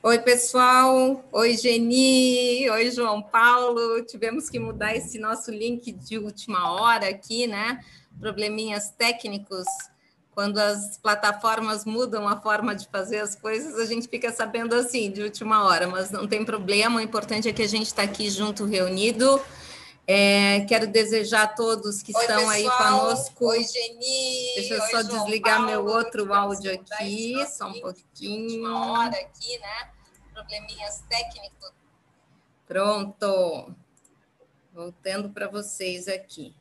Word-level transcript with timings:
Oi, 0.00 0.16
pessoal. 0.20 1.24
Oi, 1.32 1.56
Geni. 1.56 2.70
Oi, 2.70 2.90
João 2.92 3.20
Paulo. 3.20 4.00
Tivemos 4.04 4.48
que 4.48 4.56
mudar 4.56 4.94
esse 4.94 5.18
nosso 5.18 5.50
link 5.50 5.90
de 5.90 6.18
última 6.18 6.70
hora 6.70 7.08
aqui, 7.08 7.48
né? 7.48 7.84
Probleminhas 8.20 8.90
técnicos. 8.90 9.66
Quando 10.30 10.58
as 10.58 10.96
plataformas 10.98 11.84
mudam 11.84 12.28
a 12.28 12.40
forma 12.40 12.76
de 12.76 12.86
fazer 12.86 13.18
as 13.18 13.34
coisas, 13.34 13.76
a 13.76 13.86
gente 13.86 14.06
fica 14.06 14.30
sabendo 14.30 14.76
assim, 14.76 15.10
de 15.10 15.20
última 15.20 15.64
hora, 15.64 15.88
mas 15.88 16.12
não 16.12 16.28
tem 16.28 16.44
problema. 16.44 16.98
O 16.98 17.00
importante 17.00 17.48
é 17.48 17.52
que 17.52 17.62
a 17.62 17.68
gente 17.68 17.86
está 17.86 18.04
aqui 18.04 18.30
junto, 18.30 18.64
reunido. 18.64 19.40
É, 20.10 20.60
quero 20.60 20.86
desejar 20.86 21.42
a 21.42 21.46
todos 21.48 22.00
que 22.00 22.16
Oi, 22.16 22.22
estão 22.22 22.48
pessoal. 22.48 22.50
aí 22.50 22.64
conosco. 22.64 23.46
Oi, 23.48 23.62
Geni. 23.62 24.54
Deixa 24.54 24.74
eu 24.76 24.80
só 24.80 25.02
João 25.02 25.24
desligar 25.24 25.56
Paulo, 25.58 25.70
meu 25.70 25.84
outro 25.84 26.32
áudio 26.32 26.72
aqui, 26.72 27.34
só 27.46 27.68
um 27.68 27.78
pouquinho. 27.78 28.66
Uma 28.66 28.92
hora 28.92 29.20
aqui, 29.20 29.58
né? 29.58 29.90
Probleminhas 30.32 31.04
técnicos. 31.10 31.72
Pronto. 32.66 33.74
Voltando 34.72 35.28
para 35.28 35.46
vocês 35.46 36.08
aqui. 36.08 36.54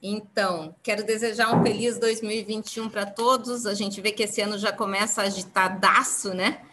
Então, 0.00 0.72
quero 0.80 1.02
desejar 1.02 1.52
um 1.52 1.64
feliz 1.64 1.98
2021 1.98 2.88
para 2.88 3.06
todos. 3.06 3.66
A 3.66 3.74
gente 3.74 4.00
vê 4.00 4.12
que 4.12 4.22
esse 4.22 4.40
ano 4.40 4.56
já 4.56 4.72
começa 4.72 5.22
agitadaço, 5.22 6.32
né? 6.32 6.64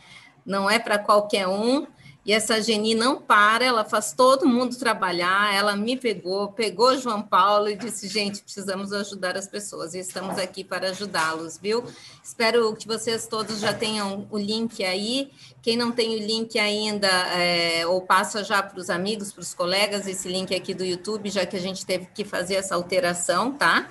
Não 0.46 0.70
é 0.70 0.78
para 0.78 1.00
qualquer 1.00 1.48
um. 1.48 1.88
E 2.26 2.34
essa 2.34 2.60
Geni 2.60 2.96
não 2.96 3.22
para, 3.22 3.64
ela 3.64 3.86
faz 3.86 4.12
todo 4.12 4.48
mundo 4.48 4.76
trabalhar. 4.78 5.54
Ela 5.54 5.76
me 5.76 5.96
pegou, 5.96 6.48
pegou 6.52 6.98
João 6.98 7.22
Paulo 7.22 7.70
e 7.70 7.76
disse: 7.76 8.08
gente, 8.08 8.42
precisamos 8.42 8.92
ajudar 8.92 9.38
as 9.38 9.48
pessoas 9.48 9.94
e 9.94 10.00
estamos 10.00 10.40
aqui 10.40 10.64
para 10.64 10.90
ajudá-los, 10.90 11.60
viu? 11.60 11.84
Espero 12.24 12.76
que 12.76 12.88
vocês 12.88 13.28
todos 13.28 13.60
já 13.60 13.72
tenham 13.72 14.28
o 14.32 14.40
link 14.40 14.84
aí. 14.84 15.30
Quem 15.62 15.78
não 15.78 15.92
tem 15.92 16.16
o 16.16 16.26
link 16.26 16.58
ainda, 16.58 17.08
é, 17.08 17.86
ou 17.86 18.02
passa 18.02 18.44
já 18.44 18.64
para 18.64 18.80
os 18.80 18.90
amigos, 18.90 19.32
para 19.32 19.42
os 19.42 19.54
colegas, 19.54 20.08
esse 20.08 20.28
link 20.28 20.54
aqui 20.56 20.74
do 20.74 20.84
YouTube, 20.84 21.30
já 21.30 21.46
que 21.46 21.56
a 21.56 21.62
gente 21.62 21.86
teve 21.86 22.08
que 22.08 22.26
fazer 22.26 22.56
essa 22.56 22.74
alteração, 22.74 23.52
tá? 23.52 23.88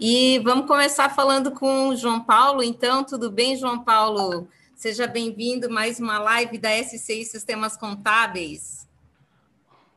E 0.00 0.40
vamos 0.40 0.66
começar 0.66 1.14
falando 1.14 1.52
com 1.52 1.88
o 1.88 1.96
João 1.96 2.20
Paulo. 2.20 2.60
Então, 2.60 3.04
tudo 3.04 3.30
bem, 3.30 3.56
João 3.56 3.84
Paulo? 3.84 4.48
Seja 4.78 5.08
bem-vindo 5.08 5.68
mais 5.68 5.98
uma 5.98 6.20
live 6.20 6.56
da 6.56 6.70
SCI 6.70 7.24
Sistemas 7.24 7.76
Contábeis. 7.76 8.88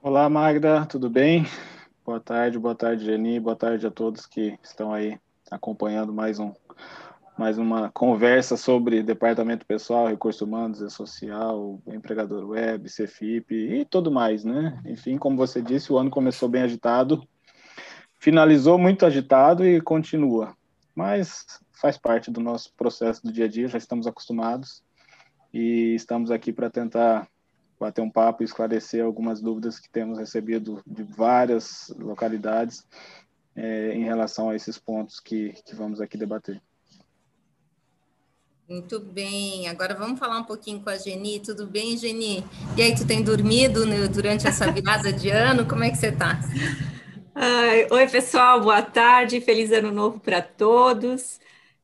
Olá, 0.02 0.28
Magda, 0.28 0.88
tudo 0.88 1.08
bem? 1.08 1.46
Boa 2.04 2.20
tarde, 2.20 2.58
boa 2.58 2.74
tarde, 2.74 3.06
Geni, 3.06 3.40
boa 3.40 3.56
tarde 3.56 3.86
a 3.86 3.92
todos 3.92 4.26
que 4.26 4.58
estão 4.64 4.92
aí 4.92 5.20
acompanhando 5.52 6.12
mais 6.12 6.40
um 6.40 6.52
mais 7.38 7.60
uma 7.60 7.92
conversa 7.92 8.58
sobre 8.58 9.04
departamento 9.04 9.68
pessoal, 9.68 10.08
recursos 10.08 10.42
humanos 10.42 10.82
e 10.82 10.90
social, 10.90 11.80
empregador 11.86 12.50
web, 12.50 12.90
Cefip 12.90 13.54
e 13.54 13.86
tudo 13.86 14.12
mais, 14.12 14.44
né? 14.44 14.82
Enfim, 14.88 15.16
como 15.16 15.38
você 15.38 15.62
disse, 15.62 15.94
o 15.94 15.98
ano 16.00 16.10
começou 16.10 16.50
bem 16.50 16.64
agitado, 16.64 17.24
finalizou 18.18 18.80
muito 18.80 19.06
agitado 19.06 19.64
e 19.64 19.80
continua. 19.80 20.58
Mas 20.96 21.46
faz 21.82 21.98
parte 21.98 22.30
do 22.30 22.40
nosso 22.40 22.72
processo 22.74 23.24
do 23.24 23.34
dia 23.34 23.46
a 23.46 23.48
dia, 23.48 23.68
já 23.68 23.78
estamos 23.80 24.06
acostumados 24.06 24.84
e 25.52 25.96
estamos 25.96 26.30
aqui 26.30 26.54
para 26.54 26.70
tentar 26.70 27.28
bater 27.80 28.02
um 28.02 28.10
papo 28.10 28.44
e 28.44 28.46
esclarecer 28.46 29.04
algumas 29.04 29.42
dúvidas 29.42 29.80
que 29.80 29.90
temos 29.90 30.20
recebido 30.20 30.80
de 30.86 31.02
várias 31.02 31.92
localidades 31.98 32.86
é, 33.56 33.94
em 33.96 34.04
relação 34.04 34.52
a 34.52 34.56
esses 34.56 34.78
pontos 34.78 35.20
que, 35.20 35.54
que 35.66 35.76
vamos 35.76 36.00
aqui 36.00 36.16
debater. 36.18 36.62
Muito 38.70 39.00
bem, 39.00 39.68
agora 39.68 39.96
vamos 39.96 40.20
falar 40.20 40.38
um 40.38 40.46
pouquinho 40.46 40.80
com 40.82 40.90
a 40.90 40.98
Geni. 40.98 41.42
Tudo 41.42 41.68
bem, 41.68 41.98
Geni? 41.98 42.46
E 42.78 42.82
aí, 42.82 42.96
tu 42.96 43.06
tem 43.06 43.22
dormido 43.22 43.86
né, 43.86 44.08
durante 44.08 44.48
essa 44.48 44.72
virada 44.72 45.12
de 45.12 45.30
ano? 45.30 45.68
Como 45.68 45.84
é 45.84 45.90
que 45.90 45.98
você 45.98 46.08
está? 46.08 46.40
Oi, 47.90 48.08
pessoal, 48.08 48.62
boa 48.62 48.82
tarde, 48.82 49.42
feliz 49.42 49.74
ano 49.74 49.92
novo 49.92 50.22
para 50.22 50.42
todos. 50.42 51.42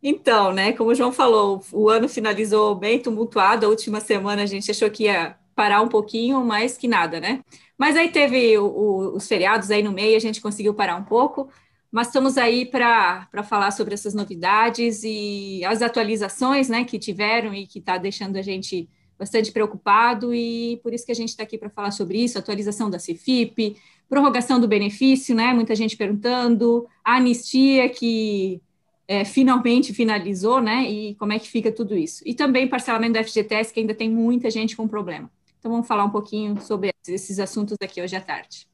Então, 0.09 0.53
né, 0.53 0.71
como 0.71 0.91
o 0.91 0.95
João 0.95 1.11
falou, 1.11 1.61
o 1.69 1.89
ano 1.89 2.07
finalizou 2.07 2.73
bem 2.73 2.97
tumultuado, 2.97 3.65
a 3.65 3.69
última 3.69 3.99
semana 3.99 4.41
a 4.41 4.45
gente 4.45 4.71
achou 4.71 4.89
que 4.89 5.03
ia 5.03 5.35
parar 5.53 5.81
um 5.81 5.89
pouquinho, 5.89 6.45
mas 6.45 6.77
que 6.77 6.87
nada, 6.87 7.19
né? 7.19 7.43
Mas 7.77 7.97
aí 7.97 8.09
teve 8.09 8.57
o, 8.57 8.67
o, 8.67 9.15
os 9.17 9.27
feriados 9.27 9.69
aí 9.69 9.83
no 9.83 9.91
meio, 9.91 10.15
a 10.15 10.19
gente 10.21 10.39
conseguiu 10.39 10.73
parar 10.73 10.95
um 10.95 11.03
pouco, 11.03 11.49
mas 11.91 12.07
estamos 12.07 12.37
aí 12.37 12.65
para 12.65 13.27
falar 13.43 13.71
sobre 13.71 13.95
essas 13.95 14.13
novidades 14.13 15.01
e 15.03 15.61
as 15.65 15.81
atualizações, 15.81 16.69
né, 16.69 16.85
que 16.85 16.97
tiveram 16.97 17.53
e 17.53 17.67
que 17.67 17.79
está 17.79 17.97
deixando 17.97 18.37
a 18.37 18.41
gente 18.41 18.87
bastante 19.19 19.51
preocupado, 19.51 20.33
e 20.33 20.79
por 20.83 20.93
isso 20.93 21.05
que 21.05 21.11
a 21.11 21.15
gente 21.15 21.29
está 21.29 21.43
aqui 21.43 21.57
para 21.57 21.69
falar 21.69 21.91
sobre 21.91 22.23
isso, 22.23 22.39
atualização 22.39 22.89
da 22.89 22.97
CFIP, 22.97 23.75
prorrogação 24.07 24.57
do 24.57 24.69
benefício, 24.69 25.35
né, 25.35 25.53
muita 25.53 25.75
gente 25.75 25.97
perguntando, 25.97 26.87
a 27.03 27.17
anistia 27.17 27.89
que 27.89 28.61
é, 29.07 29.23
finalmente 29.23 29.93
finalizou, 29.93 30.59
né? 30.61 30.83
E 30.89 31.15
como 31.15 31.31
é 31.31 31.39
que 31.39 31.47
fica 31.47 31.71
tudo 31.71 31.95
isso? 31.95 32.21
E 32.25 32.33
também 32.33 32.67
parcelamento 32.67 33.13
do 33.13 33.23
FGTS, 33.23 33.73
que 33.73 33.79
ainda 33.79 33.95
tem 33.95 34.09
muita 34.09 34.51
gente 34.51 34.75
com 34.75 34.87
problema. 34.87 35.31
Então, 35.57 35.71
vamos 35.71 35.87
falar 35.87 36.03
um 36.03 36.11
pouquinho 36.11 36.59
sobre 36.61 36.93
esses 37.07 37.39
assuntos 37.39 37.77
aqui 37.81 38.01
hoje 38.01 38.15
à 38.15 38.21
tarde. 38.21 38.67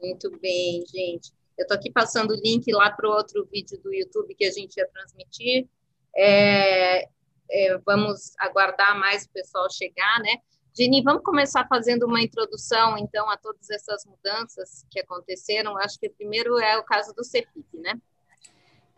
Muito 0.00 0.30
bem, 0.40 0.82
gente. 0.86 1.32
Eu 1.58 1.64
estou 1.64 1.76
aqui 1.76 1.90
passando 1.90 2.30
o 2.30 2.40
link 2.40 2.72
lá 2.72 2.90
para 2.90 3.08
o 3.08 3.12
outro 3.12 3.46
vídeo 3.52 3.78
do 3.82 3.92
YouTube 3.92 4.34
que 4.34 4.46
a 4.46 4.50
gente 4.50 4.78
ia 4.78 4.88
transmitir. 4.88 5.68
É, 6.16 7.06
é, 7.50 7.78
vamos 7.84 8.32
aguardar 8.38 8.98
mais 8.98 9.24
o 9.24 9.30
pessoal 9.30 9.70
chegar, 9.70 10.20
né? 10.20 10.36
Jenny, 10.74 11.02
vamos 11.02 11.22
começar 11.22 11.66
fazendo 11.68 12.06
uma 12.06 12.22
introdução, 12.22 12.96
então, 12.96 13.28
a 13.28 13.36
todas 13.36 13.68
essas 13.68 14.06
mudanças 14.06 14.86
que 14.90 15.00
aconteceram. 15.00 15.76
Acho 15.76 15.98
que 15.98 16.08
primeiro 16.08 16.58
é 16.58 16.78
o 16.78 16.84
caso 16.84 17.12
do 17.12 17.22
CEPIP, 17.22 17.76
né? 17.78 18.00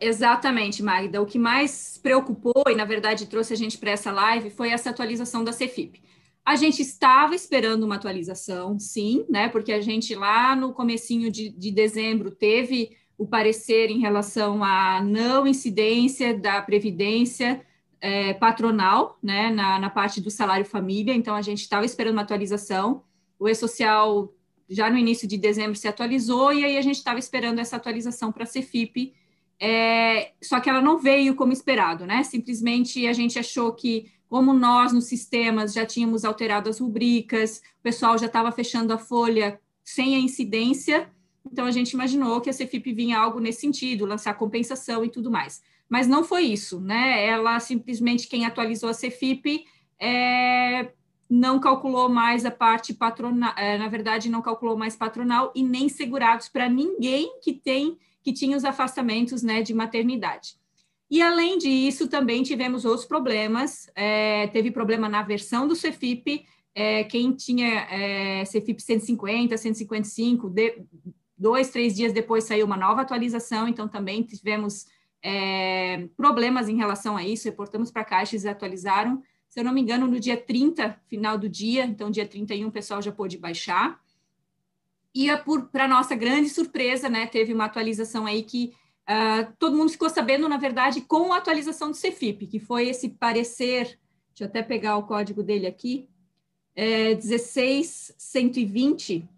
Exatamente, 0.03 0.83
Magda. 0.83 1.21
O 1.21 1.25
que 1.25 1.39
mais 1.39 1.97
preocupou 2.01 2.65
e, 2.67 2.75
na 2.75 2.83
verdade, 2.83 3.25
trouxe 3.25 3.53
a 3.53 3.55
gente 3.55 3.77
para 3.77 3.91
essa 3.91 4.11
live 4.11 4.49
foi 4.49 4.69
essa 4.69 4.89
atualização 4.89 5.45
da 5.45 5.53
Cefip. 5.53 6.01
A 6.45 6.57
gente 6.57 6.81
estava 6.81 7.33
esperando 7.33 7.83
uma 7.83 7.95
atualização, 7.95 8.77
sim, 8.77 9.25
né? 9.29 9.47
Porque 9.47 9.71
a 9.71 9.79
gente 9.79 10.13
lá 10.13 10.57
no 10.57 10.73
comecinho 10.73 11.31
de, 11.31 11.49
de 11.49 11.71
dezembro 11.71 12.31
teve 12.31 12.97
o 13.17 13.25
parecer 13.25 13.89
em 13.89 13.99
relação 13.99 14.61
à 14.61 15.01
não 15.01 15.47
incidência 15.47 16.37
da 16.37 16.61
previdência 16.61 17.65
é, 18.01 18.33
patronal, 18.33 19.17
né? 19.23 19.51
Na, 19.51 19.79
na 19.79 19.89
parte 19.89 20.19
do 20.19 20.29
salário 20.29 20.65
família. 20.65 21.13
Então 21.13 21.33
a 21.33 21.41
gente 21.41 21.61
estava 21.61 21.85
esperando 21.85 22.15
uma 22.15 22.23
atualização. 22.23 23.03
O 23.39 23.47
E-Social 23.47 24.33
já 24.67 24.89
no 24.89 24.97
início 24.97 25.25
de 25.25 25.37
dezembro 25.37 25.75
se 25.75 25.87
atualizou 25.87 26.51
e 26.51 26.65
aí 26.65 26.77
a 26.77 26.81
gente 26.81 26.97
estava 26.97 27.19
esperando 27.19 27.59
essa 27.59 27.77
atualização 27.77 28.33
para 28.33 28.43
a 28.43 28.47
Cefip 28.47 29.13
é, 29.65 30.33
só 30.43 30.59
que 30.59 30.69
ela 30.69 30.81
não 30.81 30.97
veio 30.97 31.35
como 31.35 31.53
esperado, 31.53 32.05
né? 32.05 32.21
Simplesmente 32.23 33.07
a 33.07 33.13
gente 33.13 33.39
achou 33.39 33.71
que, 33.71 34.11
como 34.27 34.53
nós 34.53 34.91
nos 34.91 35.05
sistemas 35.05 35.71
já 35.71 35.85
tínhamos 35.85 36.25
alterado 36.25 36.69
as 36.69 36.79
rubricas, 36.79 37.59
o 37.79 37.81
pessoal 37.81 38.17
já 38.17 38.25
estava 38.25 38.51
fechando 38.51 38.91
a 38.91 38.97
folha 38.97 39.57
sem 39.81 40.17
a 40.17 40.19
incidência, 40.19 41.09
então 41.49 41.65
a 41.65 41.71
gente 41.71 41.91
imaginou 41.91 42.41
que 42.41 42.49
a 42.49 42.53
Cefip 42.53 42.91
vinha 42.91 43.17
algo 43.17 43.39
nesse 43.39 43.61
sentido, 43.61 44.05
lançar 44.05 44.33
compensação 44.33 45.05
e 45.05 45.09
tudo 45.09 45.31
mais. 45.31 45.61
Mas 45.87 46.07
não 46.07 46.25
foi 46.25 46.41
isso, 46.41 46.81
né? 46.81 47.25
Ela 47.25 47.57
simplesmente, 47.61 48.27
quem 48.27 48.45
atualizou 48.45 48.89
a 48.89 48.93
Cefip, 48.93 49.63
é, 49.97 50.91
não 51.29 51.59
calculou 51.59 52.09
mais 52.09 52.45
a 52.45 52.51
parte 52.51 52.93
patronal, 52.93 53.53
é, 53.57 53.77
na 53.77 53.87
verdade, 53.87 54.29
não 54.29 54.41
calculou 54.41 54.77
mais 54.77 54.95
patronal 54.95 55.51
e 55.55 55.63
nem 55.63 55.89
segurados 55.89 56.49
para 56.49 56.69
ninguém 56.69 57.39
que 57.41 57.53
tem 57.53 57.97
que 58.21 58.31
tinha 58.31 58.55
os 58.55 58.63
afastamentos 58.63 59.43
né, 59.43 59.61
de 59.61 59.73
maternidade. 59.73 60.55
E, 61.11 61.21
além 61.21 61.57
disso, 61.57 62.07
também 62.07 62.41
tivemos 62.41 62.85
outros 62.85 63.05
problemas. 63.05 63.89
É, 63.93 64.47
teve 64.47 64.71
problema 64.71 65.09
na 65.09 65.21
versão 65.21 65.67
do 65.67 65.75
Cefip, 65.75 66.45
é, 66.73 67.03
quem 67.03 67.33
tinha 67.33 67.67
é, 67.67 68.45
Cefip 68.45 68.81
150, 68.81 69.55
155, 69.55 70.49
de, 70.49 70.81
dois, 71.37 71.69
três 71.69 71.95
dias 71.95 72.13
depois 72.13 72.45
saiu 72.45 72.65
uma 72.65 72.77
nova 72.77 73.01
atualização, 73.01 73.67
então 73.67 73.87
também 73.87 74.23
tivemos 74.23 74.87
é, 75.21 76.07
problemas 76.17 76.67
em 76.67 76.77
relação 76.77 77.15
a 77.15 77.23
isso, 77.23 77.47
reportamos 77.47 77.91
para 77.91 78.01
a 78.01 78.05
Caixa, 78.05 78.35
eles 78.35 78.45
atualizaram, 78.45 79.21
se 79.53 79.59
eu 79.59 79.63
não 79.63 79.71
me 79.71 79.81
engano, 79.81 80.07
no 80.07 80.19
dia 80.19 80.35
30, 80.35 80.99
final 81.05 81.37
do 81.37 81.47
dia, 81.47 81.85
então 81.85 82.09
dia 82.09 82.27
31 82.27 82.69
o 82.69 82.71
pessoal 82.71 83.03
já 83.03 83.11
pôde 83.11 83.37
baixar. 83.37 84.01
E 85.13 85.27
para 85.71 85.87
nossa 85.87 86.15
grande 86.15 86.49
surpresa, 86.49 87.07
né, 87.07 87.27
teve 87.27 87.53
uma 87.53 87.65
atualização 87.65 88.25
aí 88.25 88.41
que 88.41 88.73
uh, 89.07 89.53
todo 89.59 89.77
mundo 89.77 89.91
ficou 89.91 90.09
sabendo, 90.09 90.49
na 90.49 90.57
verdade, 90.57 91.01
com 91.01 91.31
a 91.31 91.37
atualização 91.37 91.91
do 91.91 91.95
Cefip, 91.95 92.47
que 92.47 92.57
foi 92.57 92.89
esse 92.89 93.09
parecer, 93.09 93.99
deixa 94.29 94.41
eu 94.41 94.47
até 94.47 94.63
pegar 94.63 94.97
o 94.97 95.03
código 95.03 95.43
dele 95.43 95.67
aqui, 95.67 96.09
é 96.75 97.13
16120, 97.13 99.29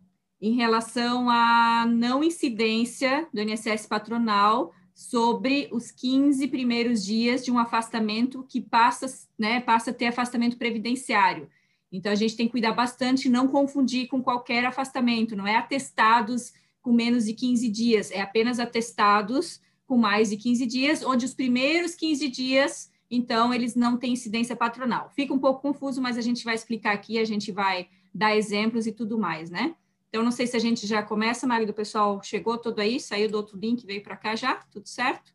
em 0.41 0.53
relação 0.53 1.29
à 1.29 1.85
não 1.85 2.23
incidência 2.23 3.27
do 3.33 3.41
INSS 3.41 3.85
patronal 3.85 4.73
sobre 4.95 5.67
os 5.73 5.91
15 5.91 6.47
primeiros 6.47 7.03
dias 7.03 7.43
de 7.43 7.51
um 7.51 7.59
afastamento 7.59 8.45
que 8.47 8.61
passa, 8.61 9.07
né, 9.37 9.59
passa 9.59 9.91
a 9.91 9.93
ter 9.93 10.05
afastamento 10.05 10.57
previdenciário. 10.57 11.49
Então, 11.91 12.11
a 12.11 12.15
gente 12.15 12.37
tem 12.37 12.45
que 12.45 12.53
cuidar 12.53 12.71
bastante, 12.71 13.29
não 13.29 13.49
confundir 13.49 14.07
com 14.07 14.23
qualquer 14.23 14.63
afastamento, 14.63 15.35
não 15.35 15.45
é 15.45 15.57
atestados 15.57 16.53
com 16.81 16.93
menos 16.93 17.25
de 17.25 17.33
15 17.33 17.67
dias, 17.67 18.09
é 18.09 18.21
apenas 18.21 18.57
atestados 18.57 19.61
com 19.85 19.97
mais 19.97 20.29
de 20.29 20.37
15 20.37 20.65
dias, 20.65 21.03
onde 21.03 21.25
os 21.25 21.33
primeiros 21.33 21.93
15 21.93 22.29
dias, 22.29 22.89
então, 23.11 23.53
eles 23.53 23.75
não 23.75 23.97
têm 23.97 24.13
incidência 24.13 24.55
patronal. 24.55 25.11
Fica 25.13 25.33
um 25.33 25.39
pouco 25.39 25.61
confuso, 25.61 26.01
mas 26.01 26.17
a 26.17 26.21
gente 26.21 26.45
vai 26.45 26.55
explicar 26.55 26.93
aqui, 26.93 27.19
a 27.19 27.25
gente 27.25 27.51
vai 27.51 27.89
dar 28.13 28.35
exemplos 28.35 28.87
e 28.87 28.93
tudo 28.93 29.19
mais, 29.19 29.49
né? 29.49 29.75
Então, 30.15 30.23
não 30.23 30.31
sei 30.31 30.47
se 30.47 30.55
a 30.55 30.59
gente 30.61 30.87
já 30.87 31.03
começa, 31.03 31.45
Mário, 31.45 31.67
do 31.67 31.73
pessoal 31.73 32.23
chegou 32.23 32.57
todo 32.57 32.79
aí, 32.79 33.01
saiu 33.01 33.29
do 33.29 33.35
outro 33.35 33.59
link, 33.59 33.85
veio 33.85 34.01
para 34.01 34.15
cá 34.15 34.33
já, 34.33 34.55
tudo 34.71 34.87
certo? 34.87 35.33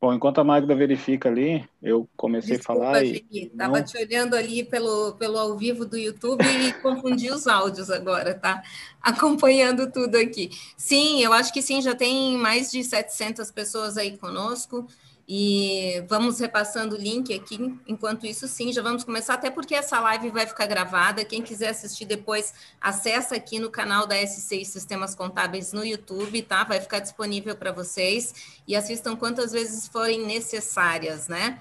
Bom, 0.00 0.14
enquanto 0.14 0.38
a 0.38 0.44
Magda 0.44 0.76
verifica 0.76 1.28
ali, 1.28 1.68
eu 1.82 2.08
comecei 2.16 2.56
Desculpa, 2.56 2.80
a 2.80 2.84
falar 2.84 3.04
e... 3.04 3.26
Estava 3.32 3.78
não... 3.78 3.84
te 3.84 3.98
olhando 3.98 4.36
ali 4.36 4.62
pelo, 4.62 5.16
pelo 5.16 5.38
ao 5.38 5.58
vivo 5.58 5.84
do 5.84 5.96
YouTube 5.96 6.44
e 6.44 6.72
confundi 6.80 7.32
os 7.32 7.48
áudios 7.48 7.90
agora, 7.90 8.32
tá? 8.32 8.62
Acompanhando 9.02 9.90
tudo 9.90 10.14
aqui. 10.14 10.50
Sim, 10.76 11.20
eu 11.20 11.32
acho 11.32 11.52
que 11.52 11.60
sim, 11.60 11.82
já 11.82 11.96
tem 11.96 12.36
mais 12.36 12.70
de 12.70 12.84
700 12.84 13.50
pessoas 13.50 13.96
aí 13.96 14.16
conosco. 14.16 14.86
E 15.28 16.04
vamos 16.08 16.38
repassando 16.38 16.94
o 16.94 16.98
link 16.98 17.34
aqui. 17.34 17.58
Enquanto 17.86 18.26
isso, 18.26 18.46
sim, 18.46 18.72
já 18.72 18.80
vamos 18.80 19.02
começar, 19.02 19.34
até 19.34 19.50
porque 19.50 19.74
essa 19.74 19.98
live 19.98 20.30
vai 20.30 20.46
ficar 20.46 20.66
gravada. 20.66 21.24
Quem 21.24 21.42
quiser 21.42 21.70
assistir 21.70 22.04
depois, 22.04 22.54
acessa 22.80 23.34
aqui 23.34 23.58
no 23.58 23.70
canal 23.70 24.06
da 24.06 24.14
S6 24.14 24.64
Sistemas 24.64 25.16
Contábeis 25.16 25.72
no 25.72 25.84
YouTube, 25.84 26.42
tá? 26.42 26.62
Vai 26.62 26.80
ficar 26.80 27.00
disponível 27.00 27.56
para 27.56 27.72
vocês 27.72 28.56
e 28.68 28.76
assistam 28.76 29.16
quantas 29.16 29.50
vezes 29.50 29.88
forem 29.88 30.24
necessárias, 30.24 31.26
né? 31.26 31.60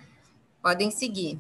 Podem 0.62 0.92
seguir. 0.92 1.40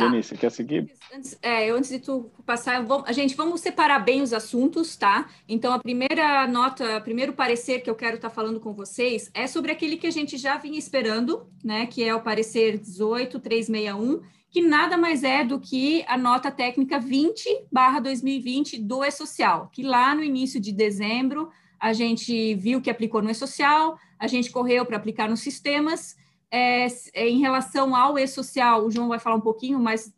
Tá. 0.00 0.22
Você 0.22 0.36
quer 0.36 0.50
seguir? 0.50 0.92
Antes, 1.14 1.38
é, 1.42 1.70
antes 1.70 1.90
de 1.90 1.98
tu 1.98 2.30
passar, 2.46 2.82
vou, 2.82 3.04
a 3.06 3.12
gente, 3.12 3.34
vamos 3.34 3.60
separar 3.60 3.98
bem 3.98 4.22
os 4.22 4.32
assuntos, 4.32 4.96
tá? 4.96 5.28
Então, 5.48 5.72
a 5.72 5.78
primeira 5.78 6.46
nota, 6.46 6.98
o 6.98 7.00
primeiro 7.02 7.32
parecer 7.32 7.80
que 7.80 7.90
eu 7.90 7.94
quero 7.94 8.16
estar 8.16 8.28
tá 8.28 8.34
falando 8.34 8.60
com 8.60 8.72
vocês 8.72 9.30
é 9.34 9.46
sobre 9.46 9.72
aquele 9.72 9.96
que 9.96 10.06
a 10.06 10.10
gente 10.10 10.38
já 10.38 10.56
vinha 10.56 10.78
esperando, 10.78 11.46
né? 11.62 11.86
Que 11.86 12.04
é 12.04 12.14
o 12.14 12.20
parecer 12.20 12.78
18361, 12.78 14.22
que 14.50 14.62
nada 14.62 14.96
mais 14.96 15.22
é 15.22 15.44
do 15.44 15.60
que 15.60 16.04
a 16.08 16.16
nota 16.16 16.50
técnica 16.50 16.98
20 16.98 17.66
barra 17.70 18.00
2020 18.00 18.78
do 18.80 19.04
E-Social, 19.04 19.68
que 19.72 19.82
lá 19.82 20.14
no 20.14 20.24
início 20.24 20.60
de 20.60 20.72
dezembro 20.72 21.50
a 21.78 21.92
gente 21.92 22.54
viu 22.56 22.80
que 22.80 22.90
aplicou 22.90 23.22
no 23.22 23.30
E-Social, 23.30 23.98
a 24.18 24.26
gente 24.26 24.50
correu 24.50 24.84
para 24.84 24.98
aplicar 24.98 25.28
nos 25.30 25.40
sistemas, 25.40 26.16
é, 26.50 26.86
é, 27.14 27.28
em 27.28 27.38
relação 27.38 27.94
ao 27.94 28.18
e-social, 28.18 28.84
o 28.84 28.90
João 28.90 29.08
vai 29.08 29.18
falar 29.18 29.36
um 29.36 29.40
pouquinho, 29.40 29.78
mas 29.78 30.12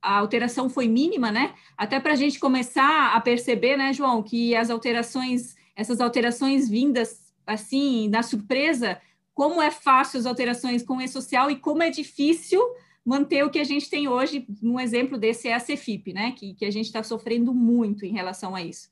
a 0.00 0.18
alteração 0.18 0.68
foi 0.70 0.88
mínima, 0.88 1.30
né? 1.30 1.54
Até 1.76 2.00
para 2.00 2.12
a 2.12 2.16
gente 2.16 2.38
começar 2.38 3.14
a 3.14 3.20
perceber, 3.20 3.76
né, 3.76 3.92
João, 3.92 4.22
que 4.22 4.54
as 4.54 4.70
alterações, 4.70 5.56
essas 5.74 6.00
alterações 6.00 6.68
vindas 6.68 7.26
assim, 7.46 8.08
na 8.08 8.22
surpresa, 8.22 9.00
como 9.34 9.60
é 9.60 9.70
fácil 9.70 10.18
as 10.18 10.26
alterações 10.26 10.82
com 10.82 10.96
o 10.96 11.02
e-social 11.02 11.50
e 11.50 11.56
como 11.56 11.82
é 11.82 11.90
difícil 11.90 12.60
manter 13.04 13.44
o 13.44 13.50
que 13.50 13.58
a 13.58 13.64
gente 13.64 13.88
tem 13.88 14.08
hoje. 14.08 14.46
Um 14.62 14.80
exemplo 14.80 15.18
desse 15.18 15.46
é 15.46 15.54
a 15.54 15.60
Cefip, 15.60 16.12
né? 16.12 16.32
Que, 16.32 16.54
que 16.54 16.64
a 16.64 16.70
gente 16.70 16.86
está 16.86 17.02
sofrendo 17.02 17.54
muito 17.54 18.04
em 18.04 18.12
relação 18.12 18.54
a 18.54 18.62
isso. 18.62 18.88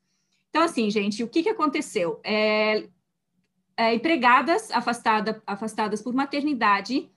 Então, 0.51 0.63
assim, 0.63 0.89
gente, 0.89 1.25
o 1.25 1.29
que, 1.29 1.43
que 1.43 1.49
aconteceu? 1.49 2.21
É, 2.23 2.87
é, 3.77 3.95
empregadas 3.95 4.71
afastada, 4.71 5.43
afastadas 5.47 6.01
por 6.01 6.15
maternidade 6.15 7.11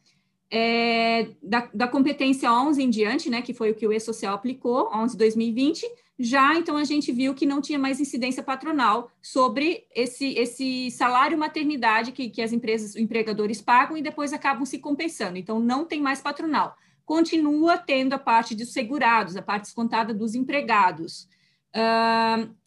é, 0.49 1.29
da, 1.43 1.69
da, 1.73 1.87
competência 1.87 2.51
11 2.51 2.81
em 2.81 2.89
diante, 2.89 3.29
né, 3.29 3.41
que 3.41 3.53
foi 3.53 3.71
o 3.71 3.75
que 3.75 3.85
o 3.85 3.91
E-Social 3.91 4.33
aplicou, 4.33 4.89
11 4.93 5.17
2020, 5.17 5.85
já 6.19 6.55
então 6.55 6.77
a 6.77 6.83
gente 6.83 7.11
viu 7.11 7.35
que 7.35 7.45
não 7.45 7.61
tinha 7.61 7.77
mais 7.77 7.99
incidência 7.99 8.41
patronal 8.41 9.11
sobre 9.21 9.85
esse, 9.93 10.33
esse 10.33 10.89
salário 10.89 11.37
maternidade 11.37 12.11
que, 12.11 12.29
que 12.29 12.41
as 12.41 12.51
empresas, 12.51 12.91
os 12.91 12.95
empregadores 12.95 13.61
pagam 13.61 13.95
e 13.95 14.01
depois 14.01 14.33
acabam 14.33 14.65
se 14.65 14.79
compensando. 14.79 15.37
Então, 15.37 15.59
não 15.59 15.85
tem 15.85 16.01
mais 16.01 16.19
patronal. 16.19 16.75
Continua 17.05 17.77
tendo 17.77 18.13
a 18.13 18.19
parte 18.19 18.55
dos 18.55 18.73
segurados, 18.73 19.37
a 19.37 19.41
parte 19.41 19.63
descontada 19.63 20.13
dos 20.13 20.33
empregados. 20.33 21.27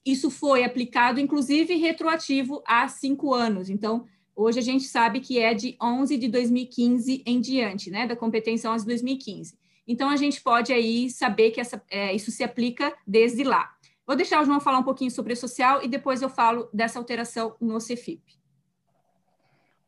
Isso 0.05 0.31
foi 0.31 0.65
aplicado, 0.65 1.21
inclusive, 1.21 1.77
retroativo 1.77 2.63
há 2.67 2.89
cinco 2.89 3.35
anos. 3.35 3.69
Então, 3.69 4.05
hoje 4.35 4.59
a 4.59 4.63
gente 4.63 4.85
sabe 4.85 5.21
que 5.21 5.39
é 5.39 5.55
de 5.55 5.77
11 5.83 6.17
de 6.17 6.29
2015 6.29 7.23
em 7.27 7.41
diante, 7.41 7.91
né? 7.91 8.07
Da 8.07 8.17
competência 8.17 8.71
11 8.71 8.85
de 8.85 8.89
2015. 8.89 9.59
Então, 9.87 10.09
a 10.09 10.17
gente 10.17 10.41
pode 10.41 10.73
aí 10.73 11.11
saber 11.11 11.51
que 11.51 11.61
essa, 11.61 11.83
é, 11.91 12.15
isso 12.15 12.31
se 12.31 12.45
aplica 12.45 12.95
desde 13.07 13.43
lá. 13.43 13.71
Vou 14.07 14.17
deixar 14.17 14.43
o 14.43 14.45
João 14.45 14.61
falar 14.61 14.79
um 14.79 14.83
pouquinho 14.83 15.11
sobre 15.11 15.37
social 15.37 15.85
e 15.85 15.89
depois 15.89 16.21
eu 16.21 16.29
falo 16.29 16.69
dessa 16.73 16.99
alteração 16.99 17.55
no 17.61 17.81
Cefip. 17.81 18.21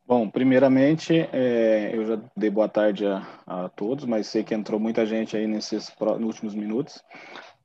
Bom, 0.05 0.29
primeiramente, 0.29 1.13
é, 1.31 1.91
eu 1.93 2.05
já 2.05 2.19
dei 2.35 2.49
boa 2.49 2.67
tarde 2.67 3.05
a, 3.05 3.25
a, 3.45 3.69
todos, 3.69 4.05
mas 4.05 4.27
sei 4.27 4.43
que 4.43 4.53
entrou 4.53 4.79
muita 4.79 5.05
gente 5.05 5.35
aí 5.35 5.47
nesses 5.47 5.91
últimos 5.99 6.53
minutos. 6.53 7.01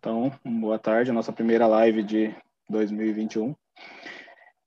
Então, 0.00 0.30
boa 0.44 0.78
tarde, 0.78 1.10
nossa 1.10 1.32
primeira 1.32 1.66
live 1.66 2.04
de 2.04 2.32
2021. 2.70 3.52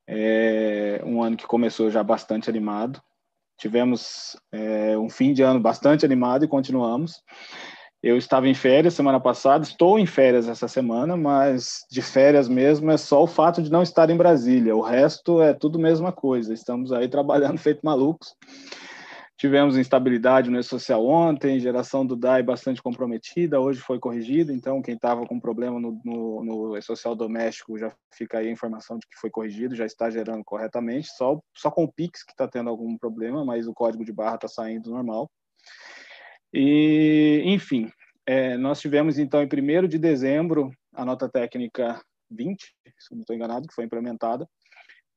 É 0.06 1.02
um 1.06 1.24
ano 1.24 1.38
que 1.38 1.48
começou 1.48 1.90
já 1.90 2.04
bastante 2.04 2.50
animado. 2.50 3.02
Tivemos 3.58 4.36
é, 4.52 4.98
um 4.98 5.10
fim 5.10 5.32
de 5.32 5.42
ano 5.42 5.58
bastante 5.58 6.04
animado 6.04 6.44
e 6.44 6.50
continuamos. 6.50 7.24
Eu 8.04 8.18
estava 8.18 8.50
em 8.50 8.54
férias 8.54 8.94
semana 8.94 9.22
passada, 9.22 9.64
estou 9.64 9.98
em 9.98 10.06
férias 10.06 10.50
essa 10.50 10.68
semana, 10.68 11.16
mas 11.16 11.86
de 11.90 12.02
férias 12.02 12.50
mesmo 12.50 12.92
é 12.92 12.98
só 12.98 13.24
o 13.24 13.28
fato 13.28 13.62
de 13.62 13.72
não 13.72 13.84
estar 13.84 14.10
em 14.10 14.18
Brasília. 14.18 14.76
O 14.76 14.82
resto 14.82 15.42
é 15.42 15.54
tudo 15.54 15.80
mesma 15.80 16.12
coisa. 16.12 16.54
Estamos 16.54 16.92
aí 16.92 17.08
trabalhando 17.08 17.56
feito 17.62 17.80
malucos. 17.86 18.36
Tivemos 19.42 19.76
instabilidade 19.76 20.52
no 20.52 20.60
E-Social 20.60 21.04
ontem, 21.04 21.60
geração 21.60 22.06
do 22.06 22.16
DAI 22.16 22.44
bastante 22.44 22.80
comprometida, 22.80 23.60
hoje 23.60 23.80
foi 23.80 23.98
corrigida, 23.98 24.54
então 24.54 24.84
quem 24.84 24.94
estava 24.94 25.26
com 25.26 25.40
problema 25.40 25.80
no, 25.80 26.00
no, 26.06 26.44
no 26.44 26.78
E-Social 26.78 27.16
doméstico 27.16 27.76
já 27.76 27.92
fica 28.14 28.38
aí 28.38 28.50
a 28.50 28.52
informação 28.52 29.00
de 29.00 29.08
que 29.08 29.20
foi 29.20 29.32
corrigido, 29.32 29.76
já 29.76 29.84
está 29.84 30.12
gerando 30.12 30.44
corretamente, 30.44 31.08
só, 31.18 31.42
só 31.58 31.72
com 31.72 31.86
o 31.86 31.92
Pix 31.92 32.24
que 32.24 32.34
está 32.34 32.48
tendo 32.48 32.70
algum 32.70 32.96
problema, 32.96 33.44
mas 33.44 33.68
o 33.68 33.74
código 33.74 34.06
de 34.06 34.14
barra 34.14 34.36
está 34.36 34.48
saindo 34.48 34.92
normal. 34.92 35.28
E, 36.54 37.42
enfim, 37.44 37.92
é, 38.28 38.56
nós 38.58 38.80
tivemos 38.80 39.18
então 39.18 39.42
em 39.42 39.48
1 39.48 39.88
de 39.88 39.98
dezembro 39.98 40.70
a 40.94 41.04
nota 41.04 41.28
técnica 41.28 42.00
20, 42.30 42.76
se 43.00 43.16
não 43.16 43.22
estou 43.22 43.36
enganado, 43.36 43.68
que 43.68 43.74
foi 43.74 43.86
implementada, 43.86 44.48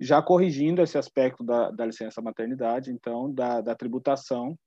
já 0.00 0.20
corrigindo 0.22 0.82
esse 0.82 0.98
aspecto 0.98 1.44
da, 1.44 1.70
da 1.70 1.86
licença 1.86 2.20
maternidade, 2.20 2.90
então, 2.90 3.32
da, 3.32 3.60
da 3.60 3.74
tributação, 3.74 4.58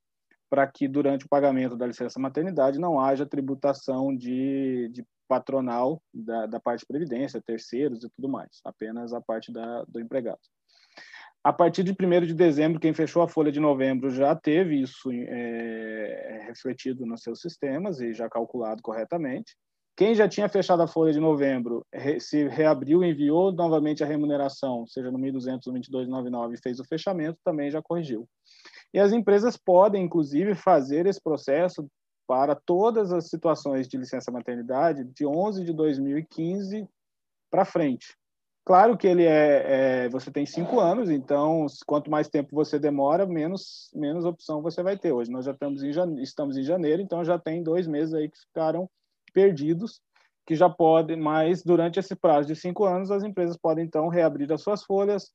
para 0.50 0.66
que 0.66 0.88
durante 0.88 1.26
o 1.26 1.28
pagamento 1.28 1.76
da 1.76 1.86
licença 1.86 2.18
maternidade 2.18 2.78
não 2.78 2.98
haja 2.98 3.26
tributação 3.26 4.16
de, 4.16 4.88
de 4.88 5.04
patronal 5.28 6.02
da, 6.12 6.46
da 6.46 6.58
parte 6.58 6.80
de 6.80 6.86
previdência, 6.86 7.42
terceiros 7.42 8.02
e 8.02 8.08
tudo 8.10 8.28
mais, 8.28 8.60
apenas 8.64 9.12
a 9.12 9.20
parte 9.20 9.52
da, 9.52 9.84
do 9.84 10.00
empregado. 10.00 10.40
A 11.44 11.52
partir 11.52 11.84
de 11.84 11.92
1 11.92 12.26
de 12.26 12.34
dezembro, 12.34 12.80
quem 12.80 12.92
fechou 12.92 13.22
a 13.22 13.28
folha 13.28 13.52
de 13.52 13.60
novembro 13.60 14.10
já 14.10 14.34
teve 14.34 14.80
isso 14.82 15.10
é, 15.12 16.44
refletido 16.46 17.06
nos 17.06 17.22
seus 17.22 17.40
sistemas 17.40 18.00
e 18.00 18.12
já 18.12 18.28
calculado 18.28 18.82
corretamente. 18.82 19.56
Quem 19.98 20.14
já 20.14 20.28
tinha 20.28 20.48
fechado 20.48 20.80
a 20.80 20.86
folha 20.86 21.12
de 21.12 21.18
novembro, 21.18 21.84
se 22.20 22.46
reabriu 22.46 23.02
enviou 23.02 23.50
novamente 23.50 24.04
a 24.04 24.06
remuneração, 24.06 24.86
seja 24.86 25.10
no 25.10 25.18
1.222,99 25.18 26.54
e 26.54 26.62
fez 26.62 26.78
o 26.78 26.84
fechamento, 26.84 27.36
também 27.44 27.68
já 27.68 27.82
corrigiu. 27.82 28.24
E 28.94 29.00
as 29.00 29.10
empresas 29.10 29.56
podem, 29.56 30.04
inclusive, 30.04 30.54
fazer 30.54 31.06
esse 31.06 31.20
processo 31.20 31.84
para 32.28 32.54
todas 32.54 33.12
as 33.12 33.28
situações 33.28 33.88
de 33.88 33.96
licença 33.96 34.30
maternidade 34.30 35.02
de 35.02 35.26
11 35.26 35.64
de 35.64 35.72
2015 35.72 36.86
para 37.50 37.64
frente. 37.64 38.16
Claro 38.64 38.96
que 38.96 39.06
ele 39.08 39.24
é, 39.24 40.04
é, 40.04 40.08
você 40.10 40.30
tem 40.30 40.46
cinco 40.46 40.78
anos, 40.78 41.10
então 41.10 41.66
quanto 41.84 42.08
mais 42.08 42.28
tempo 42.28 42.50
você 42.52 42.78
demora, 42.78 43.26
menos 43.26 43.90
menos 43.92 44.24
opção 44.24 44.62
você 44.62 44.80
vai 44.80 44.96
ter. 44.96 45.10
Hoje 45.10 45.28
nós 45.28 45.44
já 45.44 45.50
estamos 45.50 45.82
em, 45.82 46.22
estamos 46.22 46.56
em 46.56 46.62
janeiro, 46.62 47.02
então 47.02 47.24
já 47.24 47.36
tem 47.36 47.64
dois 47.64 47.88
meses 47.88 48.14
aí 48.14 48.30
que 48.30 48.38
ficaram 48.38 48.88
perdidos, 49.32 50.00
que 50.46 50.54
já 50.54 50.68
podem, 50.68 51.16
mas 51.16 51.62
durante 51.62 51.98
esse 51.98 52.16
prazo 52.16 52.48
de 52.48 52.56
cinco 52.56 52.84
anos, 52.84 53.10
as 53.10 53.22
empresas 53.22 53.56
podem 53.56 53.84
então 53.84 54.08
reabrir 54.08 54.50
as 54.52 54.62
suas 54.62 54.82
folhas, 54.82 55.30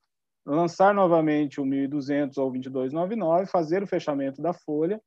lançar 0.45 0.93
novamente 0.93 1.61
o 1.61 1.63
1.200 1.63 2.37
ou 2.37 2.51
2299, 2.51 3.45
fazer 3.45 3.83
o 3.83 3.87
fechamento 3.87 4.41
da 4.41 4.53
folha, 4.53 4.99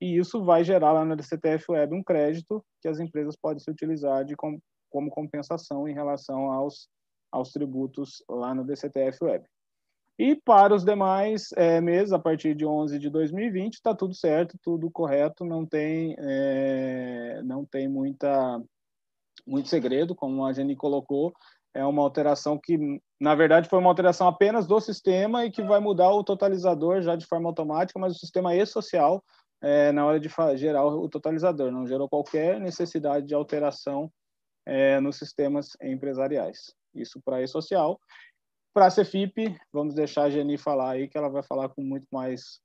e 0.00 0.18
isso 0.18 0.44
vai 0.44 0.64
gerar 0.64 0.92
lá 0.92 1.04
na 1.04 1.16
CTF 1.22 1.70
Web 1.70 1.94
um 1.94 2.02
crédito 2.02 2.64
que 2.82 2.88
as 2.88 2.98
empresas 2.98 3.36
podem 3.36 3.60
se 3.60 3.70
utilizar 3.70 4.24
de, 4.24 4.34
como 4.36 5.10
compensação 5.10 5.88
em 5.88 5.94
relação 5.94 6.50
aos, 6.50 6.88
aos 7.32 7.50
tributos 7.52 8.22
lá 8.28 8.54
no 8.54 8.64
DCTF 8.64 9.24
Web. 9.24 9.46
E 10.18 10.36
para 10.36 10.74
os 10.74 10.84
demais 10.84 11.48
é, 11.56 11.80
meses, 11.80 12.12
a 12.12 12.18
partir 12.18 12.54
de 12.54 12.64
11 12.64 12.98
de 12.98 13.10
2020, 13.10 13.74
está 13.74 13.94
tudo 13.94 14.14
certo, 14.14 14.56
tudo 14.62 14.90
correto, 14.90 15.44
não 15.44 15.66
tem, 15.66 16.14
é, 16.18 17.42
não 17.44 17.64
tem 17.64 17.88
muita, 17.88 18.62
muito 19.46 19.68
segredo, 19.68 20.14
como 20.14 20.44
a 20.44 20.52
Jenny 20.52 20.76
colocou, 20.76 21.32
é 21.74 21.84
uma 21.84 22.02
alteração 22.02 22.56
que, 22.56 22.78
na 23.20 23.34
verdade, 23.34 23.68
foi 23.68 23.80
uma 23.80 23.90
alteração 23.90 24.28
apenas 24.28 24.66
do 24.66 24.80
sistema 24.80 25.44
e 25.44 25.50
que 25.50 25.62
vai 25.62 25.80
mudar 25.80 26.12
o 26.12 26.22
totalizador 26.22 27.02
já 27.02 27.16
de 27.16 27.26
forma 27.26 27.48
automática, 27.48 27.98
mas 27.98 28.14
o 28.14 28.18
sistema 28.18 28.54
e-social 28.54 29.20
é, 29.64 29.92
na 29.92 30.04
hora 30.04 30.20
de 30.20 30.28
gerar 30.56 30.84
o 30.84 31.08
totalizador, 31.08 31.72
não 31.72 31.86
gerou 31.86 32.06
qualquer 32.06 32.60
necessidade 32.60 33.26
de 33.26 33.34
alteração 33.34 34.12
é, 34.66 35.00
nos 35.00 35.16
sistemas 35.16 35.70
empresariais. 35.82 36.74
Isso 36.94 37.18
para 37.24 37.42
e-social. 37.42 37.98
Para 38.74 38.86
a 38.86 38.90
Cefip, 38.90 39.56
vamos 39.72 39.94
deixar 39.94 40.24
a 40.24 40.30
Geni 40.30 40.58
falar 40.58 40.90
aí, 40.90 41.06
que 41.06 41.16
ela 41.16 41.28
vai 41.28 41.44
falar 41.44 41.68
com 41.68 41.80
muito 41.80 42.08
mais 42.10 42.60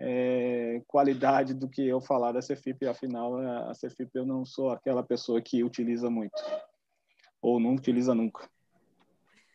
é, 0.00 0.80
qualidade 0.86 1.52
do 1.52 1.68
que 1.68 1.86
eu 1.86 2.00
falar 2.00 2.32
da 2.32 2.40
Cefip, 2.40 2.86
afinal, 2.86 3.36
a 3.68 3.74
Cefip 3.74 4.10
eu 4.14 4.24
não 4.24 4.42
sou 4.46 4.70
aquela 4.70 5.02
pessoa 5.02 5.42
que 5.42 5.62
utiliza 5.62 6.08
muito, 6.08 6.32
ou 7.42 7.60
não 7.60 7.74
utiliza 7.74 8.14
nunca. 8.14 8.48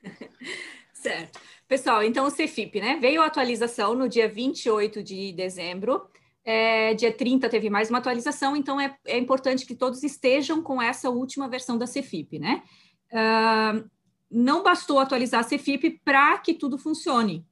Certo. 0.93 1.39
Pessoal, 1.67 2.03
então 2.03 2.27
o 2.27 2.31
Cefip, 2.31 2.79
né? 2.79 2.97
Veio 3.01 3.23
a 3.23 3.25
atualização 3.25 3.95
no 3.95 4.07
dia 4.07 4.29
28 4.29 5.01
de 5.01 5.33
dezembro, 5.33 6.07
é, 6.43 6.93
dia 6.93 7.11
30 7.11 7.49
teve 7.49 7.71
mais 7.71 7.89
uma 7.89 7.97
atualização, 7.97 8.55
então 8.55 8.79
é, 8.79 8.95
é, 9.05 9.17
importante 9.17 9.65
que 9.65 9.73
todos 9.73 10.03
estejam 10.03 10.61
com 10.61 10.79
essa 10.79 11.09
última 11.09 11.49
versão 11.49 11.79
da 11.79 11.87
Cefip, 11.87 12.37
né? 12.37 12.61
Uh, 13.11 13.89
não 14.29 14.63
bastou 14.63 14.99
atualizar 14.99 15.41
a 15.41 15.43
Cefip 15.43 16.01
para 16.03 16.37
que 16.37 16.53
tudo 16.53 16.77
funcione. 16.77 17.45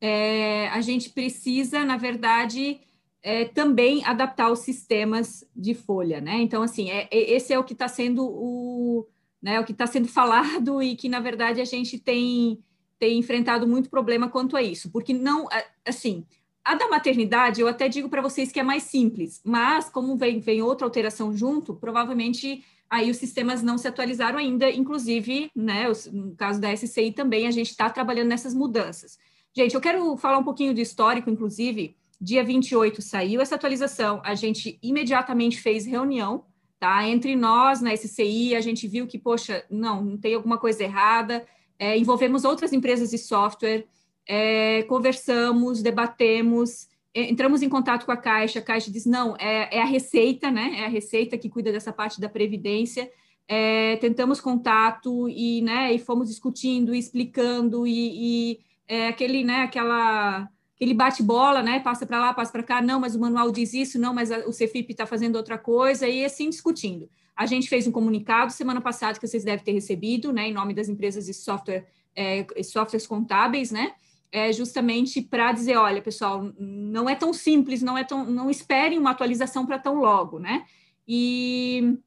É, 0.00 0.68
a 0.68 0.80
gente 0.80 1.10
precisa, 1.10 1.84
na 1.84 1.96
verdade, 1.96 2.80
é, 3.22 3.44
também 3.44 4.04
adaptar 4.04 4.50
os 4.50 4.60
sistemas 4.60 5.44
de 5.54 5.74
folha, 5.74 6.20
né? 6.20 6.40
Então, 6.40 6.62
assim, 6.62 6.90
é, 6.90 7.08
é 7.10 7.32
esse 7.32 7.52
é 7.52 7.58
o 7.58 7.64
que 7.64 7.74
está 7.74 7.88
sendo 7.88 8.24
o, 8.24 9.06
né, 9.42 9.60
o 9.60 9.64
que 9.64 9.72
está 9.72 9.86
sendo 9.86 10.08
falado 10.08 10.82
e 10.82 10.96
que, 10.96 11.08
na 11.08 11.20
verdade, 11.20 11.60
a 11.60 11.64
gente 11.64 11.98
tem, 11.98 12.58
tem 12.98 13.18
enfrentado 13.18 13.66
muito 13.66 13.90
problema 13.90 14.28
quanto 14.28 14.56
a 14.56 14.62
isso, 14.62 14.90
porque 14.90 15.12
não, 15.12 15.48
assim, 15.86 16.24
a 16.64 16.74
da 16.74 16.88
maternidade, 16.88 17.60
eu 17.60 17.68
até 17.68 17.88
digo 17.88 18.08
para 18.08 18.22
vocês 18.22 18.52
que 18.52 18.60
é 18.60 18.62
mais 18.62 18.84
simples, 18.84 19.40
mas 19.44 19.88
como 19.88 20.16
vem, 20.16 20.40
vem 20.40 20.62
outra 20.62 20.86
alteração 20.86 21.34
junto, 21.36 21.74
provavelmente 21.74 22.64
aí 22.90 23.08
os 23.10 23.16
sistemas 23.16 23.62
não 23.62 23.78
se 23.78 23.86
atualizaram 23.86 24.38
ainda, 24.38 24.68
inclusive, 24.68 25.50
né, 25.54 25.86
no 26.12 26.34
caso 26.34 26.60
da 26.60 26.72
SCI 26.76 27.12
também, 27.12 27.46
a 27.46 27.50
gente 27.52 27.70
está 27.70 27.88
trabalhando 27.88 28.28
nessas 28.28 28.52
mudanças. 28.52 29.16
Gente, 29.56 29.74
eu 29.74 29.80
quero 29.80 30.16
falar 30.16 30.38
um 30.38 30.44
pouquinho 30.44 30.74
do 30.74 30.80
histórico, 30.80 31.30
inclusive, 31.30 31.96
dia 32.20 32.44
28 32.44 33.00
saiu 33.00 33.40
essa 33.40 33.54
atualização, 33.54 34.20
a 34.24 34.34
gente 34.34 34.78
imediatamente 34.82 35.60
fez 35.60 35.86
reunião, 35.86 36.44
tá, 36.78 37.06
entre 37.08 37.36
nós 37.36 37.80
na 37.80 37.94
SCI, 37.96 38.56
a 38.56 38.60
gente 38.60 38.88
viu 38.88 39.06
que, 39.06 39.18
poxa, 39.18 39.64
não, 39.70 40.02
não 40.02 40.16
tem 40.18 40.34
alguma 40.34 40.58
coisa 40.58 40.82
errada, 40.82 41.46
é, 41.78 41.96
envolvemos 41.96 42.44
outras 42.44 42.72
empresas 42.72 43.10
de 43.10 43.18
software, 43.18 43.86
é, 44.26 44.82
conversamos, 44.84 45.82
debatemos, 45.82 46.88
entramos 47.14 47.62
em 47.62 47.68
contato 47.68 48.06
com 48.06 48.12
a 48.12 48.16
Caixa, 48.16 48.58
a 48.58 48.62
Caixa 48.62 48.90
diz, 48.90 49.06
não, 49.06 49.36
é, 49.38 49.76
é, 49.76 49.82
a 49.82 49.84
Receita, 49.84 50.50
né? 50.50 50.80
É 50.80 50.84
a 50.86 50.88
Receita 50.88 51.36
que 51.36 51.48
cuida 51.48 51.72
dessa 51.72 51.92
parte 51.92 52.20
da 52.20 52.28
Previdência. 52.28 53.10
É, 53.48 53.96
tentamos 53.96 54.40
contato 54.40 55.28
e, 55.28 55.60
né, 55.62 55.92
e 55.92 55.98
fomos 55.98 56.28
discutindo, 56.28 56.94
explicando 56.94 57.84
e, 57.84 58.52
e 58.52 58.60
é, 58.86 59.08
aquele, 59.08 59.42
né, 59.42 59.62
aquela 59.62 60.48
aquele 60.76 60.94
bate-bola, 60.94 61.62
né? 61.62 61.78
Passa 61.80 62.06
para 62.06 62.18
lá, 62.18 62.32
passa 62.32 62.50
para 62.50 62.62
cá, 62.62 62.80
não, 62.80 62.98
mas 62.98 63.14
o 63.14 63.20
manual 63.20 63.50
diz 63.50 63.74
isso, 63.74 63.98
não, 63.98 64.14
mas 64.14 64.32
a, 64.32 64.38
o 64.46 64.52
Cefip 64.52 64.90
está 64.90 65.04
fazendo 65.04 65.36
outra 65.36 65.58
coisa, 65.58 66.08
e 66.08 66.24
assim 66.24 66.48
discutindo. 66.48 67.06
A 67.36 67.44
gente 67.44 67.68
fez 67.68 67.86
um 67.86 67.92
comunicado 67.92 68.50
semana 68.50 68.80
passada 68.80 69.18
que 69.18 69.26
vocês 69.26 69.44
devem 69.44 69.62
ter 69.62 69.72
recebido, 69.72 70.32
né, 70.32 70.48
em 70.48 70.54
nome 70.54 70.72
das 70.72 70.88
empresas 70.88 71.26
de 71.26 71.34
software, 71.34 71.86
é, 72.16 72.46
softwares 72.62 73.06
contábeis, 73.06 73.70
né? 73.70 73.92
É 74.32 74.52
justamente 74.52 75.20
para 75.20 75.52
dizer, 75.52 75.76
olha, 75.76 76.00
pessoal, 76.00 76.52
não 76.58 77.08
é 77.08 77.14
tão 77.14 77.32
simples, 77.32 77.82
não 77.82 77.98
é 77.98 78.04
tão, 78.04 78.24
não 78.24 78.48
esperem 78.48 78.98
uma 78.98 79.10
atualização 79.10 79.66
para 79.66 79.78
tão 79.78 79.96
logo, 79.96 80.38
né? 80.38 80.64
E 81.06 81.98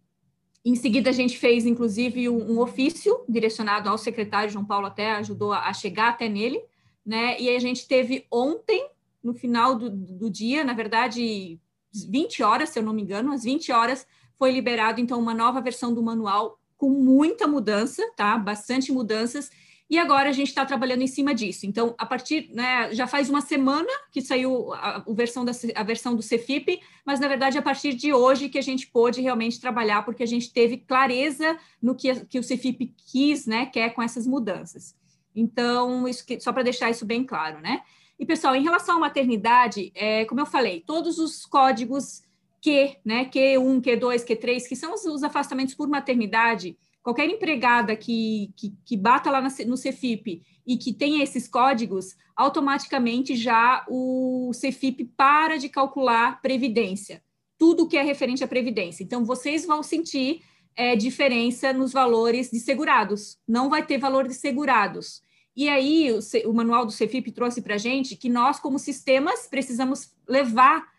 em 0.64 0.76
seguida 0.76 1.10
a 1.10 1.14
gente 1.14 1.38
fez, 1.38 1.66
inclusive, 1.66 2.30
um, 2.30 2.54
um, 2.54 2.60
ofício 2.60 3.20
direcionado 3.28 3.90
ao 3.90 3.98
secretário 3.98 4.50
João 4.50 4.64
Paulo, 4.64 4.88
até 4.88 5.12
ajudou 5.14 5.52
a, 5.52 5.68
a, 5.68 5.74
chegar 5.74 6.10
até 6.10 6.30
nele, 6.30 6.62
né? 7.06 7.40
E 7.40 7.50
a 7.50 7.60
gente 7.60 7.88
teve 7.88 8.26
ontem, 8.32 8.90
no 9.22 9.34
final 9.34 9.76
do, 9.76 9.90
do 9.90 10.30
dia, 10.30 10.64
na 10.64 10.74
verdade, 10.74 11.60
20 11.94 12.42
horas, 12.44 12.70
se 12.70 12.80
eu 12.80 12.84
não 12.84 12.94
me 12.94 13.02
engano, 13.02 13.34
às 13.34 13.44
20 13.44 13.72
horas 13.72 14.08
foi 14.38 14.52
liberado 14.52 15.00
então 15.00 15.20
uma 15.20 15.34
nova 15.34 15.62
versão 15.62 15.94
do 15.94 16.02
manual 16.02 16.60
com 16.78 16.90
muita 16.90 17.48
mudança, 17.48 18.02
tá? 18.16 18.38
Bastante 18.38 18.92
mudanças 18.92 19.50
e 19.90 19.98
agora 19.98 20.30
a 20.30 20.32
gente 20.32 20.48
está 20.48 20.66
trabalhando 20.66 21.02
em 21.02 21.08
cima 21.08 21.36
disso. 21.36 21.66
Então, 21.66 21.94
a 21.98 22.06
partir, 22.06 22.50
né, 22.54 22.94
já 22.94 23.06
faz 23.06 23.30
uma 23.30 23.42
semana 23.42 23.90
que 24.12 24.22
saiu 24.22 24.74
a, 24.74 24.98
a, 24.98 25.14
versão 25.14 25.44
da, 25.46 25.52
a 25.76 25.84
versão 25.84 26.16
do 26.16 26.22
Cefip, 26.22 26.80
mas 27.06 27.20
na 27.20 27.28
verdade 27.28 27.58
a 27.58 27.62
partir 27.62 27.94
de 27.94 28.14
hoje 28.14 28.50
que 28.50 28.58
a 28.58 28.62
gente 28.64 28.88
pôde 28.88 29.22
realmente 29.22 29.60
trabalhar, 29.60 30.04
porque 30.04 30.24
a 30.24 30.28
gente 30.28 30.52
teve 30.52 30.78
clareza 30.78 31.58
no 31.82 31.96
que, 31.96 32.26
que 32.26 32.40
o 32.40 32.44
Cefip 32.44 32.94
quis, 33.12 33.46
né, 33.46 33.66
quer 33.66 33.94
com 33.94 34.02
essas 34.02 34.26
mudanças. 34.26 34.96
Então, 35.36 36.06
que, 36.26 36.40
só 36.40 36.54
para 36.54 36.64
deixar 36.64 36.90
isso 36.90 37.06
bem 37.06 37.24
claro, 37.24 37.60
né? 37.60 37.82
E 38.18 38.26
pessoal, 38.26 38.56
em 38.56 38.64
relação 38.64 38.98
à 38.98 39.00
maternidade, 39.00 39.92
é, 39.96 40.24
como 40.26 40.40
eu 40.40 40.46
falei, 40.46 40.82
todos 40.82 41.18
os 41.18 41.46
códigos 41.46 42.22
Q, 42.64 42.98
né, 43.04 43.26
Q1, 43.26 43.82
Q2, 43.82 44.26
Q3, 44.26 44.68
que 44.68 44.76
são 44.76 44.94
os, 44.94 45.04
os 45.06 45.24
afastamentos 45.24 45.76
por 45.76 45.88
maternidade, 45.90 46.78
qualquer 47.04 47.30
empregada 47.30 47.96
que, 47.96 48.52
que, 48.56 48.74
que 48.86 48.98
bata 48.98 49.30
lá 49.30 49.42
no 49.42 49.78
Cefip 49.78 50.42
e 50.66 50.78
que 50.78 50.94
tenha 50.94 51.22
esses 51.22 51.48
códigos, 51.48 52.16
automaticamente 52.36 53.36
já 53.36 53.86
o 53.90 54.52
Cefip 54.54 55.04
para 55.18 55.58
de 55.58 55.68
calcular 55.68 56.42
previdência, 56.42 57.22
tudo 57.58 57.88
que 57.88 57.98
é 57.98 58.02
referente 58.02 58.44
à 58.44 58.48
previdência. 58.48 59.04
Então, 59.04 59.26
vocês 59.26 59.66
vão 59.66 59.84
sentir 59.84 60.42
é, 60.76 60.96
diferença 60.96 61.74
nos 61.74 61.92
valores 61.92 62.50
de 62.50 62.60
segurados, 62.60 63.38
não 63.48 63.70
vai 63.70 63.86
ter 63.86 63.98
valor 63.98 64.28
de 64.28 64.34
segurados. 64.34 65.22
E 65.56 65.70
aí, 65.70 66.10
o, 66.12 66.50
o 66.50 66.54
manual 66.54 66.86
do 66.86 66.92
Cefip 66.92 67.32
trouxe 67.32 67.62
para 67.62 67.76
a 67.76 67.78
gente 67.78 68.16
que 68.16 68.30
nós, 68.30 68.60
como 68.60 68.80
sistemas, 68.80 69.46
precisamos 69.46 70.12
levar 70.28 70.93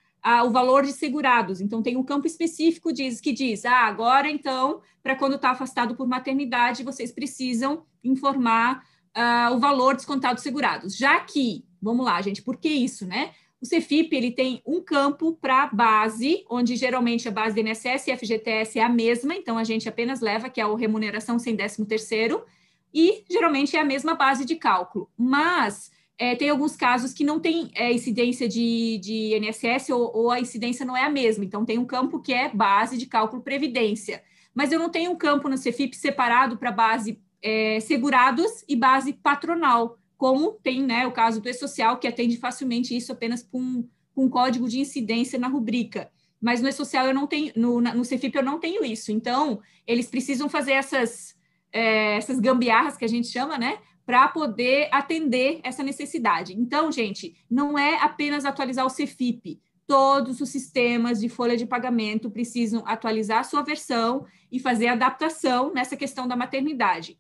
o 0.44 0.50
valor 0.50 0.84
de 0.84 0.92
segurados. 0.92 1.60
Então, 1.60 1.82
tem 1.82 1.96
um 1.96 2.02
campo 2.02 2.26
específico 2.26 2.92
diz, 2.92 3.20
que 3.20 3.32
diz: 3.32 3.64
ah, 3.64 3.86
agora 3.86 4.30
então, 4.30 4.80
para 5.02 5.14
quando 5.14 5.36
está 5.36 5.50
afastado 5.50 5.94
por 5.94 6.06
maternidade, 6.06 6.82
vocês 6.82 7.12
precisam 7.12 7.84
informar 8.02 8.82
uh, 9.16 9.54
o 9.54 9.58
valor 9.58 9.94
descontado 9.94 10.40
segurados. 10.40 10.96
Já 10.96 11.20
que, 11.20 11.64
vamos 11.80 12.04
lá, 12.04 12.20
gente, 12.22 12.42
por 12.42 12.56
que 12.56 12.68
isso, 12.68 13.06
né? 13.06 13.32
O 13.60 13.66
Cefip 13.66 14.14
ele 14.14 14.30
tem 14.30 14.62
um 14.66 14.82
campo 14.82 15.38
para 15.40 15.68
base, 15.68 16.44
onde 16.50 16.76
geralmente 16.76 17.26
a 17.28 17.30
base 17.30 17.54
do 17.54 17.66
INSS 17.66 18.08
e 18.08 18.16
FGTS 18.16 18.78
é 18.78 18.82
a 18.82 18.90
mesma, 18.90 19.34
então 19.34 19.56
a 19.56 19.64
gente 19.64 19.88
apenas 19.88 20.20
leva, 20.20 20.50
que 20.50 20.60
é 20.60 20.64
a 20.64 20.76
remuneração 20.76 21.38
sem 21.38 21.56
décimo 21.56 21.86
terceiro, 21.86 22.44
e 22.92 23.24
geralmente 23.30 23.74
é 23.74 23.80
a 23.80 23.84
mesma 23.84 24.14
base 24.14 24.44
de 24.44 24.56
cálculo. 24.56 25.10
Mas 25.16 25.90
é, 26.16 26.36
tem 26.36 26.48
alguns 26.48 26.76
casos 26.76 27.12
que 27.12 27.24
não 27.24 27.40
tem 27.40 27.70
é, 27.74 27.92
incidência 27.92 28.48
de, 28.48 28.98
de 28.98 29.36
INSS 29.36 29.90
ou, 29.90 30.16
ou, 30.16 30.30
a 30.30 30.40
incidência 30.40 30.86
não 30.86 30.96
é 30.96 31.04
a 31.04 31.10
mesma. 31.10 31.44
Então, 31.44 31.64
tem 31.64 31.78
um 31.78 31.84
campo 31.84 32.20
que 32.20 32.32
é 32.32 32.48
base 32.48 32.96
de 32.96 33.06
cálculo 33.06 33.42
previdência. 33.42 34.22
Mas 34.54 34.70
eu 34.70 34.78
não 34.78 34.88
tenho 34.88 35.10
um 35.10 35.16
campo 35.16 35.48
no 35.48 35.58
Cefip 35.58 35.94
separado 35.96 36.56
para 36.56 36.70
base 36.70 37.20
é, 37.42 37.80
segurados 37.80 38.64
e 38.68 38.76
base 38.76 39.12
patronal, 39.12 39.98
como 40.16 40.52
tem 40.62 40.82
né, 40.82 41.06
o 41.06 41.12
caso 41.12 41.40
do 41.40 41.48
E-Social, 41.48 41.98
que 41.98 42.06
atende 42.06 42.36
facilmente 42.36 42.96
isso 42.96 43.12
apenas 43.12 43.42
com, 43.42 43.86
com 44.14 44.24
um 44.24 44.30
código 44.30 44.68
de 44.68 44.78
incidência 44.78 45.38
na 45.38 45.48
rubrica. 45.48 46.10
Mas 46.40 46.62
no 46.62 46.68
E-Social 46.68 47.06
eu 47.06 47.14
não 47.14 47.26
tenho, 47.26 47.52
no, 47.56 47.80
no 47.80 48.04
Cefip 48.04 48.36
eu 48.36 48.44
não 48.44 48.60
tenho 48.60 48.84
isso. 48.84 49.10
Então, 49.10 49.60
eles 49.84 50.06
precisam 50.06 50.48
fazer 50.48 50.72
essas, 50.72 51.34
é, 51.72 52.16
essas 52.16 52.38
gambiarras 52.38 52.96
que 52.96 53.04
a 53.04 53.08
gente 53.08 53.26
chama, 53.26 53.58
né? 53.58 53.78
Para 54.06 54.28
poder 54.28 54.88
atender 54.92 55.60
essa 55.62 55.82
necessidade. 55.82 56.52
Então, 56.52 56.92
gente, 56.92 57.36
não 57.50 57.78
é 57.78 57.96
apenas 58.02 58.44
atualizar 58.44 58.86
o 58.86 58.94
CFIP. 58.94 59.60
Todos 59.86 60.40
os 60.40 60.48
sistemas 60.48 61.20
de 61.20 61.28
folha 61.28 61.56
de 61.56 61.66
pagamento 61.66 62.30
precisam 62.30 62.82
atualizar 62.86 63.40
a 63.40 63.44
sua 63.44 63.62
versão 63.62 64.26
e 64.50 64.58
fazer 64.58 64.88
adaptação 64.88 65.72
nessa 65.72 65.96
questão 65.96 66.26
da 66.26 66.36
maternidade. 66.36 67.18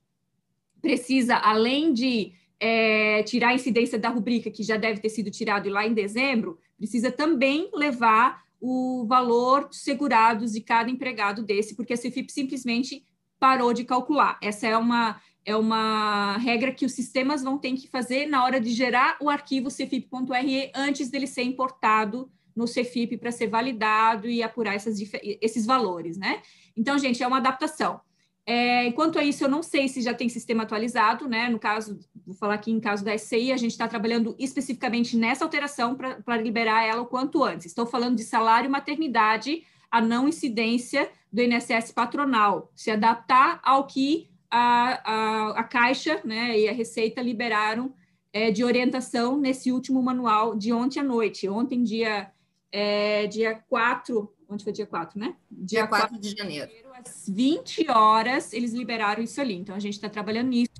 Precisa, 0.80 1.36
além 1.36 1.92
de 1.92 2.32
é, 2.60 3.22
tirar 3.22 3.48
a 3.48 3.54
incidência 3.54 3.98
da 3.98 4.08
rubrica, 4.08 4.50
que 4.50 4.62
já 4.62 4.76
deve 4.76 5.00
ter 5.00 5.08
sido 5.08 5.30
tirado 5.30 5.68
lá 5.68 5.86
em 5.86 5.94
dezembro, 5.94 6.58
precisa 6.76 7.10
também 7.10 7.70
levar 7.74 8.44
o 8.60 9.04
valor 9.06 9.68
dos 9.68 9.82
segurados 9.82 10.52
de 10.52 10.60
cada 10.60 10.90
empregado 10.90 11.42
desse, 11.42 11.76
porque 11.76 11.92
a 11.92 11.98
CFIP 11.98 12.30
simplesmente 12.30 13.04
parou 13.38 13.74
de 13.74 13.84
calcular. 13.84 14.38
Essa 14.42 14.66
é 14.66 14.76
uma 14.76 15.20
é 15.44 15.54
uma 15.54 16.38
regra 16.38 16.72
que 16.72 16.86
os 16.86 16.92
sistemas 16.92 17.42
vão 17.42 17.58
ter 17.58 17.72
que 17.72 17.88
fazer 17.88 18.26
na 18.26 18.44
hora 18.44 18.60
de 18.60 18.70
gerar 18.70 19.16
o 19.20 19.28
arquivo 19.28 19.68
cfip.re 19.68 20.72
antes 20.74 21.10
dele 21.10 21.26
ser 21.26 21.42
importado 21.42 22.30
no 22.54 22.66
Cefip 22.66 23.16
para 23.18 23.32
ser 23.32 23.48
validado 23.48 24.28
e 24.28 24.42
apurar 24.42 24.74
essas, 24.74 24.96
esses 25.40 25.66
valores, 25.66 26.16
né? 26.16 26.40
Então, 26.76 26.96
gente, 26.98 27.22
é 27.22 27.26
uma 27.26 27.38
adaptação. 27.38 28.00
É, 28.46 28.86
enquanto 28.86 29.18
isso, 29.20 29.42
eu 29.42 29.48
não 29.48 29.62
sei 29.62 29.88
se 29.88 30.02
já 30.02 30.12
tem 30.12 30.28
sistema 30.28 30.64
atualizado, 30.64 31.26
né? 31.26 31.48
No 31.48 31.58
caso, 31.58 31.98
vou 32.26 32.34
falar 32.34 32.54
aqui 32.54 32.70
em 32.70 32.78
caso 32.78 33.04
da 33.04 33.16
SCI, 33.16 33.52
a 33.52 33.56
gente 33.56 33.72
está 33.72 33.88
trabalhando 33.88 34.36
especificamente 34.38 35.16
nessa 35.16 35.44
alteração 35.44 35.96
para 35.96 36.36
liberar 36.36 36.84
ela 36.84 37.02
o 37.02 37.06
quanto 37.06 37.42
antes. 37.42 37.66
Estou 37.66 37.86
falando 37.86 38.16
de 38.16 38.24
salário 38.24 38.70
maternidade, 38.70 39.64
a 39.90 40.00
não 40.00 40.28
incidência 40.28 41.10
do 41.32 41.42
INSS 41.42 41.90
patronal, 41.92 42.70
se 42.74 42.90
adaptar 42.90 43.60
ao 43.64 43.86
que 43.86 44.28
a, 44.56 45.00
a, 45.04 45.50
a 45.58 45.64
Caixa 45.64 46.20
né, 46.24 46.56
e 46.56 46.68
a 46.68 46.72
Receita 46.72 47.20
liberaram 47.20 47.92
é, 48.32 48.52
de 48.52 48.62
orientação 48.62 49.36
nesse 49.36 49.72
último 49.72 50.00
manual 50.00 50.54
de 50.54 50.72
ontem 50.72 51.00
à 51.00 51.02
noite. 51.02 51.48
Ontem, 51.48 51.82
dia, 51.82 52.30
é, 52.70 53.26
dia 53.26 53.56
4, 53.68 54.32
onde 54.48 54.62
foi 54.62 54.72
dia 54.72 54.86
4, 54.86 55.18
né? 55.18 55.34
Dia, 55.50 55.80
dia 55.80 55.86
4, 55.88 56.08
4 56.08 56.20
de 56.20 56.36
janeiro. 56.36 56.70
Às 56.94 57.28
20 57.28 57.90
horas, 57.90 58.52
eles 58.52 58.72
liberaram 58.72 59.24
isso 59.24 59.40
ali. 59.40 59.54
Então, 59.54 59.74
a 59.74 59.80
gente 59.80 59.94
está 59.94 60.08
trabalhando 60.08 60.50
nisso. 60.50 60.70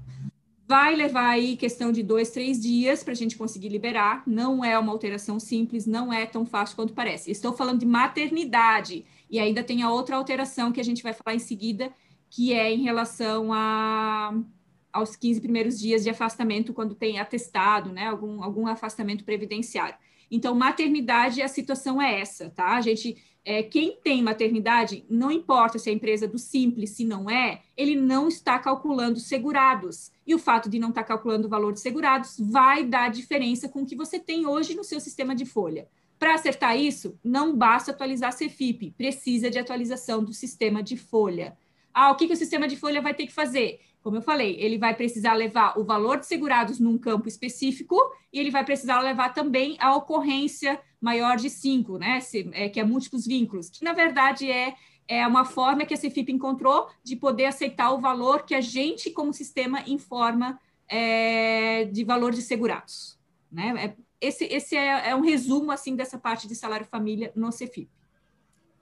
Vai 0.68 0.94
levar 0.94 1.30
aí 1.30 1.56
questão 1.56 1.90
de 1.90 2.02
dois, 2.02 2.30
três 2.30 2.60
dias 2.60 3.02
para 3.02 3.12
a 3.12 3.16
gente 3.16 3.36
conseguir 3.36 3.70
liberar. 3.70 4.22
Não 4.24 4.64
é 4.64 4.78
uma 4.78 4.92
alteração 4.92 5.40
simples, 5.40 5.84
não 5.84 6.12
é 6.12 6.26
tão 6.26 6.46
fácil 6.46 6.76
quanto 6.76 6.92
parece. 6.92 7.28
Estou 7.28 7.52
falando 7.52 7.80
de 7.80 7.86
maternidade. 7.86 9.04
E 9.28 9.40
ainda 9.40 9.64
tem 9.64 9.82
a 9.82 9.90
outra 9.90 10.14
alteração 10.14 10.70
que 10.70 10.80
a 10.80 10.84
gente 10.84 11.02
vai 11.02 11.12
falar 11.12 11.34
em 11.34 11.40
seguida, 11.40 11.92
que 12.34 12.52
é 12.52 12.74
em 12.74 12.82
relação 12.82 13.52
a, 13.52 14.34
aos 14.92 15.14
15 15.14 15.40
primeiros 15.40 15.78
dias 15.78 16.02
de 16.02 16.10
afastamento, 16.10 16.74
quando 16.74 16.92
tem 16.92 17.20
atestado, 17.20 17.92
né? 17.92 18.08
Algum, 18.08 18.42
algum 18.42 18.66
afastamento 18.66 19.24
previdenciário. 19.24 19.94
Então, 20.28 20.52
maternidade, 20.52 21.40
a 21.40 21.46
situação 21.46 22.02
é 22.02 22.20
essa, 22.20 22.50
tá? 22.50 22.74
A 22.76 22.80
gente 22.80 23.16
é, 23.44 23.62
quem 23.62 24.00
tem 24.02 24.20
maternidade, 24.20 25.04
não 25.08 25.30
importa 25.30 25.78
se 25.78 25.88
é 25.88 25.92
empresa 25.92 26.26
do 26.26 26.38
Simples, 26.38 26.90
se 26.90 27.04
não 27.04 27.30
é, 27.30 27.62
ele 27.76 27.94
não 27.94 28.26
está 28.26 28.58
calculando 28.58 29.20
segurados. 29.20 30.10
E 30.26 30.34
o 30.34 30.38
fato 30.38 30.68
de 30.68 30.80
não 30.80 30.88
estar 30.88 31.04
calculando 31.04 31.46
o 31.46 31.50
valor 31.50 31.72
de 31.72 31.78
segurados 31.78 32.36
vai 32.40 32.82
dar 32.82 33.12
diferença 33.12 33.68
com 33.68 33.82
o 33.82 33.86
que 33.86 33.94
você 33.94 34.18
tem 34.18 34.44
hoje 34.44 34.74
no 34.74 34.82
seu 34.82 34.98
sistema 34.98 35.36
de 35.36 35.46
folha. 35.46 35.86
Para 36.18 36.34
acertar 36.34 36.76
isso, 36.76 37.16
não 37.22 37.54
basta 37.54 37.92
atualizar 37.92 38.30
a 38.30 38.36
CFIP, 38.36 38.92
precisa 38.96 39.48
de 39.50 39.58
atualização 39.58 40.24
do 40.24 40.32
sistema 40.32 40.82
de 40.82 40.96
folha. 40.96 41.56
Ah, 41.94 42.10
o 42.10 42.16
que, 42.16 42.26
que 42.26 42.32
o 42.32 42.36
sistema 42.36 42.66
de 42.66 42.76
folha 42.76 43.00
vai 43.00 43.14
ter 43.14 43.26
que 43.26 43.32
fazer? 43.32 43.80
Como 44.02 44.16
eu 44.16 44.22
falei, 44.22 44.56
ele 44.58 44.76
vai 44.76 44.94
precisar 44.94 45.32
levar 45.32 45.78
o 45.78 45.84
valor 45.84 46.18
de 46.18 46.26
segurados 46.26 46.78
num 46.78 46.98
campo 46.98 47.28
específico 47.28 47.96
e 48.32 48.38
ele 48.38 48.50
vai 48.50 48.64
precisar 48.64 49.00
levar 49.00 49.32
também 49.32 49.76
a 49.80 49.96
ocorrência 49.96 50.78
maior 51.00 51.36
de 51.36 51.48
cinco, 51.48 51.96
né? 51.96 52.20
Se, 52.20 52.50
é, 52.52 52.68
que 52.68 52.80
é 52.80 52.84
múltiplos 52.84 53.26
vínculos, 53.26 53.70
que 53.70 53.84
na 53.84 53.92
verdade 53.92 54.50
é, 54.50 54.74
é 55.06 55.26
uma 55.26 55.44
forma 55.44 55.84
que 55.84 55.94
a 55.94 55.96
Cefip 55.96 56.30
encontrou 56.30 56.88
de 57.02 57.16
poder 57.16 57.46
aceitar 57.46 57.92
o 57.92 58.00
valor 58.00 58.44
que 58.44 58.54
a 58.54 58.60
gente, 58.60 59.10
como 59.10 59.32
sistema, 59.32 59.82
informa 59.86 60.58
é, 60.88 61.84
de 61.86 62.04
valor 62.04 62.32
de 62.32 62.42
segurados. 62.42 63.18
Né? 63.50 63.74
É, 63.78 63.96
esse 64.20 64.44
esse 64.44 64.76
é, 64.76 65.10
é, 65.10 65.14
um 65.14 65.20
resumo 65.20 65.70
assim 65.70 65.94
dessa 65.94 66.18
parte 66.18 66.48
de 66.48 66.54
salário 66.54 66.86
família 66.86 67.32
no 67.34 67.52
Cefip. 67.52 67.88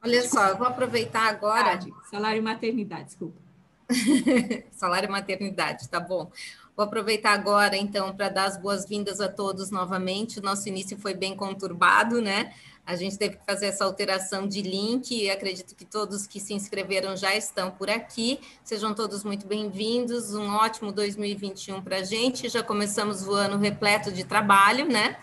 Olha 0.04 0.28
só, 0.28 0.48
eu 0.48 0.58
vou 0.58 0.66
aproveitar 0.66 1.28
agora. 1.28 1.78
Salário 2.10 2.42
maternidade, 2.42 3.04
desculpa. 3.04 3.40
salário 4.72 5.10
maternidade, 5.10 5.88
tá 5.88 6.00
bom. 6.00 6.30
Vou 6.76 6.84
aproveitar 6.84 7.32
agora, 7.32 7.76
então, 7.76 8.12
para 8.16 8.28
dar 8.28 8.44
as 8.46 8.56
boas-vindas 8.56 9.20
a 9.20 9.28
todos 9.28 9.70
novamente. 9.70 10.40
O 10.40 10.42
nosso 10.42 10.68
início 10.68 10.98
foi 10.98 11.14
bem 11.14 11.36
conturbado, 11.36 12.20
né? 12.20 12.52
A 12.84 12.96
gente 12.96 13.16
teve 13.16 13.36
que 13.36 13.46
fazer 13.46 13.66
essa 13.66 13.84
alteração 13.84 14.48
de 14.48 14.60
link 14.60 15.14
e 15.14 15.30
acredito 15.30 15.76
que 15.76 15.84
todos 15.84 16.26
que 16.26 16.40
se 16.40 16.52
inscreveram 16.52 17.16
já 17.16 17.36
estão 17.36 17.70
por 17.70 17.88
aqui. 17.88 18.40
Sejam 18.64 18.92
todos 18.92 19.22
muito 19.22 19.46
bem-vindos. 19.46 20.34
Um 20.34 20.52
ótimo 20.56 20.90
2021 20.90 21.80
para 21.80 21.98
a 21.98 22.02
gente. 22.02 22.48
Já 22.48 22.60
começamos 22.60 23.28
o 23.28 23.34
ano 23.34 23.56
repleto 23.56 24.10
de 24.10 24.24
trabalho, 24.24 24.88
né? 24.88 25.16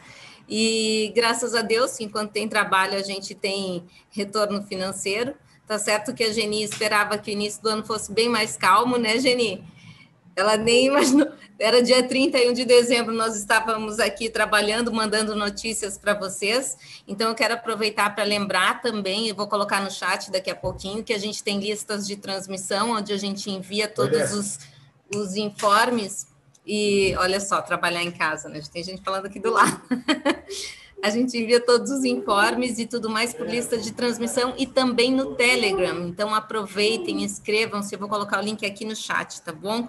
E 0.49 1.13
graças 1.15 1.53
a 1.53 1.61
Deus, 1.61 1.99
enquanto 1.99 2.31
tem 2.31 2.49
trabalho, 2.49 2.97
a 2.97 3.03
gente 3.03 3.35
tem 3.35 3.83
retorno 4.09 4.63
financeiro. 4.63 5.35
Tá 5.67 5.77
certo 5.77 6.15
que 6.15 6.23
a 6.23 6.33
Geni 6.33 6.63
esperava 6.63 7.19
que 7.19 7.29
o 7.29 7.33
início 7.33 7.61
do 7.61 7.69
ano 7.69 7.85
fosse 7.85 8.11
bem 8.11 8.27
mais 8.27 8.57
calmo, 8.57 8.97
né, 8.97 9.19
Geni? 9.19 9.63
Ela 10.35 10.57
nem 10.57 10.87
imaginou. 10.87 11.27
Era 11.59 11.83
dia 11.83 12.01
31 12.01 12.53
de 12.53 12.65
dezembro, 12.65 13.13
nós 13.13 13.35
estávamos 13.35 13.99
aqui 13.99 14.29
trabalhando, 14.29 14.91
mandando 14.91 15.35
notícias 15.35 15.97
para 15.97 16.13
vocês. 16.13 16.77
Então, 17.07 17.29
eu 17.29 17.35
quero 17.35 17.53
aproveitar 17.53 18.15
para 18.15 18.23
lembrar 18.23 18.81
também, 18.81 19.27
eu 19.27 19.35
vou 19.35 19.47
colocar 19.47 19.83
no 19.83 19.91
chat 19.91 20.31
daqui 20.31 20.49
a 20.49 20.55
pouquinho, 20.55 21.03
que 21.03 21.13
a 21.13 21.17
gente 21.19 21.43
tem 21.43 21.59
listas 21.59 22.07
de 22.07 22.15
transmissão, 22.15 22.91
onde 22.91 23.13
a 23.13 23.17
gente 23.17 23.51
envia 23.51 23.87
todos 23.87 24.31
os, 24.33 24.59
os 25.13 25.35
informes. 25.35 26.27
E 26.65 27.15
olha 27.17 27.39
só, 27.39 27.61
trabalhar 27.61 28.03
em 28.03 28.11
casa, 28.11 28.49
né? 28.49 28.61
Tem 28.71 28.83
gente 28.83 29.01
falando 29.01 29.25
aqui 29.25 29.39
do 29.39 29.51
lado. 29.51 29.81
a 31.01 31.09
gente 31.09 31.37
envia 31.37 31.59
todos 31.59 31.89
os 31.91 32.03
informes 32.03 32.77
e 32.77 32.85
tudo 32.85 33.09
mais 33.09 33.33
por 33.33 33.47
lista 33.47 33.77
de 33.77 33.91
transmissão 33.91 34.53
e 34.57 34.67
também 34.67 35.11
no 35.11 35.35
Telegram. 35.35 36.07
Então 36.07 36.33
aproveitem, 36.35 37.23
inscrevam-se. 37.23 37.95
Eu 37.95 37.99
vou 37.99 38.09
colocar 38.09 38.39
o 38.39 38.43
link 38.43 38.65
aqui 38.65 38.85
no 38.85 38.95
chat, 38.95 39.41
tá 39.41 39.51
bom? 39.51 39.87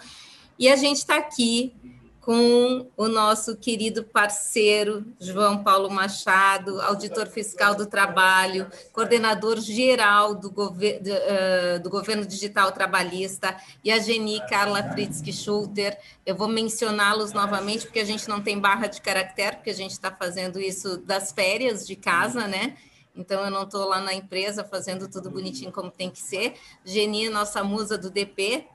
E 0.58 0.68
a 0.68 0.76
gente 0.76 0.98
está 0.98 1.16
aqui 1.16 1.74
com 2.20 2.86
o 2.96 3.08
nosso 3.08 3.56
querido 3.56 4.04
parceiro 4.04 5.04
João 5.18 5.64
Paulo 5.64 5.90
Machado, 5.90 6.80
auditor 6.82 7.26
fiscal 7.26 7.74
do 7.74 7.86
trabalho, 7.86 8.70
coordenador 8.92 9.58
geral 9.60 10.34
do, 10.34 10.50
gover 10.50 11.00
do, 11.00 11.10
uh, 11.10 11.82
do 11.82 11.88
governo 11.88 12.26
digital 12.26 12.72
trabalhista, 12.72 13.56
e 13.82 13.90
a 13.90 13.98
Geni 13.98 14.40
Carla 14.48 14.82
Fritzky 14.92 15.32
Schulter. 15.32 15.98
Eu 16.26 16.36
vou 16.36 16.46
mencioná-los 16.46 17.32
novamente, 17.32 17.86
porque 17.86 18.00
a 18.00 18.04
gente 18.04 18.28
não 18.28 18.42
tem 18.42 18.58
barra 18.58 18.86
de 18.86 19.00
caractere, 19.00 19.56
porque 19.56 19.70
a 19.70 19.74
gente 19.74 19.92
está 19.92 20.10
fazendo 20.10 20.60
isso 20.60 20.98
das 20.98 21.32
férias 21.32 21.86
de 21.86 21.96
casa, 21.96 22.46
né? 22.46 22.76
Então, 23.16 23.44
eu 23.44 23.50
não 23.50 23.64
estou 23.64 23.88
lá 23.88 24.00
na 24.00 24.14
empresa 24.14 24.62
fazendo 24.62 25.08
tudo 25.08 25.30
bonitinho 25.30 25.72
como 25.72 25.90
tem 25.90 26.10
que 26.10 26.20
ser. 26.20 26.54
Geni, 26.84 27.28
nossa 27.28 27.64
musa 27.64 27.98
do 27.98 28.10
DP, 28.10 28.66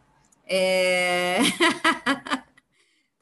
é... 0.48 1.40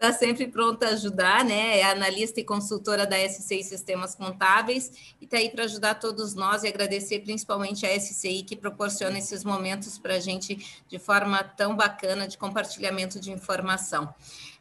Está 0.03 0.11
sempre 0.11 0.49
pronta 0.49 0.87
a 0.87 0.89
ajudar, 0.89 1.45
né? 1.45 1.79
É 1.79 1.85
analista 1.85 2.37
e 2.37 2.43
consultora 2.43 3.07
da 3.07 3.15
SCI 3.17 3.63
Sistemas 3.63 4.13
Contábeis 4.13 5.15
e 5.21 5.23
está 5.23 5.37
aí 5.37 5.49
para 5.49 5.63
ajudar 5.63 5.95
todos 5.95 6.35
nós 6.35 6.63
e 6.63 6.67
agradecer 6.67 7.19
principalmente 7.19 7.85
a 7.85 7.97
SCI 7.97 8.43
que 8.43 8.53
proporciona 8.53 9.17
esses 9.17 9.45
momentos 9.45 9.97
para 9.97 10.15
a 10.15 10.19
gente 10.19 10.83
de 10.89 10.99
forma 10.99 11.41
tão 11.41 11.73
bacana 11.73 12.27
de 12.27 12.37
compartilhamento 12.37 13.17
de 13.17 13.31
informação. 13.31 14.13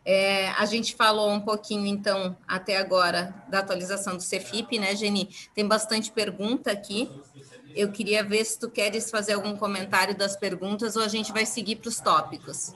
É, 0.04 0.50
a 0.50 0.64
gente 0.64 0.94
falou 0.94 1.32
um 1.32 1.40
pouquinho, 1.40 1.86
então, 1.86 2.36
até 2.46 2.76
agora, 2.76 3.34
da 3.48 3.58
atualização 3.58 4.16
do 4.16 4.22
Cefip, 4.22 4.78
né, 4.78 4.94
Geni? 4.94 5.28
Tem 5.52 5.66
bastante 5.66 6.12
pergunta 6.12 6.70
aqui. 6.70 7.10
Eu 7.74 7.90
queria 7.90 8.22
ver 8.22 8.44
se 8.44 8.60
tu 8.60 8.70
queres 8.70 9.10
fazer 9.10 9.32
algum 9.32 9.56
comentário 9.56 10.16
das 10.16 10.36
perguntas 10.36 10.94
ou 10.94 11.02
a 11.02 11.08
gente 11.08 11.32
vai 11.32 11.44
seguir 11.44 11.76
para 11.76 11.88
os 11.88 11.98
tópicos. 11.98 12.72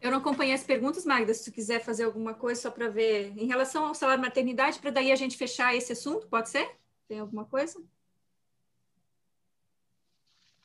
Eu 0.00 0.10
não 0.10 0.18
acompanhei 0.18 0.54
as 0.54 0.62
perguntas, 0.62 1.04
Magda, 1.04 1.34
se 1.34 1.44
tu 1.44 1.52
quiser 1.52 1.80
fazer 1.80 2.04
alguma 2.04 2.32
coisa 2.32 2.60
só 2.60 2.70
para 2.70 2.88
ver. 2.88 3.32
Em 3.36 3.46
relação 3.46 3.86
ao 3.86 3.94
salário 3.94 4.22
maternidade, 4.22 4.78
para 4.78 4.90
daí 4.90 5.10
a 5.10 5.16
gente 5.16 5.36
fechar 5.36 5.74
esse 5.74 5.92
assunto, 5.92 6.28
pode 6.28 6.48
ser? 6.48 6.70
Tem 7.08 7.18
alguma 7.18 7.44
coisa? 7.44 7.82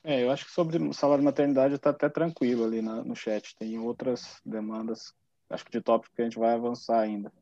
É, 0.04 0.22
eu 0.22 0.30
acho 0.30 0.44
que 0.44 0.52
sobre 0.52 0.76
o 0.78 0.92
salário 0.92 1.24
maternidade 1.24 1.74
está 1.74 1.90
até 1.90 2.08
tranquilo 2.08 2.64
ali 2.64 2.80
na, 2.80 3.02
no 3.02 3.16
chat. 3.16 3.56
Tem 3.56 3.78
outras 3.78 4.40
demandas, 4.44 5.14
acho 5.50 5.64
que 5.64 5.72
de 5.72 5.80
tópico 5.80 6.14
que 6.14 6.22
a 6.22 6.24
gente 6.24 6.38
vai 6.38 6.54
avançar 6.54 7.00
ainda. 7.00 7.32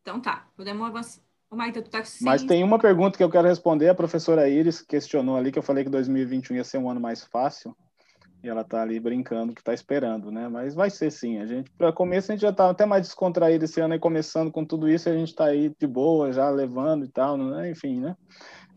Então 0.00 0.20
tá, 0.20 0.48
podemos 0.56 0.86
avançar. 0.86 1.20
Magda, 1.50 1.80
tu 1.80 1.90
tá 1.90 2.02
Mas 2.20 2.42
tem 2.42 2.62
uma 2.62 2.78
pergunta 2.78 3.16
que 3.16 3.24
eu 3.24 3.30
quero 3.30 3.48
responder. 3.48 3.88
A 3.88 3.94
professora 3.94 4.48
Iris 4.48 4.80
questionou 4.80 5.36
ali 5.36 5.50
que 5.50 5.58
eu 5.58 5.62
falei 5.62 5.84
que 5.84 5.90
2021 5.90 6.56
ia 6.56 6.64
ser 6.64 6.78
um 6.78 6.90
ano 6.90 7.00
mais 7.00 7.24
fácil. 7.24 7.76
E 8.46 8.48
ela 8.48 8.62
tá 8.62 8.80
ali 8.80 9.00
brincando 9.00 9.52
que 9.52 9.62
tá 9.62 9.74
esperando, 9.74 10.30
né? 10.30 10.48
Mas 10.48 10.72
vai 10.72 10.88
ser 10.88 11.10
sim. 11.10 11.38
A 11.40 11.46
gente, 11.46 11.68
para 11.72 11.92
começo, 11.92 12.30
a 12.30 12.34
gente 12.34 12.42
já 12.42 12.52
tá 12.52 12.70
até 12.70 12.86
mais 12.86 13.02
descontraído 13.02 13.64
esse 13.64 13.80
ano 13.80 13.94
aí, 13.94 13.98
começando 13.98 14.52
com 14.52 14.64
tudo 14.64 14.88
isso, 14.88 15.08
a 15.08 15.12
gente 15.12 15.34
tá 15.34 15.46
aí 15.46 15.74
de 15.76 15.86
boa, 15.86 16.32
já 16.32 16.48
levando 16.48 17.04
e 17.04 17.08
tal, 17.08 17.36
né? 17.36 17.68
Enfim, 17.68 17.98
né? 17.98 18.16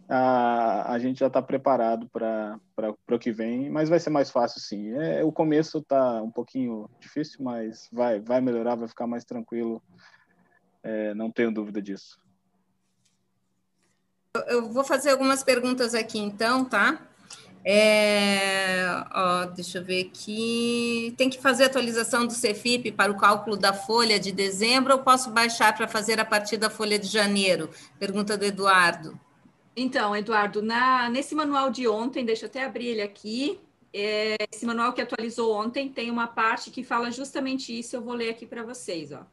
A, 0.10 0.92
a 0.92 0.98
gente 0.98 1.20
já 1.20 1.28
está 1.28 1.40
preparado 1.40 2.10
para 2.10 2.60
o 3.12 3.20
que 3.20 3.32
vem, 3.32 3.70
mas 3.70 3.90
vai 3.90 4.00
ser 4.00 4.10
mais 4.10 4.32
fácil 4.32 4.60
sim. 4.60 4.92
É, 4.94 5.24
o 5.24 5.32
começo 5.32 5.84
tá 5.84 6.20
um 6.20 6.32
pouquinho 6.32 6.90
difícil, 7.00 7.44
mas 7.44 7.88
vai, 7.92 8.20
vai 8.20 8.42
melhorar, 8.42 8.74
vai 8.74 8.88
ficar 8.88 9.06
mais 9.06 9.24
tranquilo. 9.24 9.84
É, 10.82 11.14
não 11.14 11.30
tenho 11.30 11.54
dúvida 11.54 11.80
disso. 11.80 12.18
Eu 14.48 14.74
vou 14.74 14.84
fazer 14.84 15.12
algumas 15.12 15.44
perguntas 15.44 15.94
aqui, 15.94 16.18
então, 16.18 16.66
tá? 16.66 17.09
É, 17.64 19.04
ó, 19.14 19.46
deixa 19.46 19.80
eu 19.80 19.84
ver 19.84 20.06
aqui. 20.08 21.14
Tem 21.18 21.30
que 21.30 21.42
fazer 21.42 21.66
atualização 21.66 22.26
do 22.26 22.34
CFIP 22.34 22.92
para 22.92 23.12
o 23.12 23.18
cálculo 23.18 23.58
da 23.58 23.74
folha 23.74 24.20
de 24.20 24.32
dezembro 24.32 24.94
ou 24.94 25.00
posso 25.00 25.30
baixar 25.30 25.76
para 25.76 25.88
fazer 25.88 26.20
a 26.20 26.26
partir 26.26 26.58
da 26.58 26.70
folha 26.70 26.98
de 26.98 27.08
janeiro? 27.08 27.70
Pergunta 28.00 28.38
do 28.38 28.46
Eduardo. 28.46 29.20
Então, 29.76 30.16
Eduardo, 30.16 30.62
na, 30.62 31.10
nesse 31.10 31.36
manual 31.36 31.70
de 31.70 31.88
ontem, 31.88 32.26
deixa 32.26 32.46
eu 32.46 32.50
até 32.50 32.66
abrir 32.66 32.88
ele 32.88 33.02
aqui. 33.02 33.60
É, 33.94 34.36
esse 34.52 34.66
manual 34.66 34.94
que 34.94 35.02
atualizou 35.02 35.54
ontem 35.56 35.90
tem 35.90 36.12
uma 36.12 36.28
parte 36.28 36.70
que 36.70 36.84
fala 36.84 37.12
justamente 37.12 37.78
isso. 37.78 37.96
Eu 37.96 38.02
vou 38.02 38.14
ler 38.14 38.30
aqui 38.30 38.46
para 38.46 38.64
vocês, 38.64 39.12
ó. 39.12 39.26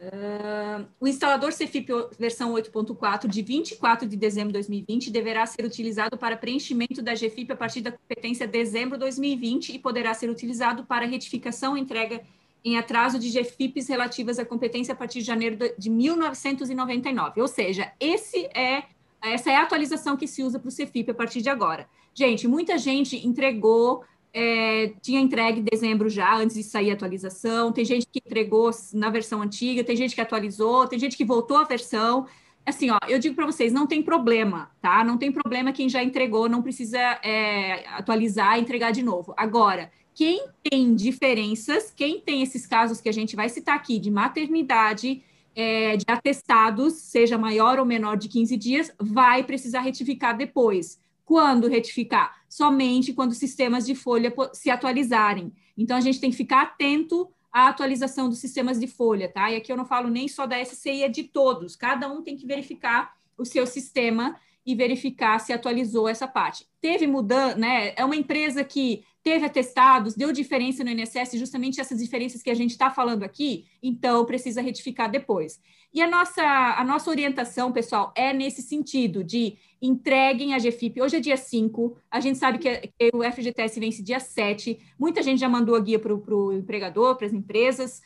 Uh, 0.00 0.86
o 1.00 1.08
instalador 1.08 1.52
CFIP 1.52 1.88
versão 2.16 2.52
8.4 2.54 3.26
de 3.26 3.42
24 3.42 4.08
de 4.08 4.16
dezembro 4.16 4.48
de 4.48 4.54
2020 4.54 5.10
deverá 5.10 5.44
ser 5.44 5.64
utilizado 5.64 6.16
para 6.16 6.36
preenchimento 6.36 7.02
da 7.02 7.14
GFIP 7.14 7.52
a 7.52 7.56
partir 7.56 7.80
da 7.80 7.90
competência 7.90 8.46
dezembro 8.46 8.96
de 8.96 9.00
2020 9.00 9.74
e 9.74 9.78
poderá 9.78 10.14
ser 10.14 10.30
utilizado 10.30 10.84
para 10.84 11.04
retificação 11.04 11.76
e 11.76 11.80
entrega 11.80 12.22
em 12.64 12.78
atraso 12.78 13.18
de 13.18 13.28
GFIPs 13.28 13.88
relativas 13.88 14.38
à 14.38 14.44
competência 14.44 14.94
a 14.94 14.96
partir 14.96 15.18
de 15.18 15.24
janeiro 15.24 15.58
de 15.76 15.90
1999. 15.90 17.40
Ou 17.40 17.48
seja, 17.48 17.90
esse 17.98 18.46
é 18.54 18.84
essa 19.20 19.50
é 19.50 19.56
a 19.56 19.62
atualização 19.62 20.16
que 20.16 20.28
se 20.28 20.44
usa 20.44 20.60
para 20.60 20.68
o 20.68 20.72
CFIP 20.72 21.10
a 21.10 21.14
partir 21.14 21.42
de 21.42 21.50
agora. 21.50 21.88
Gente, 22.14 22.46
muita 22.46 22.78
gente 22.78 23.26
entregou 23.26 24.04
é, 24.32 24.92
tinha 25.00 25.20
entregue 25.20 25.60
em 25.60 25.64
dezembro 25.64 26.08
já, 26.08 26.36
antes 26.36 26.56
de 26.56 26.62
sair 26.62 26.90
a 26.90 26.94
atualização, 26.94 27.72
tem 27.72 27.84
gente 27.84 28.06
que 28.06 28.20
entregou 28.24 28.70
na 28.92 29.10
versão 29.10 29.42
antiga, 29.42 29.84
tem 29.84 29.96
gente 29.96 30.14
que 30.14 30.20
atualizou, 30.20 30.86
tem 30.86 30.98
gente 30.98 31.16
que 31.16 31.24
voltou 31.24 31.56
à 31.56 31.64
versão. 31.64 32.26
Assim, 32.64 32.90
ó, 32.90 32.98
eu 33.08 33.18
digo 33.18 33.34
para 33.34 33.46
vocês, 33.46 33.72
não 33.72 33.86
tem 33.86 34.02
problema, 34.02 34.70
tá? 34.80 35.02
Não 35.02 35.16
tem 35.16 35.32
problema 35.32 35.72
quem 35.72 35.88
já 35.88 36.02
entregou, 36.02 36.48
não 36.48 36.62
precisa 36.62 36.98
é, 36.98 37.88
atualizar 37.88 38.58
e 38.58 38.60
entregar 38.60 38.90
de 38.90 39.02
novo. 39.02 39.32
Agora, 39.36 39.90
quem 40.14 40.46
tem 40.62 40.94
diferenças, 40.94 41.92
quem 41.94 42.20
tem 42.20 42.42
esses 42.42 42.66
casos 42.66 43.00
que 43.00 43.08
a 43.08 43.12
gente 43.12 43.34
vai 43.34 43.48
citar 43.48 43.76
aqui 43.76 43.98
de 43.98 44.10
maternidade, 44.10 45.22
é, 45.54 45.96
de 45.96 46.04
atestados, 46.06 46.94
seja 46.94 47.38
maior 47.38 47.78
ou 47.78 47.84
menor 47.84 48.16
de 48.16 48.28
15 48.28 48.56
dias, 48.56 48.92
vai 49.00 49.42
precisar 49.42 49.80
retificar 49.80 50.36
depois. 50.36 51.00
Quando 51.28 51.68
retificar? 51.68 52.42
Somente 52.48 53.12
quando 53.12 53.32
os 53.32 53.36
sistemas 53.36 53.84
de 53.84 53.94
folha 53.94 54.34
se 54.54 54.70
atualizarem. 54.70 55.52
Então, 55.76 55.94
a 55.94 56.00
gente 56.00 56.18
tem 56.18 56.30
que 56.30 56.36
ficar 56.38 56.62
atento 56.62 57.28
à 57.52 57.68
atualização 57.68 58.30
dos 58.30 58.38
sistemas 58.38 58.80
de 58.80 58.86
folha, 58.86 59.30
tá? 59.30 59.50
E 59.50 59.56
aqui 59.56 59.70
eu 59.70 59.76
não 59.76 59.84
falo 59.84 60.08
nem 60.08 60.26
só 60.26 60.46
da 60.46 60.58
SCI, 60.58 61.02
é 61.02 61.08
de 61.10 61.24
todos. 61.24 61.76
Cada 61.76 62.10
um 62.10 62.22
tem 62.22 62.34
que 62.34 62.46
verificar 62.46 63.14
o 63.36 63.44
seu 63.44 63.66
sistema 63.66 64.40
e 64.64 64.74
verificar 64.74 65.38
se 65.38 65.52
atualizou 65.52 66.08
essa 66.08 66.26
parte. 66.26 66.66
Teve 66.80 67.06
mudança, 67.06 67.56
né? 67.56 67.92
É 67.94 68.02
uma 68.06 68.16
empresa 68.16 68.64
que 68.64 69.04
teve 69.22 69.44
atestados, 69.44 70.14
deu 70.14 70.32
diferença 70.32 70.82
no 70.84 70.90
INSS, 70.90 71.38
justamente 71.38 71.80
essas 71.80 71.98
diferenças 71.98 72.42
que 72.42 72.50
a 72.50 72.54
gente 72.54 72.70
está 72.70 72.90
falando 72.90 73.24
aqui, 73.24 73.66
então 73.82 74.24
precisa 74.24 74.60
retificar 74.60 75.10
depois. 75.10 75.60
E 75.92 76.02
a 76.02 76.08
nossa, 76.08 76.42
a 76.42 76.84
nossa 76.84 77.10
orientação, 77.10 77.72
pessoal, 77.72 78.12
é 78.14 78.32
nesse 78.32 78.62
sentido 78.62 79.24
de 79.24 79.56
entreguem 79.80 80.54
a 80.54 80.58
GFIP. 80.58 81.00
Hoje 81.00 81.16
é 81.16 81.20
dia 81.20 81.36
5, 81.36 81.96
a 82.10 82.20
gente 82.20 82.38
sabe 82.38 82.58
que, 82.58 82.88
que 82.98 83.10
o 83.14 83.22
FGTS 83.22 83.80
vence 83.80 84.02
dia 84.02 84.20
7, 84.20 84.78
muita 84.98 85.22
gente 85.22 85.40
já 85.40 85.48
mandou 85.48 85.74
a 85.74 85.80
guia 85.80 85.98
para 85.98 86.14
o 86.14 86.52
empregador, 86.52 87.16
para 87.16 87.26
as 87.26 87.32
empresas, 87.32 88.02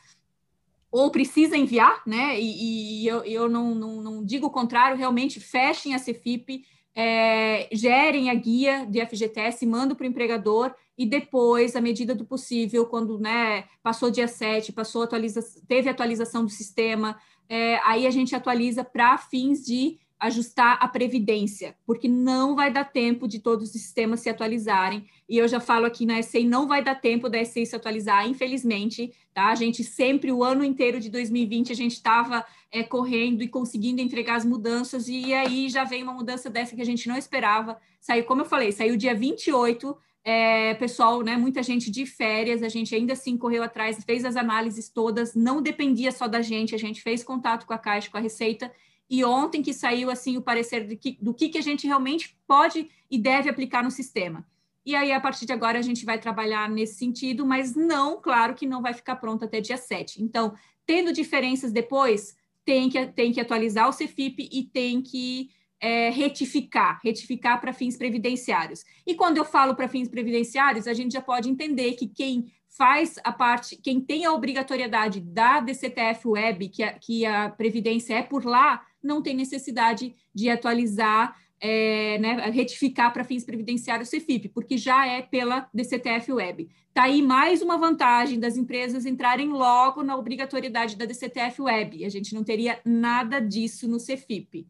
ou 0.91 1.11
precisa 1.11 1.57
enviar, 1.57 2.03
né? 2.07 2.39
E, 2.39 3.03
e 3.03 3.07
eu, 3.07 3.25
eu 3.25 3.49
não, 3.49 3.75
não, 3.75 4.03
não, 4.03 4.25
digo 4.25 4.47
o 4.47 4.51
contrário, 4.51 4.97
realmente 4.97 5.41
fechem 5.41 5.95
a 5.95 5.99
CFIP, 5.99 6.65
é, 6.95 7.69
gerem 7.73 8.29
a 8.29 8.35
guia 8.35 8.85
de 8.85 9.05
FGTS, 9.05 9.65
mandem 9.65 9.97
para 9.97 10.05
o 10.05 10.09
empregador 10.09 10.75
e 10.97 11.07
depois, 11.07 11.75
à 11.75 11.81
medida 11.81 12.15
do 12.15 12.25
possível, 12.25 12.87
quando 12.87 13.19
né, 13.19 13.65
passou 13.83 14.11
dia 14.11 14.29
7, 14.29 14.73
passou 14.73 15.03
atualiza 15.03 15.41
teve 15.67 15.89
atualização 15.89 16.45
do 16.45 16.51
sistema, 16.51 17.19
é, 17.49 17.79
aí 17.85 18.07
a 18.07 18.11
gente 18.11 18.35
atualiza 18.35 18.85
para 18.85 19.17
fins 19.19 19.65
de 19.65 19.99
ajustar 20.23 20.79
a 20.81 20.87
previdência, 20.87 21.75
porque 21.85 22.07
não 22.07 22.55
vai 22.55 22.73
dar 22.73 22.85
tempo 22.85 23.27
de 23.27 23.41
todos 23.41 23.67
os 23.67 23.73
sistemas 23.73 24.21
se 24.21 24.31
atualizarem. 24.31 25.05
E 25.29 25.37
eu 25.37 25.49
já 25.49 25.59
falo 25.59 25.85
aqui 25.85 26.07
na 26.07 26.23
SEI, 26.23 26.45
não 26.45 26.69
vai 26.69 26.81
dar 26.81 26.95
tempo 26.95 27.29
da 27.29 27.45
SEI 27.45 27.67
se 27.67 27.75
atualizar, 27.75 28.29
infelizmente, 28.29 29.13
tá? 29.35 29.49
A 29.49 29.57
gente 29.57 29.83
sempre, 29.83 30.31
o 30.31 30.45
ano 30.45 30.63
inteiro 30.63 31.01
de 31.01 31.11
2020, 31.11 31.73
a 31.73 31.75
gente 31.75 31.95
estava 31.95 32.47
é, 32.71 32.85
correndo 32.85 33.43
e 33.43 33.49
conseguindo 33.49 34.01
entregar 34.01 34.37
as 34.37 34.45
mudanças, 34.45 35.09
e 35.09 35.35
aí 35.35 35.69
já 35.69 35.83
vem 35.83 36.05
uma 36.05 36.15
mudança 36.15 36.49
dessa 36.49 36.77
que 36.77 36.83
a 36.83 36.87
gente 36.87 37.09
não 37.09 37.17
esperava. 37.17 37.77
Saiu, 38.01 38.23
como 38.23 38.43
eu 38.43 38.47
falei, 38.47 38.71
saiu 38.71 38.97
dia 38.97 39.17
28, 39.17 39.97
é, 40.25 40.75
pessoal, 40.75 41.21
né, 41.23 41.37
muita 41.37 41.63
gente 41.63 41.91
de 41.91 42.07
férias, 42.07 42.63
a 42.63 42.69
gente 42.69 42.95
ainda 42.95 43.13
assim 43.13 43.37
correu 43.37 43.63
atrás, 43.63 44.03
fez 44.05 44.25
as 44.25 44.37
análises 44.37 44.89
todas, 44.89 45.35
não 45.35 45.61
dependia 45.61 46.13
só 46.13 46.29
da 46.29 46.41
gente, 46.41 46.75
a 46.75 46.79
gente 46.79 47.03
fez 47.03 47.25
contato 47.25 47.67
com 47.67 47.73
a 47.73 47.79
Caixa, 47.79 48.11
com 48.11 48.19
a 48.19 48.21
Receita, 48.21 48.73
e 49.11 49.25
ontem 49.25 49.63
que 49.63 49.75
saiu 49.75 50.11
assim 50.11 50.37
o 50.37 50.43
parecer 50.43 50.87
do 50.87 50.97
que, 50.97 51.19
do 51.21 51.35
que, 51.35 51.49
que 51.49 51.59
a 51.59 51.63
gente 51.63 51.87
realmente 51.87 52.39
pode 52.47 52.89
e 53.11 53.19
deve 53.19 53.51
aplicar 53.51 53.83
no 53.83 53.91
sistema. 53.91 54.47
E 54.85 54.97
aí, 54.97 55.13
a 55.13 55.21
partir 55.21 55.47
de 55.47 55.53
agora, 55.53 55.79
a 55.79 55.83
gente 55.83 56.05
vai 56.05 56.19
trabalhar 56.19 56.69
nesse 56.69 56.95
sentido, 56.95 57.47
mas 57.47 57.75
não, 57.75 58.21
claro 58.21 58.55
que 58.55 58.67
não 58.67 58.83
vai 58.83 58.95
ficar 58.95 59.17
pronto 59.17 59.45
até 59.45 59.61
dia 59.61 59.77
7. 59.77 60.23
Então, 60.23 60.55
tendo 60.85 61.13
diferenças 61.13 61.71
depois, 61.71 62.37
tem 62.65 62.89
que, 62.89 63.07
tem 63.07 63.33
que 63.33 63.41
atualizar 63.41 63.89
o 63.89 63.93
CFIP 63.93 64.49
e 64.51 64.65
tem 64.65 65.01
que 65.01 65.51
é, 65.83 66.11
retificar, 66.11 67.01
retificar 67.03 67.61
para 67.61 67.73
fins 67.73 67.97
previdenciários. 67.97 68.85
E 69.05 69.17
quando 69.17 69.37
eu 69.37 69.45
falo 69.45 69.75
para 69.75 69.89
fins 69.89 70.09
previdenciários, 70.09 70.87
a 70.87 70.95
gente 70.95 71.13
já 71.13 71.21
pode 71.21 71.51
entender 71.51 71.95
que 71.95 72.07
quem 72.07 72.53
faz 72.69 73.19
a 73.25 73.33
parte, 73.33 73.77
quem 73.77 74.01
tem 74.01 74.25
a 74.25 74.33
obrigatoriedade 74.33 75.21
da 75.21 75.59
DCTF 75.59 76.29
Web, 76.29 76.69
que 76.69 76.83
a, 76.85 76.93
que 76.93 77.27
a 77.27 77.51
Previdência 77.51 78.15
é 78.15 78.23
por 78.23 78.45
lá, 78.45 78.81
não 79.03 79.21
tem 79.21 79.35
necessidade 79.35 80.15
de 80.33 80.49
atualizar, 80.49 81.37
é, 81.61 82.17
né, 82.19 82.51
retificar 82.51 83.13
para 83.13 83.25
fins 83.25 83.45
previdenciários 83.45 84.09
CFIP, 84.09 84.49
porque 84.51 84.79
já 84.79 85.07
é 85.07 85.21
pela 85.21 85.69
DCTF 85.75 86.33
Web. 86.33 86.71
Está 86.89 87.05
aí 87.05 87.23
mais 87.23 87.61
uma 87.61 87.77
vantagem 87.77 88.39
das 88.39 88.57
empresas 88.57 89.05
entrarem 89.05 89.49
logo 89.49 90.03
na 90.03 90.17
obrigatoriedade 90.17 90.97
da 90.97 91.05
DCTF 91.05 91.63
Web. 91.63 92.05
A 92.05 92.09
gente 92.09 92.35
não 92.35 92.45
teria 92.45 92.81
nada 92.85 93.41
disso 93.41 93.89
no 93.89 93.99
CFIP, 93.99 94.67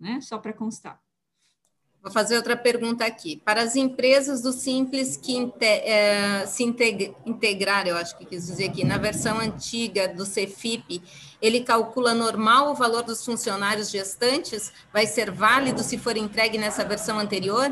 né? 0.00 0.20
Só 0.20 0.38
para 0.38 0.52
constar. 0.52 1.00
Vou 2.02 2.10
fazer 2.10 2.36
outra 2.36 2.56
pergunta 2.56 3.04
aqui. 3.04 3.36
Para 3.44 3.60
as 3.60 3.76
empresas 3.76 4.40
do 4.40 4.52
Simples 4.52 5.18
que 5.18 5.52
é, 5.60 6.46
se 6.46 6.64
integrar, 6.64 7.86
eu 7.86 7.96
acho 7.96 8.16
que 8.16 8.24
quis 8.24 8.46
dizer 8.46 8.70
aqui, 8.70 8.84
na 8.84 8.96
versão 8.96 9.38
antiga 9.38 10.08
do 10.08 10.24
CFIP, 10.24 11.02
ele 11.42 11.60
calcula 11.60 12.14
normal 12.14 12.70
o 12.70 12.74
valor 12.74 13.02
dos 13.02 13.22
funcionários 13.22 13.90
gestantes? 13.90 14.72
Vai 14.90 15.06
ser 15.06 15.30
válido 15.30 15.82
se 15.82 15.98
for 15.98 16.16
entregue 16.16 16.56
nessa 16.56 16.82
versão 16.86 17.18
anterior? 17.18 17.68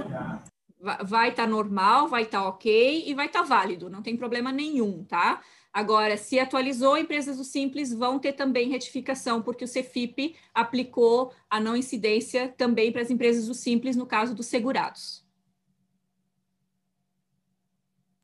Vai 0.79 1.31
estar 1.31 1.45
tá 1.45 1.49
normal, 1.49 2.09
vai 2.09 2.25
estar 2.25 2.43
tá 2.43 2.49
ok 2.49 3.05
e 3.07 3.15
vai 3.15 3.27
estar 3.27 3.41
tá 3.41 3.47
válido, 3.47 3.89
não 3.89 4.03
tem 4.03 4.15
problema 4.15 4.53
nenhum, 4.53 5.05
tá? 5.05 5.41
Agora, 5.79 6.17
se 6.17 6.41
atualizou, 6.41 6.99
empresas 6.99 7.37
do 7.37 7.45
Simples 7.45 7.93
vão 7.93 8.19
ter 8.19 8.33
também 8.33 8.69
retificação, 8.69 9.41
porque 9.41 9.65
o 9.65 9.69
Cefip 9.69 10.35
aplicou 10.53 11.33
a 11.49 11.61
não 11.61 11.77
incidência 11.77 12.53
também 12.59 12.91
para 12.91 13.01
as 13.01 13.13
empresas 13.13 13.47
do 13.47 13.55
Simples, 13.55 13.95
no 13.95 14.05
caso 14.05 14.35
dos 14.35 14.47
segurados. 14.47 15.25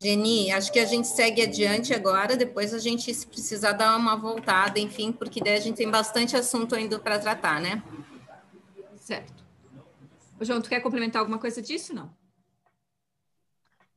Geni, 0.01 0.51
acho 0.51 0.69
que 0.69 0.79
a 0.79 0.85
gente 0.85 1.07
segue 1.07 1.43
adiante 1.43 1.93
agora, 1.93 2.35
depois 2.35 2.73
a 2.73 2.77
gente, 2.77 3.13
se 3.13 3.25
precisar, 3.25 3.71
dar 3.71 3.95
uma 3.95 4.17
voltada, 4.17 4.77
enfim, 4.77 5.13
porque 5.13 5.39
daí 5.41 5.55
a 5.55 5.61
gente 5.61 5.77
tem 5.77 5.89
bastante 5.89 6.35
assunto 6.35 6.75
ainda 6.75 6.99
para 6.99 7.17
tratar, 7.17 7.61
né? 7.61 7.81
Certo. 8.97 9.45
João, 10.41 10.61
tu 10.61 10.67
quer 10.67 10.81
complementar 10.81 11.21
alguma 11.21 11.39
coisa 11.39 11.61
disso, 11.61 11.95
não? 11.95 12.13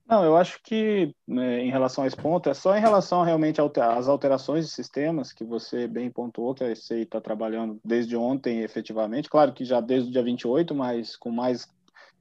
Não, 0.09 0.25
eu 0.25 0.39
acho 0.39 0.59
que 0.63 1.15
né, 1.27 1.61
em 1.61 1.71
relação 1.71 2.03
a 2.03 2.07
esse 2.07 2.17
ponto, 2.17 2.49
é 2.49 2.55
só 2.55 2.75
em 2.75 2.81
relação 2.81 3.23
realmente 3.23 3.61
às 3.61 4.09
alterações 4.09 4.65
de 4.65 4.73
sistemas 4.73 5.35
que 5.35 5.45
você 5.45 5.87
bem 5.87 6.11
pontuou, 6.11 6.55
que 6.55 6.65
a 6.65 6.75
SCI 6.75 7.03
está 7.03 7.21
trabalhando 7.21 7.79
desde 7.85 8.17
ontem 8.17 8.63
efetivamente, 8.63 9.29
claro 9.29 9.53
que 9.53 9.67
já 9.67 9.83
desde 9.83 10.09
o 10.09 10.13
dia 10.13 10.23
28, 10.23 10.75
mas 10.75 11.15
com 11.15 11.31
mais 11.31 11.69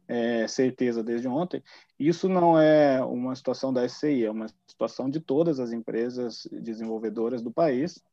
é, 0.05 0.45
certeza 0.49 1.01
desde 1.01 1.29
ontem. 1.29 1.63
Isso 1.97 2.27
não 2.27 2.59
é 2.59 3.01
uma 3.01 3.33
situação 3.33 3.71
da 3.71 3.85
SCI, 3.87 4.25
é 4.25 4.31
uma 4.31 4.47
situação 4.67 5.09
de 5.09 5.21
todas 5.21 5.57
as 5.57 5.71
empresas 5.71 6.45
desenvolvedoras 6.51 7.41
do 7.41 7.51
país, 7.51 8.03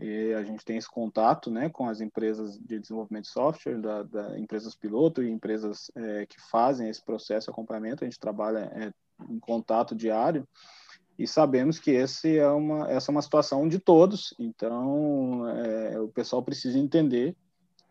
e 0.00 0.32
a 0.34 0.42
gente 0.42 0.64
tem 0.64 0.76
esse 0.76 0.88
contato 0.88 1.50
né, 1.50 1.68
com 1.68 1.86
as 1.86 2.00
empresas 2.00 2.58
de 2.58 2.78
desenvolvimento 2.78 3.24
de 3.24 3.30
software, 3.30 3.78
da, 3.78 4.02
da 4.02 4.38
empresas 4.38 4.74
piloto 4.74 5.22
e 5.22 5.30
empresas 5.30 5.90
é, 5.94 6.26
que 6.26 6.40
fazem 6.50 6.88
esse 6.88 7.04
processo 7.04 7.46
de 7.46 7.50
acompanhamento. 7.50 8.02
A 8.02 8.06
gente 8.06 8.18
trabalha 8.18 8.70
é, 8.74 8.92
em 9.28 9.38
contato 9.38 9.94
diário 9.94 10.48
e 11.18 11.26
sabemos 11.26 11.78
que 11.78 11.90
esse 11.90 12.38
é 12.38 12.48
uma, 12.48 12.90
essa 12.90 13.10
é 13.10 13.12
uma 13.12 13.20
situação 13.20 13.68
de 13.68 13.78
todos, 13.78 14.34
então 14.38 15.46
é, 15.48 16.00
o 16.00 16.08
pessoal 16.08 16.42
precisa 16.42 16.78
entender 16.78 17.36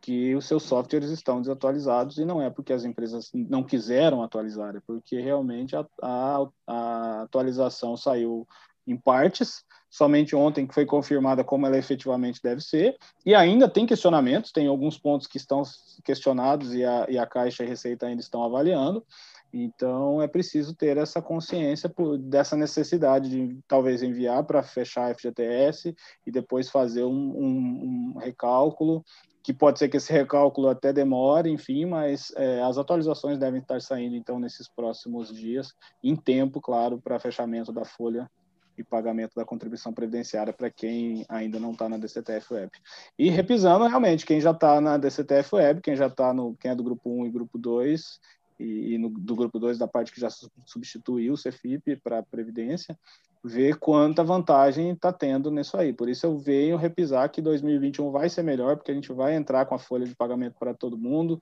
que 0.02 0.34
os 0.34 0.48
seus 0.48 0.64
softwares 0.64 1.12
estão 1.12 1.42
desatualizados 1.42 2.18
e 2.18 2.26
não 2.26 2.42
é 2.42 2.50
porque 2.50 2.74
as 2.74 2.86
empresas 2.86 3.30
não 3.34 3.64
quiseram 3.64 4.24
atualizar, 4.24 4.76
é 4.76 4.80
porque 4.88 5.20
realmente 5.20 5.76
a, 5.76 5.86
a, 6.02 6.48
a 6.66 7.22
atualização 7.22 7.96
saiu 7.96 8.48
em 8.88 8.98
partes, 8.98 9.64
somente 9.90 10.36
ontem 10.36 10.68
que 10.68 10.74
foi 10.74 10.86
confirmada 10.86 11.44
como 11.44 11.66
ela 11.66 11.78
efetivamente 11.78 12.42
deve 12.42 12.62
ser, 12.62 12.98
e 13.26 13.34
ainda 13.34 13.68
tem 13.68 13.86
questionamentos, 13.86 14.52
tem 14.52 14.68
alguns 14.68 14.98
pontos 14.98 15.28
que 15.28 15.38
estão 15.38 15.64
questionados 16.04 16.74
e 16.74 16.86
a, 16.86 17.06
e 17.10 17.18
a 17.18 17.26
Caixa 17.26 17.64
e 17.64 17.66
a 17.66 17.70
Receita 17.70 18.06
ainda 18.06 18.22
estão 18.22 18.44
avaliando, 18.44 19.04
então, 19.52 20.22
é 20.22 20.28
preciso 20.28 20.76
ter 20.76 20.98
essa 20.98 21.22
consciência 21.22 21.90
por, 21.90 22.18
dessa 22.18 22.56
necessidade 22.56 23.30
de 23.30 23.60
talvez 23.68 24.04
enviar 24.04 24.44
para 24.44 24.62
fechar 24.62 25.10
a 25.10 25.16
FGTS 25.16 25.96
e 26.26 26.32
depois 26.32 26.70
fazer 26.70 27.04
um, 27.04 27.12
um, 27.12 28.14
um, 28.16 28.20
recálculo, 28.20 29.04
que 29.42 29.52
pode 29.52 29.80
ser 29.80 29.90
que 29.90 29.98
esse 29.98 30.14
recálculo 30.14 30.70
até 30.70 30.94
demore, 30.94 31.50
enfim, 31.50 31.86
mas 31.86 32.32
é, 32.36 32.62
as 32.62 32.78
atualizações 32.78 33.40
devem 33.40 33.60
estar 33.60 33.82
saindo, 33.82 34.16
então, 34.16 34.40
nesses 34.40 34.68
próximos 34.68 35.34
dias, 35.34 35.74
em 36.04 36.16
tempo, 36.16 36.62
claro, 36.62 37.02
para 37.02 37.20
fechamento 37.20 37.72
da 37.74 37.84
folha 37.84 38.30
e 38.80 38.84
pagamento 38.84 39.36
da 39.36 39.46
contribuição 39.46 39.94
previdenciária 39.94 40.54
para 40.54 40.70
quem 40.70 41.26
ainda 41.28 41.60
não 41.60 41.72
está 41.72 41.90
na 41.90 41.98
DCTF 41.98 42.54
Web. 42.54 42.72
E 43.18 43.30
repisando, 43.30 43.88
realmente, 43.88 44.26
quem 44.26 44.40
já 44.40 44.52
está 44.52 44.80
na 44.80 44.98
DCTF 44.98 45.56
Web, 45.56 45.82
quem 45.82 45.96
já 45.96 46.08
está 46.08 46.34
no, 46.34 46.56
quem 46.56 46.72
é 46.72 46.76
do 46.76 46.84
grupo 46.84 47.10
1 47.10 47.26
e 47.26 47.32
grupo 47.32 47.58
2, 47.58 48.20
e, 48.60 48.94
e 48.94 48.98
no, 48.98 49.10
do 49.10 49.36
grupo 49.36 49.58
2 49.58 49.78
da 49.78 49.88
parte 49.88 50.12
que 50.12 50.20
já 50.20 50.30
substituiu 50.66 51.34
o 51.34 51.38
Cefip 51.38 51.96
para 52.04 52.20
a 52.20 52.24
Previdência, 52.24 52.98
ver 53.42 53.78
quanta 53.78 54.24
vantagem 54.24 54.92
está 54.92 55.14
tendo 55.14 55.50
nisso 55.50 55.78
aí. 55.78 55.94
Por 55.94 56.10
isso 56.10 56.26
eu 56.26 56.38
venho 56.38 56.76
repisar 56.78 57.30
que 57.30 57.42
2021 57.42 58.12
vai 58.12 58.30
ser 58.30 58.44
melhor, 58.44 58.76
porque 58.76 58.92
a 58.92 58.96
gente 58.96 59.12
vai 59.14 59.36
entrar 59.36 59.66
com 59.66 59.76
a 59.76 59.80
folha 59.80 60.06
de 60.06 60.16
pagamento 60.16 60.56
para 60.60 60.74
todo 60.74 60.98
mundo, 60.98 61.40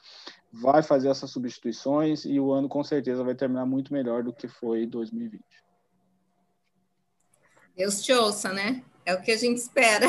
vai 0.52 0.84
fazer 0.84 1.10
essas 1.10 1.32
substituições 1.32 2.23
e 2.23 2.39
o 2.39 2.52
ano 2.52 2.69
com 2.69 2.84
certeza 2.84 3.23
vai 3.23 3.34
terminar 3.34 3.65
muito 3.65 3.91
melhor 3.91 4.23
do 4.23 4.32
que 4.32 4.47
foi 4.47 4.86
2020. 4.86 5.67
Deus 7.78 8.02
te 8.02 8.12
ouça, 8.12 8.52
né? 8.52 8.82
É 9.06 9.13
o 9.13 9.22
que 9.22 9.32
a 9.32 9.38
gente 9.38 9.58
espera. 9.58 10.08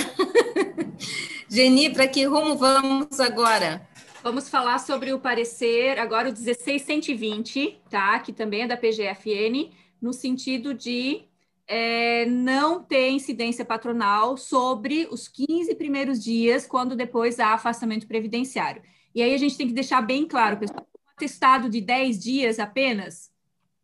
Geni, 1.51 1.93
para 1.93 2.09
que 2.09 2.25
rumo 2.25 2.57
vamos 2.57 3.21
agora? 3.21 3.87
Vamos 4.23 4.49
falar 4.49 4.79
sobre 4.79 5.13
o 5.13 5.21
parecer, 5.21 5.99
agora 5.99 6.31
o 6.31 6.33
16120, 6.33 7.83
tá? 7.91 8.19
Que 8.21 8.33
também 8.33 8.63
é 8.63 8.67
da 8.67 8.77
PGFN, 8.77 9.71
no 10.01 10.15
sentido 10.15 10.73
de 10.73 11.27
é, 11.67 12.25
não 12.25 12.83
ter 12.83 13.11
incidência 13.11 13.67
patronal 13.67 14.39
sobre 14.39 15.07
os 15.11 15.29
15 15.29 15.75
primeiros 15.75 16.25
dias, 16.25 16.67
quando 16.67 16.97
depois 16.97 17.39
há 17.39 17.49
afastamento 17.49 18.07
previdenciário. 18.07 18.81
E 19.15 19.23
aí 19.23 19.35
a 19.35 19.39
gente 19.39 19.59
tem 19.59 19.69
que 19.69 19.75
deixar 19.75 20.01
bem 20.01 20.27
claro, 20.27 20.57
pessoal, 20.57 20.89
um 21.07 21.11
atestado 21.11 21.69
de 21.69 21.83
10 21.83 22.19
dias 22.19 22.59
apenas, 22.59 23.31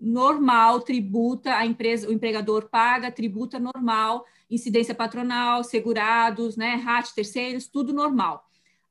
normal, 0.04 0.80
tributa, 0.80 1.56
a 1.56 1.66
empresa, 1.66 2.08
o 2.08 2.12
empregador 2.12 2.68
paga, 2.68 3.10
tributa 3.10 3.58
normal, 3.58 4.24
incidência 4.50 4.94
patronal, 4.94 5.64
segurados, 5.64 6.56
né, 6.56 6.74
RAT, 6.76 7.12
terceiros, 7.14 7.66
tudo 7.66 7.92
normal 7.92 8.44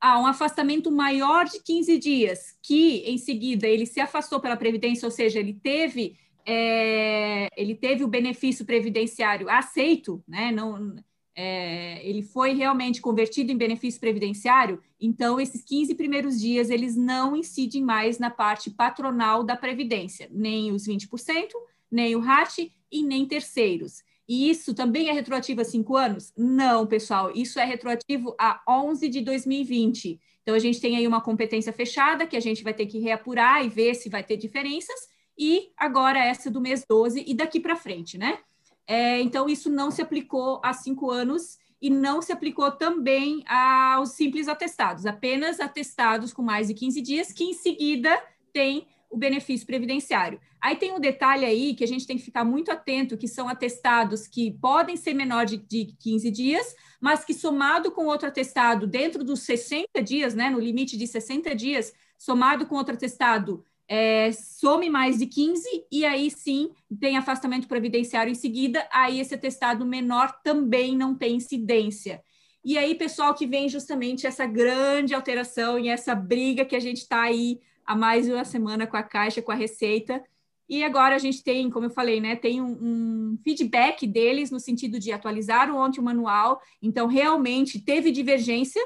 há 0.03 0.19
um 0.19 0.25
afastamento 0.25 0.91
maior 0.91 1.45
de 1.45 1.63
15 1.63 1.97
dias, 1.97 2.57
que 2.61 2.97
em 3.05 3.17
seguida 3.17 3.65
ele 3.65 3.85
se 3.85 4.01
afastou 4.01 4.37
pela 4.41 4.57
Previdência, 4.57 5.05
ou 5.05 5.11
seja, 5.11 5.39
ele 5.39 5.53
teve, 5.53 6.17
é, 6.45 7.47
ele 7.55 7.73
teve 7.73 8.03
o 8.03 8.07
benefício 8.09 8.65
previdenciário 8.65 9.49
aceito, 9.49 10.21
né? 10.27 10.51
Não, 10.51 10.93
é, 11.35 12.07
ele 12.07 12.21
foi 12.21 12.53
realmente 12.53 13.01
convertido 13.01 13.51
em 13.51 13.57
benefício 13.57 13.99
previdenciário, 13.99 14.81
então 14.99 15.39
esses 15.39 15.63
15 15.63 15.95
primeiros 15.95 16.39
dias 16.39 16.69
eles 16.69 16.95
não 16.95 17.35
incidem 17.35 17.81
mais 17.81 18.19
na 18.19 18.29
parte 18.29 18.69
patronal 18.69 19.43
da 19.43 19.55
Previdência, 19.55 20.29
nem 20.31 20.71
os 20.71 20.87
20%, 20.87 21.49
nem 21.91 22.15
o 22.15 22.19
RAT 22.19 22.71
e 22.91 23.03
nem 23.03 23.25
terceiros. 23.25 24.03
E 24.27 24.49
isso 24.49 24.73
também 24.73 25.09
é 25.09 25.11
retroativo 25.11 25.61
a 25.61 25.65
cinco 25.65 25.97
anos? 25.97 26.31
Não, 26.37 26.87
pessoal, 26.87 27.31
isso 27.35 27.59
é 27.59 27.65
retroativo 27.65 28.35
a 28.39 28.61
11 28.67 29.09
de 29.09 29.21
2020. 29.21 30.19
Então, 30.41 30.55
a 30.55 30.59
gente 30.59 30.79
tem 30.79 30.95
aí 30.95 31.07
uma 31.07 31.21
competência 31.21 31.73
fechada 31.73 32.25
que 32.25 32.35
a 32.35 32.39
gente 32.39 32.63
vai 32.63 32.73
ter 32.73 32.85
que 32.85 32.99
reapurar 32.99 33.65
e 33.65 33.69
ver 33.69 33.95
se 33.95 34.09
vai 34.09 34.23
ter 34.23 34.37
diferenças, 34.37 35.07
e 35.37 35.71
agora 35.75 36.23
essa 36.23 36.49
do 36.49 36.61
mês 36.61 36.85
12 36.87 37.23
e 37.25 37.33
daqui 37.33 37.59
para 37.59 37.75
frente, 37.75 38.17
né? 38.17 38.39
É, 38.87 39.21
então, 39.21 39.47
isso 39.47 39.69
não 39.69 39.91
se 39.91 40.01
aplicou 40.01 40.61
há 40.63 40.73
cinco 40.73 41.09
anos 41.09 41.57
e 41.81 41.89
não 41.89 42.21
se 42.21 42.31
aplicou 42.31 42.71
também 42.71 43.43
aos 43.45 44.11
simples 44.11 44.47
atestados, 44.47 45.05
apenas 45.05 45.59
atestados 45.59 46.31
com 46.31 46.41
mais 46.41 46.67
de 46.67 46.73
15 46.73 47.01
dias, 47.01 47.31
que 47.33 47.43
em 47.43 47.53
seguida 47.53 48.21
tem 48.53 48.87
o 49.09 49.17
benefício 49.17 49.67
previdenciário. 49.67 50.39
Aí 50.61 50.77
tem 50.77 50.93
um 50.93 50.99
detalhe 50.99 51.43
aí 51.43 51.75
que 51.75 51.83
a 51.83 51.87
gente 51.87 52.07
tem 52.07 52.17
que 52.17 52.23
ficar 52.23 52.45
muito 52.45 52.71
atento, 52.71 53.17
que 53.17 53.27
são 53.27 53.49
atestados 53.49 54.27
que 54.27 54.51
podem 54.61 54.95
ser 54.95 55.13
menor 55.13 55.45
de, 55.45 55.57
de 55.57 55.93
15 55.99 56.31
dias, 56.31 56.73
mas 57.01 57.25
que 57.25 57.33
somado 57.33 57.91
com 57.91 58.05
outro 58.05 58.29
atestado 58.29 58.87
dentro 58.87 59.23
dos 59.23 59.41
60 59.41 60.01
dias, 60.01 60.33
né, 60.33 60.49
no 60.49 60.59
limite 60.59 60.97
de 60.97 61.05
60 61.05 61.53
dias, 61.53 61.93
somado 62.17 62.65
com 62.65 62.75
outro 62.75 62.95
atestado, 62.95 63.65
é, 63.87 64.31
some 64.31 64.89
mais 64.89 65.17
de 65.17 65.25
15, 65.25 65.67
e 65.91 66.05
aí 66.05 66.31
sim 66.31 66.71
tem 66.99 67.17
afastamento 67.17 67.67
previdenciário 67.67 68.31
em 68.31 68.35
seguida, 68.35 68.87
aí 68.91 69.19
esse 69.19 69.35
atestado 69.35 69.85
menor 69.85 70.31
também 70.43 70.95
não 70.95 71.15
tem 71.15 71.35
incidência. 71.35 72.21
E 72.65 72.77
aí, 72.77 72.95
pessoal, 72.95 73.33
que 73.33 73.45
vem 73.45 73.67
justamente 73.67 74.25
essa 74.25 74.45
grande 74.45 75.13
alteração 75.13 75.77
e 75.77 75.89
essa 75.89 76.15
briga 76.15 76.63
que 76.63 76.75
a 76.75 76.79
gente 76.79 76.99
está 76.99 77.23
aí 77.23 77.59
há 77.85 77.93
mais 77.93 78.25
de 78.25 78.31
uma 78.31 78.45
semana 78.45 78.87
com 78.87 78.95
a 78.95 79.03
Caixa, 79.03 79.41
com 79.41 79.51
a 79.51 79.55
Receita. 79.55 80.23
E 80.69 80.81
agora 80.81 81.13
a 81.13 81.19
gente 81.19 81.43
tem, 81.43 81.69
como 81.69 81.87
eu 81.87 81.89
falei, 81.89 82.21
né, 82.21 82.37
tem 82.37 82.61
um, 82.61 82.71
um 82.71 83.37
feedback 83.43 84.07
deles 84.07 84.49
no 84.49 84.61
sentido 84.61 84.97
de 84.97 85.11
atualizar 85.11 85.69
ontem 85.75 85.99
o 85.99 86.03
manual. 86.03 86.61
Então, 86.81 87.05
realmente 87.05 87.81
teve 87.81 88.11
divergência 88.11 88.81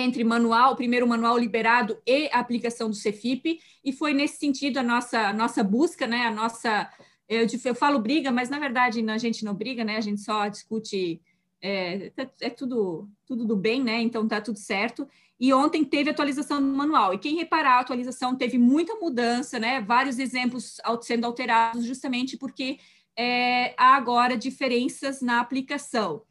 entre 0.00 0.24
manual, 0.24 0.76
primeiro 0.76 1.06
manual 1.06 1.38
liberado 1.38 1.98
e 2.06 2.28
a 2.32 2.40
aplicação 2.40 2.88
do 2.88 2.96
Cefip, 2.96 3.60
e 3.84 3.92
foi 3.92 4.12
nesse 4.12 4.38
sentido 4.38 4.78
a 4.78 4.82
nossa, 4.82 5.32
nossa 5.32 5.62
busca, 5.62 6.06
né, 6.06 6.26
a 6.26 6.30
nossa, 6.30 6.90
eu, 7.28 7.46
eu 7.64 7.74
falo 7.74 7.98
briga, 7.98 8.30
mas 8.30 8.48
na 8.48 8.58
verdade 8.58 9.04
a 9.08 9.18
gente 9.18 9.44
não 9.44 9.54
briga, 9.54 9.84
né, 9.84 9.96
a 9.96 10.00
gente 10.00 10.20
só 10.20 10.48
discute, 10.48 11.20
é, 11.62 12.12
é 12.40 12.50
tudo, 12.50 13.08
tudo 13.26 13.44
do 13.44 13.56
bem, 13.56 13.82
né, 13.82 14.00
então 14.00 14.26
tá 14.26 14.40
tudo 14.40 14.58
certo, 14.58 15.06
e 15.40 15.54
ontem 15.54 15.82
teve 15.82 16.10
atualização 16.10 16.60
do 16.60 16.66
manual. 16.66 17.14
E 17.14 17.18
quem 17.18 17.34
reparar, 17.36 17.76
a 17.76 17.80
atualização 17.80 18.36
teve 18.36 18.58
muita 18.58 18.96
mudança, 18.96 19.58
né? 19.58 19.80
Vários 19.80 20.18
exemplos 20.18 20.76
sendo 21.00 21.24
alterados, 21.24 21.86
justamente 21.86 22.36
porque 22.36 22.78
é, 23.16 23.74
há 23.78 23.96
agora 23.96 24.36
diferenças 24.36 25.22
na 25.22 25.40
aplicação. 25.40 26.22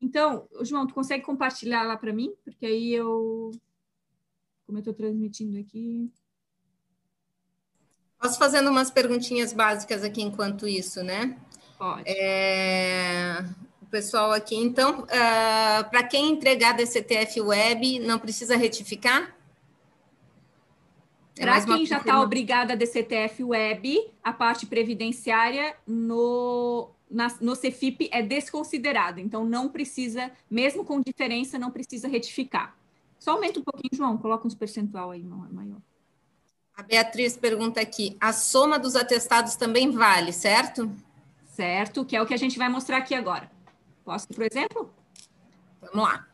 Então, 0.00 0.48
João, 0.62 0.86
tu 0.86 0.94
consegue 0.94 1.24
compartilhar 1.24 1.82
lá 1.82 1.96
para 1.96 2.12
mim? 2.12 2.32
Porque 2.44 2.66
aí 2.66 2.94
eu. 2.94 3.50
Como 4.66 4.78
eu 4.78 4.80
estou 4.80 4.94
transmitindo 4.94 5.58
aqui. 5.58 6.10
Posso 8.20 8.38
fazendo 8.38 8.70
umas 8.70 8.90
perguntinhas 8.90 9.52
básicas 9.52 10.02
aqui 10.04 10.22
enquanto 10.22 10.66
isso, 10.66 11.02
né? 11.02 11.38
Pode. 11.78 12.02
É 12.06 13.44
pessoal 13.90 14.32
aqui. 14.32 14.56
Então, 14.56 15.00
uh, 15.00 15.90
para 15.90 16.02
quem 16.04 16.30
entregar 16.30 16.72
DCTF 16.72 17.40
Web, 17.40 17.98
não 18.00 18.18
precisa 18.18 18.56
retificar? 18.56 19.34
É 21.36 21.42
para 21.42 21.64
quem 21.64 21.86
já 21.86 21.98
está 21.98 22.20
obrigado 22.20 22.72
a 22.72 22.74
DCTF 22.74 23.44
Web, 23.44 24.10
a 24.22 24.32
parte 24.32 24.66
previdenciária 24.66 25.74
no, 25.86 26.90
na, 27.10 27.28
no 27.40 27.54
Cefip 27.54 28.08
é 28.12 28.22
desconsiderada. 28.22 29.20
Então, 29.20 29.44
não 29.44 29.68
precisa, 29.68 30.30
mesmo 30.50 30.84
com 30.84 31.00
diferença, 31.00 31.58
não 31.58 31.70
precisa 31.70 32.08
retificar. 32.08 32.76
Só 33.18 33.32
aumenta 33.32 33.60
um 33.60 33.64
pouquinho, 33.64 33.90
João, 33.92 34.16
coloca 34.16 34.46
uns 34.46 34.54
percentual 34.54 35.10
aí 35.10 35.22
maior. 35.22 35.78
A 36.76 36.82
Beatriz 36.82 37.36
pergunta 37.36 37.80
aqui: 37.80 38.16
a 38.20 38.32
soma 38.32 38.78
dos 38.78 38.94
atestados 38.94 39.56
também 39.56 39.90
vale, 39.90 40.32
certo? 40.32 40.90
Certo, 41.44 42.04
que 42.04 42.14
é 42.14 42.22
o 42.22 42.26
que 42.26 42.34
a 42.34 42.38
gente 42.38 42.56
vai 42.56 42.68
mostrar 42.68 42.98
aqui 42.98 43.14
agora. 43.14 43.50
Posso, 44.04 44.28
por 44.28 44.44
exemplo? 44.44 44.88
Vamos 45.80 46.08
lá. 46.08 46.28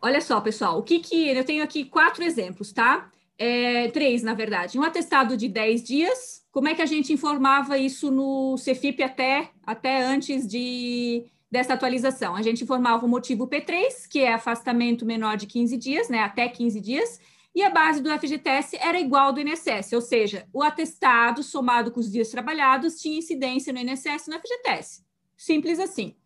Olha 0.00 0.20
só, 0.20 0.40
pessoal, 0.40 0.78
o 0.78 0.82
que 0.82 1.00
que 1.00 1.28
eu 1.28 1.44
tenho 1.44 1.62
aqui 1.62 1.84
quatro 1.84 2.24
exemplos, 2.24 2.72
tá? 2.72 3.10
É, 3.38 3.88
três, 3.90 4.22
na 4.22 4.32
verdade. 4.32 4.78
Um 4.78 4.82
atestado 4.82 5.36
de 5.36 5.48
10 5.48 5.84
dias. 5.84 6.45
Como 6.56 6.68
é 6.68 6.74
que 6.74 6.80
a 6.80 6.86
gente 6.86 7.12
informava 7.12 7.76
isso 7.76 8.10
no 8.10 8.56
Cefip 8.56 9.02
até, 9.02 9.50
até 9.62 10.02
antes 10.02 10.46
de, 10.46 11.26
dessa 11.50 11.74
atualização? 11.74 12.34
A 12.34 12.40
gente 12.40 12.64
informava 12.64 13.04
o 13.04 13.08
motivo 13.10 13.46
P3, 13.46 14.08
que 14.08 14.20
é 14.20 14.32
afastamento 14.32 15.04
menor 15.04 15.36
de 15.36 15.46
15 15.46 15.76
dias, 15.76 16.08
né? 16.08 16.20
Até 16.20 16.48
15 16.48 16.80
dias. 16.80 17.20
E 17.54 17.62
a 17.62 17.68
base 17.68 18.00
do 18.00 18.08
FGTS 18.08 18.74
era 18.80 18.98
igual 18.98 19.26
ao 19.26 19.32
do 19.34 19.40
INSS, 19.42 19.92
ou 19.92 20.00
seja, 20.00 20.48
o 20.50 20.62
atestado 20.62 21.42
somado 21.42 21.90
com 21.90 22.00
os 22.00 22.10
dias 22.10 22.30
trabalhados 22.30 22.98
tinha 23.02 23.18
incidência 23.18 23.70
no 23.70 23.78
INSS 23.78 24.26
e 24.26 24.30
no 24.30 24.40
FGTS. 24.40 25.04
Simples 25.36 25.78
assim. 25.78 26.16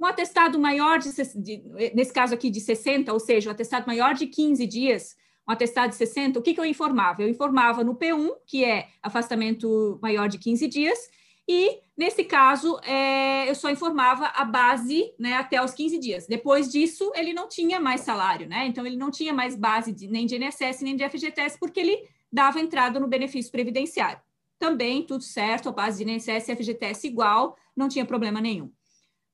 Um 0.00 0.06
atestado 0.06 0.58
maior 0.58 0.98
de, 0.98 1.10
de, 1.12 1.62
nesse 1.94 2.10
caso 2.10 2.32
aqui 2.32 2.48
de 2.48 2.60
60, 2.62 3.12
ou 3.12 3.20
seja, 3.20 3.50
um 3.50 3.52
atestado 3.52 3.86
maior 3.86 4.14
de 4.14 4.28
15 4.28 4.66
dias, 4.66 5.14
um 5.48 5.52
atestado 5.52 5.90
de 5.90 5.96
60, 5.96 6.38
o 6.38 6.42
que, 6.42 6.54
que 6.54 6.60
eu 6.60 6.64
informava? 6.64 7.22
Eu 7.22 7.28
informava 7.28 7.84
no 7.84 7.94
P1, 7.94 8.30
que 8.46 8.64
é 8.64 8.88
afastamento 9.02 9.98
maior 10.02 10.28
de 10.28 10.38
15 10.38 10.66
dias, 10.68 10.98
e, 11.46 11.80
nesse 11.96 12.24
caso, 12.24 12.78
é, 12.82 13.48
eu 13.48 13.54
só 13.54 13.70
informava 13.70 14.26
a 14.28 14.44
base 14.44 15.12
né, 15.18 15.34
até 15.34 15.62
os 15.62 15.72
15 15.72 15.98
dias. 15.98 16.26
Depois 16.26 16.70
disso, 16.72 17.12
ele 17.14 17.34
não 17.34 17.48
tinha 17.48 17.78
mais 17.78 18.00
salário, 18.00 18.48
né? 18.48 18.66
Então, 18.66 18.86
ele 18.86 18.96
não 18.96 19.10
tinha 19.10 19.32
mais 19.32 19.54
base 19.54 19.92
de, 19.92 20.08
nem 20.08 20.24
de 20.24 20.36
INSS, 20.36 20.80
nem 20.80 20.96
de 20.96 21.06
FGTS, 21.08 21.58
porque 21.58 21.80
ele 21.80 22.08
dava 22.32 22.60
entrada 22.60 22.98
no 22.98 23.06
benefício 23.06 23.52
previdenciário. 23.52 24.20
Também, 24.58 25.04
tudo 25.04 25.22
certo, 25.22 25.68
a 25.68 25.72
base 25.72 26.02
de 26.02 26.10
INSS 26.10 26.48
e 26.48 26.56
FGTS 26.56 27.06
igual, 27.06 27.56
não 27.76 27.88
tinha 27.88 28.06
problema 28.06 28.40
nenhum. 28.40 28.72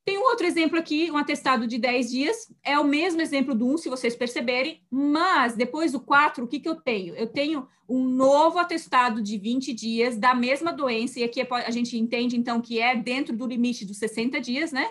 Tem 0.04 0.18
um 0.18 0.22
outro 0.22 0.46
exemplo 0.46 0.78
aqui, 0.78 1.10
um 1.10 1.16
atestado 1.16 1.66
de 1.66 1.78
10 1.78 2.10
dias, 2.10 2.52
é 2.64 2.78
o 2.78 2.84
mesmo 2.84 3.20
exemplo 3.20 3.54
do 3.54 3.66
1, 3.66 3.78
se 3.78 3.88
vocês 3.88 4.16
perceberem, 4.16 4.82
mas 4.90 5.54
depois 5.54 5.92
do 5.92 6.00
4, 6.00 6.44
o 6.44 6.48
que, 6.48 6.58
que 6.58 6.68
eu 6.68 6.76
tenho? 6.76 7.14
Eu 7.14 7.26
tenho 7.26 7.68
um 7.88 8.04
novo 8.04 8.58
atestado 8.58 9.20
de 9.20 9.36
20 9.36 9.72
dias 9.74 10.16
da 10.16 10.34
mesma 10.34 10.72
doença, 10.72 11.20
e 11.20 11.24
aqui 11.24 11.46
a 11.50 11.70
gente 11.70 11.98
entende, 11.98 12.36
então, 12.36 12.60
que 12.60 12.80
é 12.80 12.96
dentro 12.96 13.36
do 13.36 13.46
limite 13.46 13.84
dos 13.84 13.98
60 13.98 14.40
dias, 14.40 14.72
né? 14.72 14.90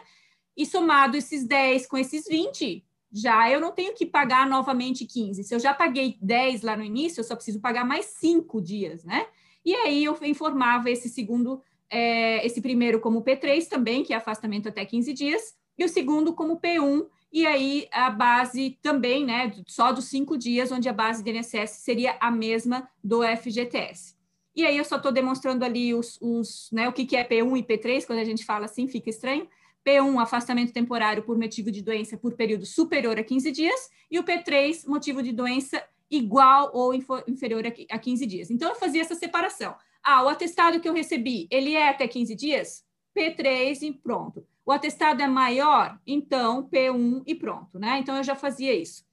E 0.55 0.65
somado 0.65 1.17
esses 1.17 1.45
10 1.45 1.87
com 1.87 1.97
esses 1.97 2.25
20, 2.27 2.85
já 3.11 3.49
eu 3.49 3.59
não 3.59 3.71
tenho 3.71 3.95
que 3.95 4.05
pagar 4.05 4.47
novamente 4.47 5.05
15. 5.05 5.43
Se 5.43 5.55
eu 5.55 5.59
já 5.59 5.73
paguei 5.73 6.17
10 6.21 6.61
lá 6.61 6.77
no 6.77 6.83
início, 6.83 7.19
eu 7.19 7.23
só 7.23 7.35
preciso 7.35 7.59
pagar 7.59 7.83
mais 7.83 8.05
5 8.05 8.61
dias, 8.61 9.03
né? 9.03 9.25
E 9.65 9.73
aí 9.75 10.03
eu 10.03 10.17
informava 10.21 10.89
esse 10.89 11.09
segundo 11.09 11.61
é, 11.89 12.45
esse 12.45 12.61
primeiro 12.61 12.99
como 12.99 13.23
P3 13.23 13.67
também, 13.67 14.03
que 14.03 14.13
é 14.13 14.17
afastamento 14.17 14.69
até 14.69 14.85
15 14.85 15.13
dias, 15.13 15.55
e 15.77 15.83
o 15.83 15.89
segundo 15.89 16.33
como 16.33 16.59
P1, 16.59 17.07
e 17.31 17.45
aí 17.45 17.87
a 17.91 18.09
base 18.09 18.77
também, 18.81 19.25
né, 19.25 19.53
só 19.67 19.91
dos 19.91 20.05
cinco 20.05 20.37
dias, 20.37 20.71
onde 20.71 20.89
a 20.89 20.93
base 20.93 21.23
do 21.23 21.29
INSS 21.29 21.71
seria 21.83 22.17
a 22.19 22.31
mesma 22.31 22.89
do 23.03 23.21
FGTS. 23.23 24.15
E 24.55 24.65
aí 24.65 24.77
eu 24.77 24.83
só 24.83 24.97
estou 24.97 25.11
demonstrando 25.11 25.63
ali 25.63 25.93
os, 25.93 26.17
os, 26.19 26.69
né, 26.71 26.89
o 26.89 26.93
que, 26.93 27.05
que 27.05 27.15
é 27.15 27.23
P1 27.23 27.57
e 27.57 27.63
P3, 27.63 28.05
quando 28.05 28.19
a 28.19 28.25
gente 28.25 28.43
fala 28.43 28.65
assim, 28.65 28.87
fica 28.87 29.09
estranho. 29.09 29.47
P1, 29.85 30.21
afastamento 30.21 30.73
temporário 30.73 31.23
por 31.23 31.37
motivo 31.37 31.71
de 31.71 31.81
doença 31.81 32.17
por 32.17 32.33
período 32.33 32.65
superior 32.65 33.17
a 33.17 33.23
15 33.23 33.51
dias, 33.51 33.89
e 34.11 34.19
o 34.19 34.23
P3, 34.23 34.85
motivo 34.87 35.23
de 35.23 35.31
doença 35.31 35.81
igual 36.11 36.71
ou 36.73 36.93
inferior 36.93 37.63
a 37.89 37.99
15 37.99 38.25
dias. 38.25 38.51
Então, 38.51 38.69
eu 38.69 38.75
fazia 38.75 39.01
essa 39.01 39.15
separação. 39.15 39.75
Ah, 40.11 40.23
o 40.23 40.27
atestado 40.27 40.79
que 40.79 40.89
eu 40.89 40.93
recebi, 40.93 41.47
ele 41.51 41.75
é 41.75 41.87
até 41.87 42.07
15 42.07 42.33
dias? 42.33 42.83
P3 43.15 43.83
e 43.83 43.93
pronto. 43.93 44.43
O 44.65 44.71
atestado 44.71 45.21
é 45.21 45.27
maior? 45.27 45.99
Então, 46.05 46.67
P1 46.67 47.21
e 47.27 47.35
pronto, 47.35 47.77
né? 47.77 47.99
Então, 47.99 48.17
eu 48.17 48.23
já 48.23 48.35
fazia 48.35 48.73
isso. 48.73 49.05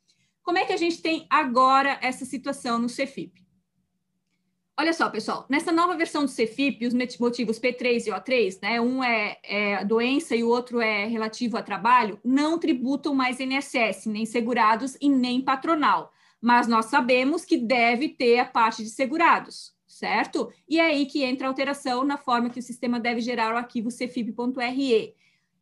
Como 0.42 0.56
é 0.56 0.64
que 0.64 0.72
a 0.72 0.76
gente 0.78 1.02
tem 1.02 1.26
agora 1.28 1.98
essa 2.00 2.24
situação 2.24 2.78
no 2.78 2.86
CFIP? 2.86 3.44
Olha 4.80 4.94
só, 4.94 5.10
pessoal, 5.10 5.44
nessa 5.50 5.70
nova 5.70 5.94
versão 5.98 6.24
do 6.24 6.30
CFIP, 6.30 6.86
os 6.86 6.94
motivos 7.20 7.60
P3 7.60 8.06
e 8.06 8.10
O3, 8.10 8.58
né? 8.62 8.80
Um 8.80 9.04
é, 9.04 9.36
é 9.42 9.84
doença 9.84 10.34
e 10.34 10.42
o 10.42 10.48
outro 10.48 10.80
é 10.80 11.04
relativo 11.04 11.58
a 11.58 11.62
trabalho, 11.62 12.18
não 12.24 12.58
tributam 12.58 13.14
mais 13.14 13.38
INSS, 13.38 14.06
nem 14.06 14.24
segurados 14.24 14.96
e 14.98 15.10
nem 15.10 15.42
patronal. 15.42 16.10
Mas 16.40 16.66
nós 16.66 16.86
sabemos 16.86 17.44
que 17.44 17.58
deve 17.58 18.08
ter 18.08 18.38
a 18.38 18.46
parte 18.46 18.82
de 18.82 18.88
segurados 18.88 19.75
certo? 19.96 20.52
E 20.68 20.78
é 20.78 20.86
aí 20.86 21.06
que 21.06 21.24
entra 21.24 21.46
a 21.46 21.50
alteração 21.50 22.04
na 22.04 22.18
forma 22.18 22.50
que 22.50 22.60
o 22.60 22.62
sistema 22.62 23.00
deve 23.00 23.20
gerar 23.20 23.54
o 23.54 23.56
arquivo 23.56 23.88
cfib.re. 23.88 25.14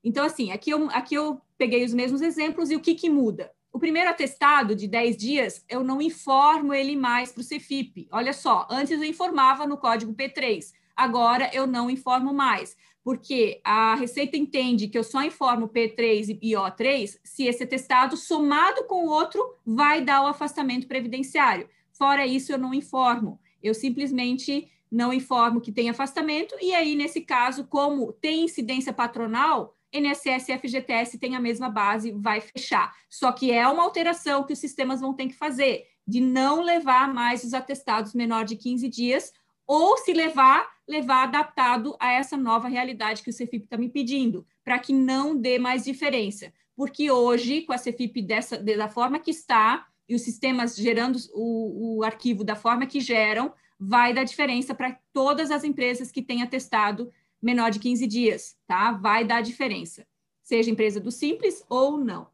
Então, 0.02 0.24
assim, 0.24 0.50
aqui 0.50 0.70
eu, 0.70 0.90
aqui 0.90 1.14
eu 1.14 1.40
peguei 1.56 1.84
os 1.84 1.94
mesmos 1.94 2.20
exemplos 2.20 2.70
e 2.70 2.76
o 2.76 2.80
que, 2.80 2.94
que 2.94 3.08
muda? 3.08 3.50
O 3.72 3.78
primeiro 3.78 4.10
atestado 4.10 4.74
de 4.74 4.86
10 4.86 5.16
dias, 5.16 5.64
eu 5.68 5.82
não 5.82 6.02
informo 6.02 6.74
ele 6.74 6.96
mais 6.96 7.32
para 7.32 7.40
o 7.40 7.44
Cefip. 7.44 8.06
Olha 8.10 8.32
só, 8.32 8.66
antes 8.70 8.92
eu 8.92 9.04
informava 9.04 9.66
no 9.66 9.76
código 9.76 10.14
P3, 10.14 10.72
agora 10.94 11.50
eu 11.52 11.66
não 11.66 11.88
informo 11.88 12.32
mais, 12.32 12.76
porque 13.02 13.60
a 13.64 13.94
Receita 13.94 14.36
entende 14.36 14.88
que 14.88 14.98
eu 14.98 15.04
só 15.04 15.22
informo 15.22 15.68
P3 15.68 16.38
e 16.40 16.52
O3 16.52 17.18
se 17.24 17.44
esse 17.46 17.64
atestado, 17.64 18.16
somado 18.16 18.84
com 18.84 19.06
o 19.06 19.10
outro, 19.10 19.56
vai 19.64 20.04
dar 20.04 20.22
o 20.22 20.26
afastamento 20.26 20.86
previdenciário. 20.86 21.68
Fora 21.92 22.26
isso, 22.26 22.52
eu 22.52 22.58
não 22.58 22.74
informo. 22.74 23.40
Eu 23.64 23.74
simplesmente 23.74 24.70
não 24.90 25.12
informo 25.12 25.60
que 25.60 25.72
tem 25.72 25.90
afastamento, 25.90 26.54
e 26.60 26.72
aí, 26.74 26.94
nesse 26.94 27.22
caso, 27.22 27.64
como 27.64 28.12
tem 28.12 28.44
incidência 28.44 28.92
patronal, 28.92 29.74
NSS 29.90 30.52
e 30.52 30.58
FGTS 30.58 31.18
têm 31.18 31.34
a 31.34 31.40
mesma 31.40 31.68
base, 31.68 32.12
vai 32.12 32.40
fechar. 32.40 32.94
Só 33.08 33.32
que 33.32 33.50
é 33.50 33.66
uma 33.66 33.82
alteração 33.82 34.44
que 34.44 34.52
os 34.52 34.58
sistemas 34.58 35.00
vão 35.00 35.14
ter 35.14 35.28
que 35.28 35.34
fazer, 35.34 35.86
de 36.06 36.20
não 36.20 36.60
levar 36.60 37.12
mais 37.12 37.42
os 37.42 37.54
atestados 37.54 38.12
menor 38.12 38.44
de 38.44 38.56
15 38.56 38.88
dias, 38.88 39.32
ou 39.66 39.96
se 39.96 40.12
levar, 40.12 40.68
levar 40.86 41.24
adaptado 41.24 41.96
a 41.98 42.12
essa 42.12 42.36
nova 42.36 42.68
realidade 42.68 43.22
que 43.22 43.30
o 43.30 43.32
Cefip 43.32 43.64
está 43.64 43.78
me 43.78 43.88
pedindo, 43.88 44.46
para 44.62 44.78
que 44.78 44.92
não 44.92 45.34
dê 45.34 45.58
mais 45.58 45.84
diferença. 45.84 46.52
Porque 46.76 47.10
hoje, 47.10 47.62
com 47.62 47.72
a 47.72 47.78
Cefip 47.78 48.20
dessa, 48.20 48.58
da 48.58 48.88
forma 48.88 49.18
que 49.18 49.30
está, 49.30 49.86
e 50.08 50.14
os 50.14 50.22
sistemas 50.22 50.76
gerando 50.76 51.18
o, 51.32 51.98
o 51.98 52.04
arquivo 52.04 52.44
da 52.44 52.56
forma 52.56 52.86
que 52.86 53.00
geram, 53.00 53.52
vai 53.78 54.12
dar 54.12 54.24
diferença 54.24 54.74
para 54.74 54.98
todas 55.12 55.50
as 55.50 55.64
empresas 55.64 56.10
que 56.10 56.22
têm 56.22 56.42
atestado 56.42 57.12
menor 57.40 57.70
de 57.70 57.78
15 57.78 58.06
dias, 58.06 58.56
tá? 58.66 58.92
Vai 58.92 59.24
dar 59.24 59.42
diferença, 59.42 60.06
seja 60.42 60.70
empresa 60.70 61.00
do 61.00 61.10
Simples 61.10 61.64
ou 61.68 61.98
não. 61.98 62.33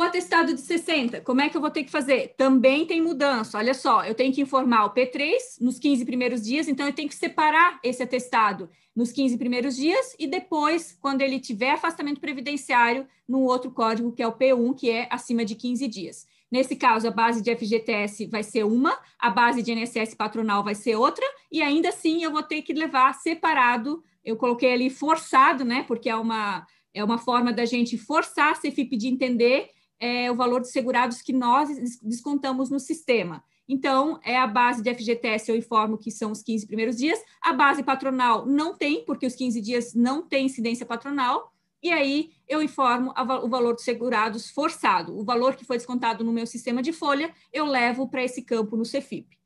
O 0.00 0.02
atestado 0.02 0.54
de 0.54 0.62
60, 0.62 1.20
como 1.20 1.42
é 1.42 1.50
que 1.50 1.56
eu 1.58 1.60
vou 1.60 1.70
ter 1.70 1.84
que 1.84 1.90
fazer? 1.90 2.34
Também 2.34 2.86
tem 2.86 3.02
mudança. 3.02 3.58
Olha 3.58 3.74
só, 3.74 4.02
eu 4.02 4.14
tenho 4.14 4.32
que 4.32 4.40
informar 4.40 4.86
o 4.86 4.94
P3 4.94 5.34
nos 5.60 5.78
15 5.78 6.06
primeiros 6.06 6.42
dias, 6.42 6.68
então 6.68 6.86
eu 6.86 6.92
tenho 6.94 7.06
que 7.06 7.14
separar 7.14 7.78
esse 7.84 8.02
atestado 8.02 8.70
nos 8.96 9.12
15 9.12 9.36
primeiros 9.36 9.76
dias 9.76 10.16
e 10.18 10.26
depois, 10.26 10.96
quando 11.02 11.20
ele 11.20 11.38
tiver 11.38 11.72
afastamento 11.72 12.18
previdenciário, 12.18 13.06
no 13.28 13.40
outro 13.40 13.70
código, 13.70 14.10
que 14.10 14.22
é 14.22 14.26
o 14.26 14.32
P1, 14.32 14.74
que 14.74 14.88
é 14.88 15.06
acima 15.10 15.44
de 15.44 15.54
15 15.54 15.86
dias. 15.86 16.26
Nesse 16.50 16.76
caso, 16.76 17.06
a 17.06 17.10
base 17.10 17.42
de 17.42 17.54
FGTS 17.54 18.24
vai 18.24 18.42
ser 18.42 18.64
uma, 18.64 18.98
a 19.18 19.28
base 19.28 19.62
de 19.62 19.70
INSS 19.70 20.14
patronal 20.14 20.64
vai 20.64 20.74
ser 20.74 20.96
outra, 20.96 21.26
e 21.52 21.60
ainda 21.60 21.90
assim 21.90 22.24
eu 22.24 22.32
vou 22.32 22.42
ter 22.42 22.62
que 22.62 22.72
levar 22.72 23.12
separado. 23.16 24.02
Eu 24.24 24.36
coloquei 24.36 24.72
ali 24.72 24.88
forçado, 24.88 25.62
né? 25.62 25.84
Porque 25.86 26.08
é 26.08 26.16
uma, 26.16 26.66
é 26.94 27.04
uma 27.04 27.18
forma 27.18 27.52
da 27.52 27.66
gente 27.66 27.98
forçar 27.98 28.52
a 28.52 28.56
CFIP 28.56 28.96
de 28.96 29.06
entender 29.06 29.68
é, 30.00 30.30
o 30.30 30.34
valor 30.34 30.62
de 30.62 30.70
segurados 30.70 31.20
que 31.20 31.32
nós 31.32 31.68
descontamos 32.02 32.70
no 32.70 32.80
sistema. 32.80 33.44
Então, 33.68 34.18
é 34.24 34.36
a 34.36 34.48
base 34.48 34.82
de 34.82 34.92
FGTS, 34.92 35.48
eu 35.48 35.56
informo 35.56 35.96
que 35.96 36.10
são 36.10 36.32
os 36.32 36.42
15 36.42 36.66
primeiros 36.66 36.96
dias. 36.96 37.22
A 37.40 37.52
base 37.52 37.84
patronal 37.84 38.44
não 38.44 38.76
tem, 38.76 39.04
porque 39.04 39.26
os 39.26 39.36
15 39.36 39.60
dias 39.60 39.94
não 39.94 40.26
tem 40.26 40.46
incidência 40.46 40.84
patronal. 40.84 41.52
E 41.80 41.92
aí, 41.92 42.32
eu 42.48 42.60
informo 42.62 43.12
a, 43.14 43.22
o 43.44 43.48
valor 43.48 43.74
dos 43.74 43.84
segurados 43.84 44.50
forçado. 44.50 45.16
O 45.16 45.22
valor 45.22 45.54
que 45.54 45.64
foi 45.64 45.76
descontado 45.76 46.24
no 46.24 46.32
meu 46.32 46.46
sistema 46.46 46.82
de 46.82 46.92
folha, 46.92 47.32
eu 47.52 47.64
levo 47.64 48.08
para 48.08 48.24
esse 48.24 48.42
campo 48.42 48.76
no 48.76 48.84
Cefip. 48.84 49.38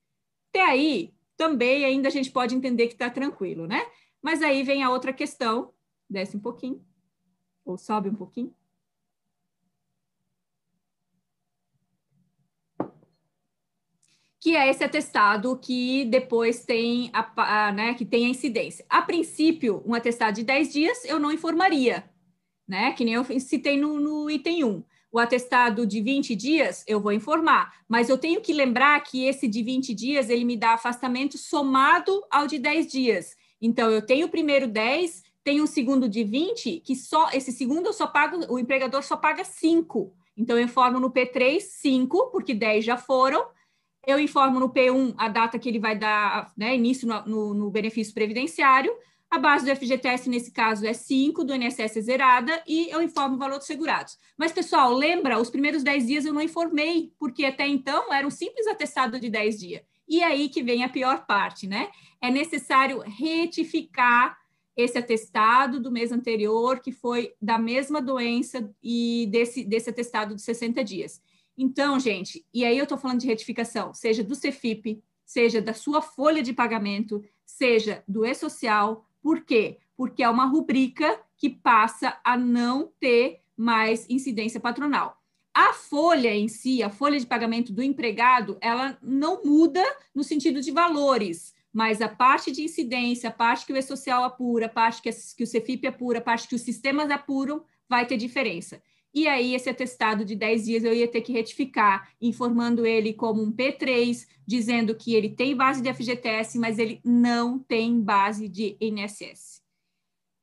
Até 0.48 0.62
aí, 0.62 1.12
também 1.36 1.84
ainda 1.84 2.08
a 2.08 2.10
gente 2.10 2.30
pode 2.30 2.54
entender 2.54 2.86
que 2.86 2.94
está 2.94 3.10
tranquilo, 3.10 3.66
né? 3.66 3.84
Mas 4.22 4.40
aí 4.40 4.62
vem 4.62 4.82
a 4.82 4.90
outra 4.90 5.12
questão. 5.12 5.70
Desce 6.08 6.34
um 6.34 6.40
pouquinho. 6.40 6.82
Ou 7.62 7.76
sobe 7.76 8.08
um 8.08 8.14
pouquinho. 8.14 8.54
Que 14.44 14.54
é 14.54 14.68
esse 14.68 14.84
atestado 14.84 15.56
que 15.56 16.04
depois 16.04 16.66
tem 16.66 17.08
a, 17.14 17.68
a, 17.68 17.72
né, 17.72 17.94
que 17.94 18.04
tem 18.04 18.26
a 18.26 18.28
incidência. 18.28 18.84
A 18.90 19.00
princípio, 19.00 19.82
um 19.86 19.94
atestado 19.94 20.34
de 20.34 20.42
10 20.42 20.70
dias 20.70 21.04
eu 21.06 21.18
não 21.18 21.32
informaria, 21.32 22.04
né? 22.68 22.92
Que 22.92 23.06
nem 23.06 23.14
eu 23.14 23.24
citei 23.40 23.78
no, 23.78 23.98
no 23.98 24.30
item 24.30 24.62
1. 24.64 24.84
O 25.10 25.18
atestado 25.18 25.86
de 25.86 26.02
20 26.02 26.36
dias 26.36 26.84
eu 26.86 27.00
vou 27.00 27.10
informar, 27.10 27.72
mas 27.88 28.10
eu 28.10 28.18
tenho 28.18 28.42
que 28.42 28.52
lembrar 28.52 29.02
que 29.02 29.24
esse 29.24 29.48
de 29.48 29.62
20 29.62 29.94
dias 29.94 30.28
ele 30.28 30.44
me 30.44 30.58
dá 30.58 30.74
afastamento 30.74 31.38
somado 31.38 32.22
ao 32.30 32.46
de 32.46 32.58
10 32.58 32.86
dias. 32.86 33.38
Então, 33.62 33.90
eu 33.90 34.02
tenho 34.04 34.26
o 34.26 34.30
primeiro 34.30 34.68
10, 34.68 35.22
tenho 35.42 35.64
o 35.64 35.66
segundo 35.66 36.06
de 36.06 36.22
20, 36.22 36.80
que 36.80 36.94
só 36.94 37.30
esse 37.32 37.50
segundo 37.50 37.86
eu 37.86 37.94
só 37.94 38.06
pago, 38.06 38.44
o 38.52 38.58
empregador 38.58 39.02
só 39.04 39.16
paga 39.16 39.42
5. 39.42 40.12
Então, 40.36 40.58
eu 40.58 40.64
informo 40.64 41.00
no 41.00 41.10
P3 41.10 41.60
5, 41.60 42.30
porque 42.30 42.52
10 42.52 42.84
já 42.84 42.98
foram, 42.98 43.53
eu 44.06 44.18
informo 44.18 44.60
no 44.60 44.70
P1 44.70 45.14
a 45.16 45.28
data 45.28 45.58
que 45.58 45.68
ele 45.68 45.78
vai 45.78 45.96
dar 45.96 46.52
né, 46.56 46.74
início 46.74 47.06
no, 47.06 47.24
no, 47.26 47.54
no, 47.54 47.70
benefício 47.70 48.14
previdenciário, 48.14 48.92
a 49.30 49.38
base 49.38 49.64
do 49.64 49.74
FGTS, 49.74 50.28
nesse 50.28 50.52
caso, 50.52 50.86
é 50.86 50.92
5, 50.92 51.42
do 51.42 51.54
INSS 51.54 51.96
é 51.96 52.00
zerada, 52.00 52.62
e 52.68 52.88
eu 52.90 53.02
informo 53.02 53.34
o 53.34 53.38
valor 53.38 53.58
dos 53.58 53.66
segurados. 53.66 54.16
Mas, 54.38 54.52
pessoal, 54.52 54.92
lembra, 54.92 55.40
os 55.40 55.50
primeiros 55.50 55.82
10 55.82 56.06
dias 56.06 56.24
eu 56.24 56.32
não 56.32 56.40
informei, 56.40 57.12
porque 57.18 57.44
até 57.44 57.66
então 57.66 58.12
era 58.12 58.26
um 58.26 58.30
simples 58.30 58.66
atestado 58.68 59.18
de 59.18 59.28
10 59.28 59.58
dias. 59.58 59.82
E 60.08 60.22
aí 60.22 60.48
que 60.48 60.62
vem 60.62 60.84
a 60.84 60.88
pior 60.88 61.26
parte, 61.26 61.66
né? 61.66 61.88
É 62.20 62.30
necessário 62.30 63.00
retificar 63.00 64.36
esse 64.76 64.98
atestado 64.98 65.80
do 65.80 65.90
mês 65.90 66.12
anterior, 66.12 66.80
que 66.80 66.92
foi 66.92 67.32
da 67.40 67.58
mesma 67.58 68.02
doença 68.02 68.70
e 68.82 69.28
desse, 69.30 69.64
desse 69.64 69.90
atestado 69.90 70.34
de 70.34 70.42
60 70.42 70.82
dias. 70.84 71.22
Então, 71.56 71.98
gente, 72.00 72.44
e 72.52 72.64
aí 72.64 72.76
eu 72.76 72.82
estou 72.82 72.98
falando 72.98 73.20
de 73.20 73.26
retificação, 73.26 73.94
seja 73.94 74.24
do 74.24 74.34
CEFIP, 74.34 75.02
seja 75.24 75.62
da 75.62 75.72
sua 75.72 76.02
folha 76.02 76.42
de 76.42 76.52
pagamento, 76.52 77.22
seja 77.44 78.02
do 78.06 78.26
e-social. 78.26 79.06
Por 79.22 79.42
quê? 79.42 79.78
Porque 79.96 80.22
é 80.22 80.28
uma 80.28 80.46
rubrica 80.46 81.20
que 81.36 81.48
passa 81.48 82.18
a 82.24 82.36
não 82.36 82.92
ter 82.98 83.40
mais 83.56 84.08
incidência 84.10 84.58
patronal. 84.58 85.20
A 85.52 85.72
folha 85.72 86.34
em 86.34 86.48
si, 86.48 86.82
a 86.82 86.90
folha 86.90 87.18
de 87.18 87.26
pagamento 87.26 87.72
do 87.72 87.82
empregado, 87.82 88.58
ela 88.60 88.98
não 89.00 89.44
muda 89.44 89.82
no 90.12 90.24
sentido 90.24 90.60
de 90.60 90.72
valores, 90.72 91.54
mas 91.72 92.02
a 92.02 92.08
parte 92.08 92.50
de 92.50 92.62
incidência, 92.62 93.28
a 93.28 93.32
parte 93.32 93.64
que 93.64 93.72
o 93.72 93.76
E-Social 93.76 94.24
apura, 94.24 94.66
a 94.66 94.68
parte 94.68 95.00
que, 95.00 95.44
o 95.44 95.46
Cefip 95.46 95.86
apura, 95.86 96.18
a 96.18 96.22
parte 96.22 96.48
que 96.48 96.56
os 96.56 96.62
sistemas 96.62 97.08
apuram, 97.08 97.64
vai 97.88 98.04
ter 98.04 98.16
diferença. 98.16 98.82
E 99.14 99.28
aí, 99.28 99.54
esse 99.54 99.70
atestado 99.70 100.24
de 100.24 100.34
10 100.34 100.64
dias 100.64 100.84
eu 100.84 100.92
ia 100.92 101.06
ter 101.06 101.20
que 101.20 101.32
retificar, 101.32 102.10
informando 102.20 102.84
ele 102.84 103.12
como 103.12 103.42
um 103.42 103.52
P3, 103.52 104.26
dizendo 104.44 104.94
que 104.94 105.14
ele 105.14 105.28
tem 105.28 105.54
base 105.54 105.80
de 105.80 105.92
FGTS, 105.92 106.58
mas 106.58 106.78
ele 106.78 107.00
não 107.04 107.58
tem 107.58 108.00
base 108.00 108.48
de 108.48 108.76
INSS. 108.80 109.62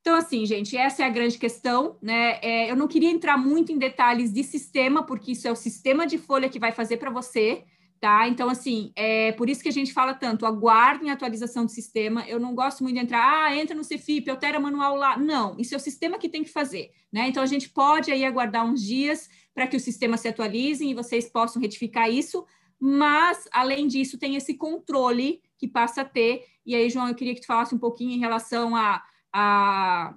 Então, 0.00 0.16
assim, 0.16 0.44
gente, 0.46 0.76
essa 0.76 1.02
é 1.02 1.06
a 1.06 1.10
grande 1.10 1.38
questão, 1.38 1.96
né? 2.02 2.40
É, 2.42 2.70
eu 2.70 2.74
não 2.74 2.88
queria 2.88 3.10
entrar 3.10 3.36
muito 3.36 3.70
em 3.70 3.78
detalhes 3.78 4.32
de 4.32 4.42
sistema, 4.42 5.04
porque 5.04 5.32
isso 5.32 5.46
é 5.46 5.52
o 5.52 5.56
sistema 5.56 6.06
de 6.06 6.18
folha 6.18 6.48
que 6.48 6.58
vai 6.58 6.72
fazer 6.72 6.96
para 6.96 7.10
você, 7.10 7.64
tá? 8.02 8.26
Então, 8.26 8.50
assim, 8.50 8.92
é 8.96 9.30
por 9.30 9.48
isso 9.48 9.62
que 9.62 9.68
a 9.68 9.72
gente 9.72 9.92
fala 9.92 10.12
tanto, 10.12 10.44
aguardem 10.44 11.08
a 11.08 11.12
atualização 11.12 11.64
do 11.64 11.70
sistema. 11.70 12.26
Eu 12.26 12.40
não 12.40 12.52
gosto 12.52 12.82
muito 12.82 12.96
de 12.96 13.02
entrar, 13.04 13.44
ah, 13.44 13.56
entra 13.56 13.76
no 13.76 13.84
Cefip, 13.84 14.28
altera 14.28 14.58
manual 14.58 14.96
lá. 14.96 15.16
Não, 15.16 15.56
isso 15.56 15.72
é 15.72 15.76
o 15.76 15.80
sistema 15.80 16.18
que 16.18 16.28
tem 16.28 16.42
que 16.42 16.50
fazer, 16.50 16.90
né? 17.12 17.28
Então, 17.28 17.40
a 17.40 17.46
gente 17.46 17.68
pode 17.70 18.10
aí 18.10 18.24
aguardar 18.24 18.66
uns 18.66 18.82
dias 18.82 19.30
para 19.54 19.68
que 19.68 19.76
o 19.76 19.80
sistema 19.80 20.16
se 20.16 20.26
atualize 20.26 20.84
e 20.84 20.94
vocês 20.94 21.30
possam 21.30 21.62
retificar 21.62 22.10
isso, 22.10 22.44
mas, 22.80 23.48
além 23.52 23.86
disso, 23.86 24.18
tem 24.18 24.34
esse 24.34 24.54
controle 24.54 25.40
que 25.56 25.68
passa 25.68 26.00
a 26.00 26.04
ter. 26.04 26.44
E 26.66 26.74
aí, 26.74 26.90
João, 26.90 27.06
eu 27.06 27.14
queria 27.14 27.36
que 27.36 27.42
tu 27.42 27.46
falasse 27.46 27.72
um 27.72 27.78
pouquinho 27.78 28.10
em 28.10 28.18
relação 28.18 28.74
a 28.74 29.00
a, 29.32 30.14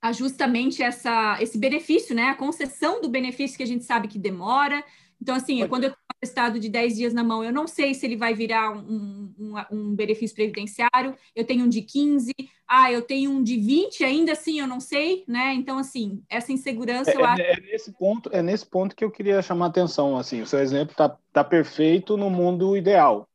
a 0.00 0.12
justamente 0.12 0.82
essa, 0.82 1.36
esse 1.40 1.58
benefício, 1.58 2.14
né? 2.14 2.28
A 2.28 2.34
concessão 2.34 3.00
do 3.00 3.08
benefício 3.08 3.56
que 3.56 3.62
a 3.62 3.66
gente 3.66 3.84
sabe 3.84 4.08
que 4.08 4.18
demora. 4.18 4.82
Então, 5.22 5.36
assim, 5.36 5.58
Pode. 5.58 5.68
quando 5.68 5.84
eu 5.84 5.94
estado 6.22 6.60
de 6.60 6.68
10 6.68 6.96
dias 6.96 7.14
na 7.14 7.24
mão, 7.24 7.42
eu 7.42 7.52
não 7.52 7.66
sei 7.66 7.94
se 7.94 8.06
ele 8.06 8.16
vai 8.16 8.32
virar 8.32 8.70
um, 8.70 9.32
um, 9.38 9.54
um, 9.70 9.94
benefício 9.94 10.34
previdenciário, 10.34 11.16
eu 11.34 11.44
tenho 11.44 11.64
um 11.64 11.68
de 11.68 11.82
15, 11.82 12.32
ah, 12.68 12.92
eu 12.92 13.02
tenho 13.02 13.30
um 13.30 13.42
de 13.42 13.56
20, 13.56 14.04
ainda 14.04 14.32
assim 14.32 14.60
eu 14.60 14.66
não 14.66 14.78
sei, 14.78 15.24
né? 15.26 15.52
Então, 15.54 15.78
assim, 15.78 16.22
essa 16.28 16.52
insegurança 16.52 17.10
é, 17.10 17.16
eu 17.16 17.24
acho. 17.24 17.42
É 17.42 17.60
nesse, 17.60 17.92
ponto, 17.92 18.30
é 18.32 18.42
nesse 18.42 18.64
ponto 18.64 18.94
que 18.94 19.04
eu 19.04 19.10
queria 19.10 19.42
chamar 19.42 19.66
a 19.66 19.68
atenção, 19.68 20.16
assim, 20.16 20.40
o 20.40 20.46
seu 20.46 20.60
exemplo 20.60 20.92
está 20.92 21.16
tá 21.32 21.42
perfeito 21.42 22.16
no 22.16 22.30
mundo 22.30 22.76
ideal. 22.76 23.28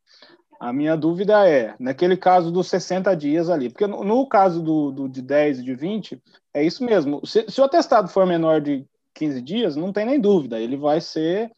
A 0.60 0.74
minha 0.74 0.96
dúvida 0.98 1.48
é, 1.48 1.76
naquele 1.80 2.18
caso 2.18 2.52
dos 2.52 2.68
60 2.68 3.16
dias 3.16 3.50
ali, 3.50 3.70
porque 3.70 3.86
no, 3.86 4.04
no 4.04 4.26
caso 4.28 4.62
do, 4.62 4.92
do, 4.92 5.10
de 5.10 5.22
10 5.22 5.60
e 5.60 5.64
de 5.64 5.76
20, 5.76 6.22
é 6.54 6.64
isso 6.64 6.84
mesmo. 6.84 7.24
Se, 7.26 7.46
se 7.48 7.62
o 7.62 7.64
atestado 7.64 8.08
for 8.08 8.26
menor 8.26 8.60
de 8.60 8.84
15 9.14 9.42
dias, 9.42 9.76
não 9.76 9.94
tem 9.94 10.06
nem 10.06 10.20
dúvida, 10.20 10.60
ele 10.60 10.76
vai 10.76 11.00
ser 11.00 11.52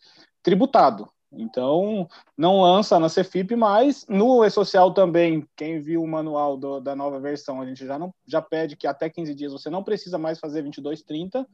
tributado. 0.44 1.10
Então, 1.32 2.08
não 2.38 2.62
lança 2.62 3.00
na 3.00 3.08
Cefip, 3.08 3.56
mas 3.56 4.06
no 4.08 4.44
E-Social 4.44 4.94
também, 4.94 5.48
quem 5.56 5.80
viu 5.80 6.02
o 6.02 6.08
manual 6.08 6.58
do, 6.58 6.80
da 6.80 6.96
nova 6.96 7.20
versão, 7.20 7.62
a 7.62 7.66
gente 7.66 7.86
já, 7.86 8.00
não, 8.00 8.14
já 8.26 8.42
pede 8.42 8.76
que 8.76 8.88
até 8.88 9.10
15 9.10 9.36
dias 9.36 9.52
você 9.52 9.70
não 9.70 9.84
precisa 9.84 10.18
mais 10.18 10.40
fazer 10.40 10.64
22,30 10.64 11.46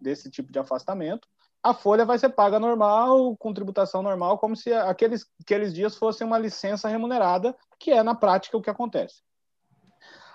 desse 0.00 0.30
tipo 0.30 0.52
de 0.52 0.58
afastamento 0.58 1.26
a 1.64 1.72
folha 1.72 2.04
vai 2.04 2.18
ser 2.18 2.28
paga 2.28 2.60
normal, 2.60 3.34
com 3.38 3.54
tributação 3.54 4.02
normal, 4.02 4.36
como 4.36 4.54
se 4.54 4.70
aqueles, 4.70 5.26
aqueles 5.40 5.72
dias 5.72 5.96
fossem 5.96 6.26
uma 6.26 6.36
licença 6.36 6.88
remunerada, 6.88 7.56
que 7.78 7.90
é 7.90 8.02
na 8.02 8.14
prática 8.14 8.58
o 8.58 8.60
que 8.60 8.68
acontece. 8.68 9.22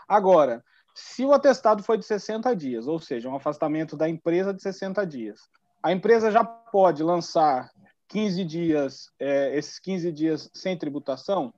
Agora, 0.07 0.65
se 0.95 1.23
o 1.23 1.31
atestado 1.31 1.83
foi 1.83 1.99
de 1.99 2.05
60 2.05 2.55
dias, 2.55 2.87
ou 2.87 2.97
seja, 2.97 3.29
um 3.29 3.35
afastamento 3.35 3.95
da 3.95 4.09
empresa 4.09 4.51
de 4.51 4.63
60 4.63 5.05
dias, 5.05 5.41
a 5.83 5.91
empresa 5.91 6.31
já 6.31 6.43
pode 6.43 7.03
lançar 7.03 7.69
15 8.09 8.43
dias, 8.43 9.11
é, 9.19 9.55
esses 9.55 9.79
15 9.79 10.11
dias 10.11 10.49
sem 10.53 10.77
tributação? 10.77 11.53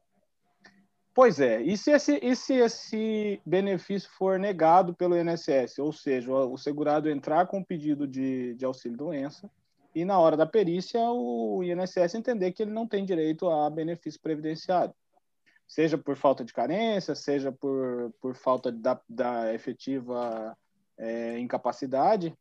Pois 1.14 1.40
é, 1.40 1.62
e 1.62 1.78
se 1.78 1.92
esse, 1.92 2.20
e 2.22 2.36
se 2.36 2.54
esse 2.54 3.42
benefício 3.46 4.10
for 4.18 4.40
negado 4.40 4.94
pelo 4.94 5.18
INSS, 5.18 5.80
ou 5.80 5.92
seja, 5.92 6.32
o 6.32 6.58
segurado 6.58 7.10
entrar 7.10 7.48
com 7.48 7.64
pedido 7.64 8.08
de, 8.08 8.54
de 8.56 8.64
auxílio-doença, 8.64 9.50
e 9.94 10.06
na 10.06 10.18
hora 10.18 10.38
da 10.38 10.46
perícia 10.46 11.02
o 11.02 11.62
INSS 11.64 12.16
entender 12.16 12.54
que 12.54 12.64
ele 12.64 12.72
não 12.72 12.88
tem 12.88 13.04
direito 13.04 13.50
a 13.50 13.70
benefício 13.70 14.22
previdenciário, 14.22 14.94
seja 15.68 15.98
por 15.98 16.16
falta 16.16 16.46
de 16.46 16.54
carência, 16.54 17.14
seja 17.14 17.52
por, 17.52 18.14
por 18.22 18.34
falta 18.34 18.72
da, 18.72 19.00
da 19.10 19.54
efetiva 19.54 20.58
é, 20.98 21.38
incapacidade, 21.40 22.34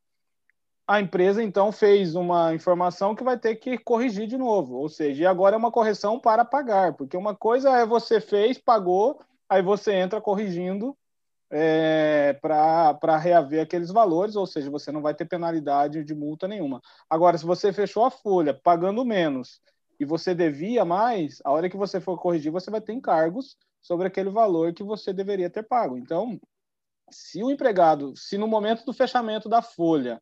a 0.90 1.00
empresa 1.00 1.40
então 1.40 1.70
fez 1.70 2.16
uma 2.16 2.52
informação 2.52 3.14
que 3.14 3.22
vai 3.22 3.38
ter 3.38 3.54
que 3.54 3.78
corrigir 3.78 4.26
de 4.26 4.36
novo, 4.36 4.74
ou 4.74 4.88
seja, 4.88 5.22
e 5.22 5.26
agora 5.26 5.54
é 5.54 5.56
uma 5.56 5.70
correção 5.70 6.18
para 6.18 6.44
pagar, 6.44 6.94
porque 6.94 7.16
uma 7.16 7.32
coisa 7.32 7.70
é 7.78 7.86
você 7.86 8.20
fez, 8.20 8.58
pagou, 8.58 9.20
aí 9.48 9.62
você 9.62 9.92
entra 9.92 10.20
corrigindo 10.20 10.98
é, 11.48 12.36
para 12.42 13.16
reaver 13.16 13.62
aqueles 13.62 13.92
valores, 13.92 14.34
ou 14.34 14.48
seja, 14.48 14.68
você 14.68 14.90
não 14.90 15.00
vai 15.00 15.14
ter 15.14 15.26
penalidade 15.26 16.02
de 16.02 16.12
multa 16.12 16.48
nenhuma. 16.48 16.80
Agora, 17.08 17.38
se 17.38 17.46
você 17.46 17.72
fechou 17.72 18.04
a 18.04 18.10
folha 18.10 18.52
pagando 18.52 19.04
menos 19.04 19.60
e 20.00 20.04
você 20.04 20.34
devia 20.34 20.84
mais, 20.84 21.38
a 21.44 21.52
hora 21.52 21.70
que 21.70 21.76
você 21.76 22.00
for 22.00 22.18
corrigir, 22.18 22.50
você 22.50 22.68
vai 22.68 22.80
ter 22.80 22.94
encargos 22.94 23.56
sobre 23.80 24.08
aquele 24.08 24.30
valor 24.30 24.72
que 24.72 24.82
você 24.82 25.12
deveria 25.12 25.48
ter 25.48 25.62
pago. 25.62 25.96
Então, 25.96 26.36
se 27.10 27.42
o 27.42 27.50
empregado, 27.50 28.12
se 28.16 28.38
no 28.38 28.46
momento 28.46 28.84
do 28.84 28.92
fechamento 28.92 29.48
da 29.48 29.62
folha, 29.62 30.20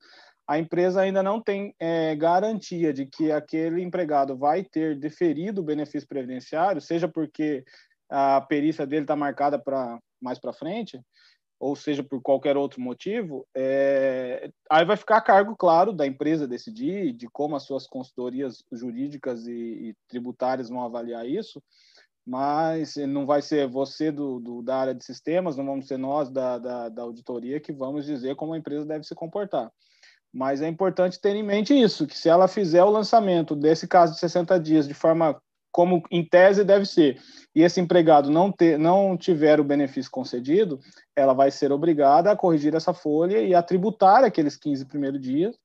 a 0.48 0.58
empresa 0.58 1.02
ainda 1.02 1.22
não 1.22 1.42
tem 1.42 1.74
é, 1.78 2.16
garantia 2.16 2.90
de 2.90 3.04
que 3.04 3.30
aquele 3.30 3.82
empregado 3.82 4.34
vai 4.34 4.64
ter 4.64 4.98
deferido 4.98 5.60
o 5.60 5.64
benefício 5.64 6.08
previdenciário, 6.08 6.80
seja 6.80 7.06
porque 7.06 7.62
a 8.08 8.40
perícia 8.40 8.86
dele 8.86 9.02
está 9.02 9.14
marcada 9.14 9.58
para 9.58 9.98
mais 10.18 10.38
para 10.38 10.54
frente, 10.54 10.98
ou 11.60 11.76
seja, 11.76 12.02
por 12.02 12.22
qualquer 12.22 12.56
outro 12.56 12.80
motivo, 12.80 13.46
é... 13.54 14.50
aí 14.70 14.84
vai 14.86 14.96
ficar 14.96 15.18
a 15.18 15.20
cargo, 15.20 15.54
claro, 15.54 15.92
da 15.92 16.06
empresa 16.06 16.48
decidir, 16.48 17.12
de 17.12 17.28
como 17.28 17.54
as 17.54 17.64
suas 17.64 17.86
consultorias 17.86 18.64
jurídicas 18.72 19.46
e, 19.46 19.52
e 19.52 19.94
tributárias 20.08 20.70
vão 20.70 20.82
avaliar 20.82 21.28
isso, 21.28 21.62
mas 22.26 22.96
não 22.96 23.26
vai 23.26 23.42
ser 23.42 23.68
você 23.68 24.10
do, 24.10 24.40
do, 24.40 24.62
da 24.62 24.76
área 24.76 24.94
de 24.94 25.04
sistemas, 25.04 25.56
não 25.56 25.66
vamos 25.66 25.86
ser 25.86 25.98
nós 25.98 26.30
da, 26.30 26.58
da, 26.58 26.88
da 26.88 27.02
auditoria 27.02 27.60
que 27.60 27.72
vamos 27.72 28.06
dizer 28.06 28.34
como 28.34 28.54
a 28.54 28.58
empresa 28.58 28.86
deve 28.86 29.04
se 29.04 29.14
comportar. 29.14 29.70
Mas 30.32 30.60
é 30.60 30.68
importante 30.68 31.20
ter 31.20 31.34
em 31.34 31.42
mente 31.42 31.72
isso, 31.74 32.06
que 32.06 32.16
se 32.16 32.28
ela 32.28 32.46
fizer 32.46 32.84
o 32.84 32.90
lançamento 32.90 33.56
desse 33.56 33.88
caso 33.88 34.14
de 34.14 34.20
60 34.20 34.58
dias 34.60 34.86
de 34.86 34.94
forma 34.94 35.40
como 35.70 36.02
em 36.10 36.24
tese 36.24 36.64
deve 36.64 36.86
ser, 36.86 37.20
e 37.54 37.62
esse 37.62 37.80
empregado 37.80 38.30
não, 38.30 38.50
ter, 38.50 38.78
não 38.78 39.16
tiver 39.16 39.60
o 39.60 39.64
benefício 39.64 40.10
concedido, 40.10 40.80
ela 41.16 41.32
vai 41.32 41.50
ser 41.50 41.72
obrigada 41.72 42.30
a 42.30 42.36
corrigir 42.36 42.74
essa 42.74 42.92
folha 42.92 43.40
e 43.40 43.54
a 43.54 43.62
tributar 43.62 44.24
aqueles 44.24 44.56
15 44.56 44.86
primeiros 44.86 45.20
dias, 45.20 45.56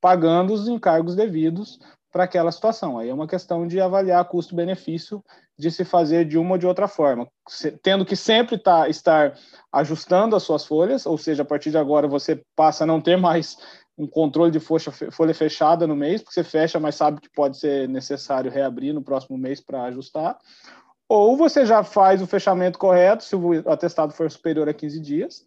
pagando 0.00 0.52
os 0.52 0.68
encargos 0.68 1.14
devidos 1.14 1.78
para 2.10 2.24
aquela 2.24 2.52
situação. 2.52 2.98
Aí 2.98 3.08
é 3.08 3.14
uma 3.14 3.26
questão 3.26 3.66
de 3.66 3.80
avaliar 3.80 4.24
custo-benefício 4.26 5.22
de 5.58 5.70
se 5.70 5.84
fazer 5.84 6.24
de 6.24 6.36
uma 6.36 6.52
ou 6.52 6.58
de 6.58 6.66
outra 6.66 6.88
forma, 6.88 7.28
tendo 7.82 8.04
que 8.04 8.16
sempre 8.16 8.58
tá, 8.58 8.88
estar 8.88 9.38
ajustando 9.72 10.34
as 10.34 10.42
suas 10.42 10.64
folhas, 10.66 11.06
ou 11.06 11.16
seja, 11.16 11.42
a 11.42 11.46
partir 11.46 11.70
de 11.70 11.78
agora 11.78 12.08
você 12.08 12.42
passa 12.56 12.84
a 12.84 12.86
não 12.86 13.00
ter 13.00 13.16
mais 13.16 13.56
um 13.96 14.06
controle 14.06 14.50
de 14.50 14.60
folha, 14.60 15.34
fechada 15.34 15.86
no 15.86 15.94
mês, 15.94 16.22
porque 16.22 16.34
você 16.34 16.44
fecha, 16.44 16.80
mas 16.80 16.94
sabe 16.94 17.20
que 17.20 17.28
pode 17.28 17.58
ser 17.58 17.88
necessário 17.88 18.50
reabrir 18.50 18.92
no 18.92 19.02
próximo 19.02 19.36
mês 19.36 19.60
para 19.60 19.84
ajustar. 19.84 20.38
Ou 21.08 21.36
você 21.36 21.66
já 21.66 21.84
faz 21.84 22.22
o 22.22 22.26
fechamento 22.26 22.78
correto, 22.78 23.24
se 23.24 23.36
o 23.36 23.52
atestado 23.70 24.12
for 24.14 24.30
superior 24.30 24.68
a 24.68 24.74
15 24.74 25.00
dias, 25.00 25.46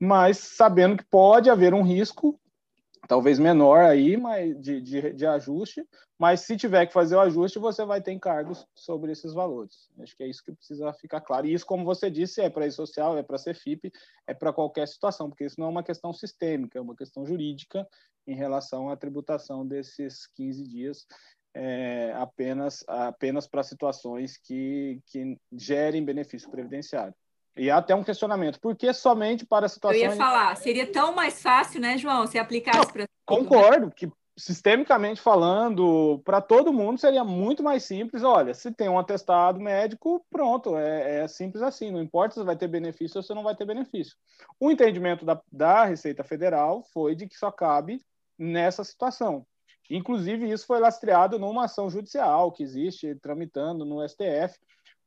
mas 0.00 0.38
sabendo 0.38 0.96
que 0.96 1.04
pode 1.04 1.50
haver 1.50 1.74
um 1.74 1.82
risco 1.82 2.38
talvez 3.08 3.38
menor 3.38 3.84
aí, 3.84 4.16
mas 4.16 4.60
de, 4.60 4.80
de, 4.80 5.12
de, 5.12 5.26
ajuste, 5.26 5.86
mas 6.18 6.40
se 6.40 6.56
tiver 6.56 6.86
que 6.86 6.92
fazer 6.92 7.16
o 7.16 7.20
ajuste, 7.20 7.58
você 7.58 7.84
vai 7.84 8.00
ter 8.00 8.12
encargos 8.12 8.66
sobre 8.74 9.12
esses 9.12 9.32
valores. 9.32 9.90
Acho 9.98 10.16
que 10.16 10.22
é 10.22 10.28
isso 10.28 10.44
que 10.44 10.52
precisa 10.52 10.92
ficar 10.92 11.20
claro. 11.20 11.46
E 11.46 11.52
isso, 11.52 11.66
como 11.66 11.84
você 11.84 12.10
disse, 12.10 12.40
é 12.40 12.48
para 12.48 12.70
social, 12.70 13.18
é 13.18 13.22
para 13.22 13.38
CFIP, 13.38 13.92
é 14.26 14.34
para 14.34 14.52
qualquer 14.52 14.86
situação, 14.86 15.28
porque 15.28 15.44
isso 15.44 15.58
não 15.58 15.66
é 15.66 15.70
uma 15.70 15.82
questão 15.82 16.12
sistêmica, 16.12 16.78
é 16.78 16.82
uma 16.82 16.96
questão 16.96 17.26
jurídica 17.26 17.86
em 18.26 18.36
relação 18.36 18.88
à 18.88 18.96
tributação 18.96 19.66
desses 19.66 20.26
15 20.28 20.62
dias. 20.64 21.06
É, 21.54 22.14
apenas 22.14 22.82
apenas 22.88 23.46
para 23.46 23.62
situações 23.62 24.38
que, 24.38 25.02
que 25.04 25.36
gerem 25.52 26.02
benefício 26.02 26.50
previdenciário. 26.50 27.14
E 27.56 27.70
há 27.70 27.76
até 27.76 27.94
um 27.94 28.02
questionamento. 28.02 28.58
Por 28.60 28.74
que 28.74 28.92
somente 28.92 29.44
para 29.44 29.68
situações... 29.68 30.02
Eu 30.02 30.10
ia 30.10 30.16
falar, 30.16 30.56
seria 30.56 30.90
tão 30.90 31.14
mais 31.14 31.42
fácil, 31.42 31.80
né, 31.80 31.98
João, 31.98 32.26
se 32.26 32.38
aplicasse 32.38 32.92
para... 32.92 33.06
Concordo, 33.26 33.90
que 33.90 34.10
sistemicamente 34.36 35.20
falando, 35.20 36.20
para 36.24 36.40
todo 36.40 36.72
mundo 36.72 36.98
seria 36.98 37.22
muito 37.22 37.62
mais 37.62 37.84
simples. 37.84 38.22
Olha, 38.22 38.54
se 38.54 38.72
tem 38.72 38.88
um 38.88 38.98
atestado 38.98 39.60
médico, 39.60 40.24
pronto, 40.30 40.76
é, 40.76 41.20
é, 41.20 41.28
simples 41.28 41.62
assim. 41.62 41.90
Não 41.90 42.00
importa 42.00 42.34
se 42.34 42.44
vai 42.44 42.56
ter 42.56 42.68
benefício 42.68 43.18
ou 43.18 43.22
se 43.22 43.34
não 43.34 43.42
vai 43.42 43.54
ter 43.54 43.66
benefício. 43.66 44.16
O 44.58 44.70
entendimento 44.70 45.24
da, 45.24 45.40
da 45.50 45.84
Receita 45.84 46.24
Federal 46.24 46.82
foi 46.92 47.14
de 47.14 47.26
que 47.26 47.36
só 47.36 47.50
cabe 47.50 48.00
nessa 48.38 48.82
situação. 48.82 49.46
Inclusive, 49.90 50.50
isso 50.50 50.66
foi 50.66 50.80
lastreado 50.80 51.38
numa 51.38 51.64
ação 51.64 51.90
judicial 51.90 52.50
que 52.50 52.62
existe 52.62 53.14
tramitando 53.16 53.84
no 53.84 54.06
STF. 54.08 54.58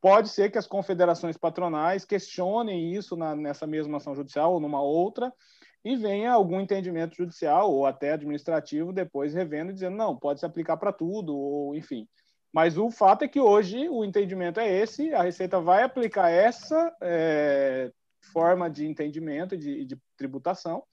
Pode 0.05 0.29
ser 0.29 0.51
que 0.51 0.57
as 0.59 0.67
confederações 0.67 1.35
patronais 1.35 2.05
questionem 2.05 2.93
isso 2.93 3.15
na, 3.15 3.35
nessa 3.35 3.65
mesma 3.65 3.97
ação 3.97 4.13
judicial 4.13 4.53
ou 4.53 4.59
numa 4.59 4.79
outra, 4.79 5.33
e 5.83 5.95
venha 5.95 6.31
algum 6.31 6.61
entendimento 6.61 7.15
judicial 7.15 7.73
ou 7.73 7.87
até 7.87 8.11
administrativo 8.11 8.93
depois 8.93 9.33
revendo 9.33 9.71
e 9.71 9.73
dizendo 9.73 9.97
não, 9.97 10.15
pode 10.15 10.39
se 10.39 10.45
aplicar 10.45 10.77
para 10.77 10.93
tudo, 10.93 11.35
ou 11.35 11.75
enfim. 11.75 12.07
Mas 12.53 12.77
o 12.77 12.91
fato 12.91 13.23
é 13.23 13.27
que 13.27 13.39
hoje 13.39 13.89
o 13.89 14.05
entendimento 14.05 14.59
é 14.59 14.71
esse, 14.71 15.11
a 15.11 15.23
Receita 15.23 15.59
vai 15.59 15.81
aplicar 15.81 16.29
essa 16.29 16.95
é, 17.01 17.91
forma 18.31 18.69
de 18.69 18.85
entendimento 18.85 19.57
de, 19.57 19.85
de, 19.85 19.97
tributação, 20.15 20.83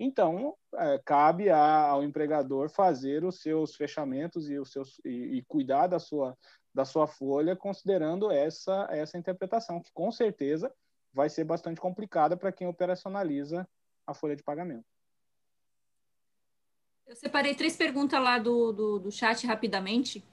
então 0.00 0.54
é, 0.76 0.98
cabe 1.04 1.50
a, 1.50 1.88
ao 1.88 2.02
empregador 2.02 2.70
fazer 2.70 3.22
os 3.22 3.42
seus 3.42 3.76
fechamentos 3.76 4.48
e, 4.48 4.58
os 4.58 4.72
seus, 4.72 4.98
e, 5.04 5.36
e 5.36 5.42
cuidar 5.42 5.88
da 5.88 5.98
sua, 5.98 6.34
da 6.74 6.84
sua 6.84 7.06
folha 7.06 7.54
considerando 7.54 8.30
essa, 8.30 8.86
essa 8.90 9.18
interpretação, 9.18 9.80
que 9.80 9.92
com 9.92 10.10
certeza 10.10 10.72
vai 11.12 11.28
ser 11.28 11.44
bastante 11.44 11.80
complicada 11.80 12.36
para 12.36 12.52
quem 12.52 12.66
operacionaliza 12.66 13.68
a 14.06 14.14
folha 14.14 14.34
de 14.34 14.42
pagamento. 14.42 14.84
Eu 17.06 17.16
separei 17.16 17.54
três 17.54 17.76
perguntas 17.76 18.22
lá 18.22 18.38
do, 18.38 18.72
do, 18.72 18.98
do 18.98 19.12
chat 19.12 19.46
rapidamente. 19.46 20.24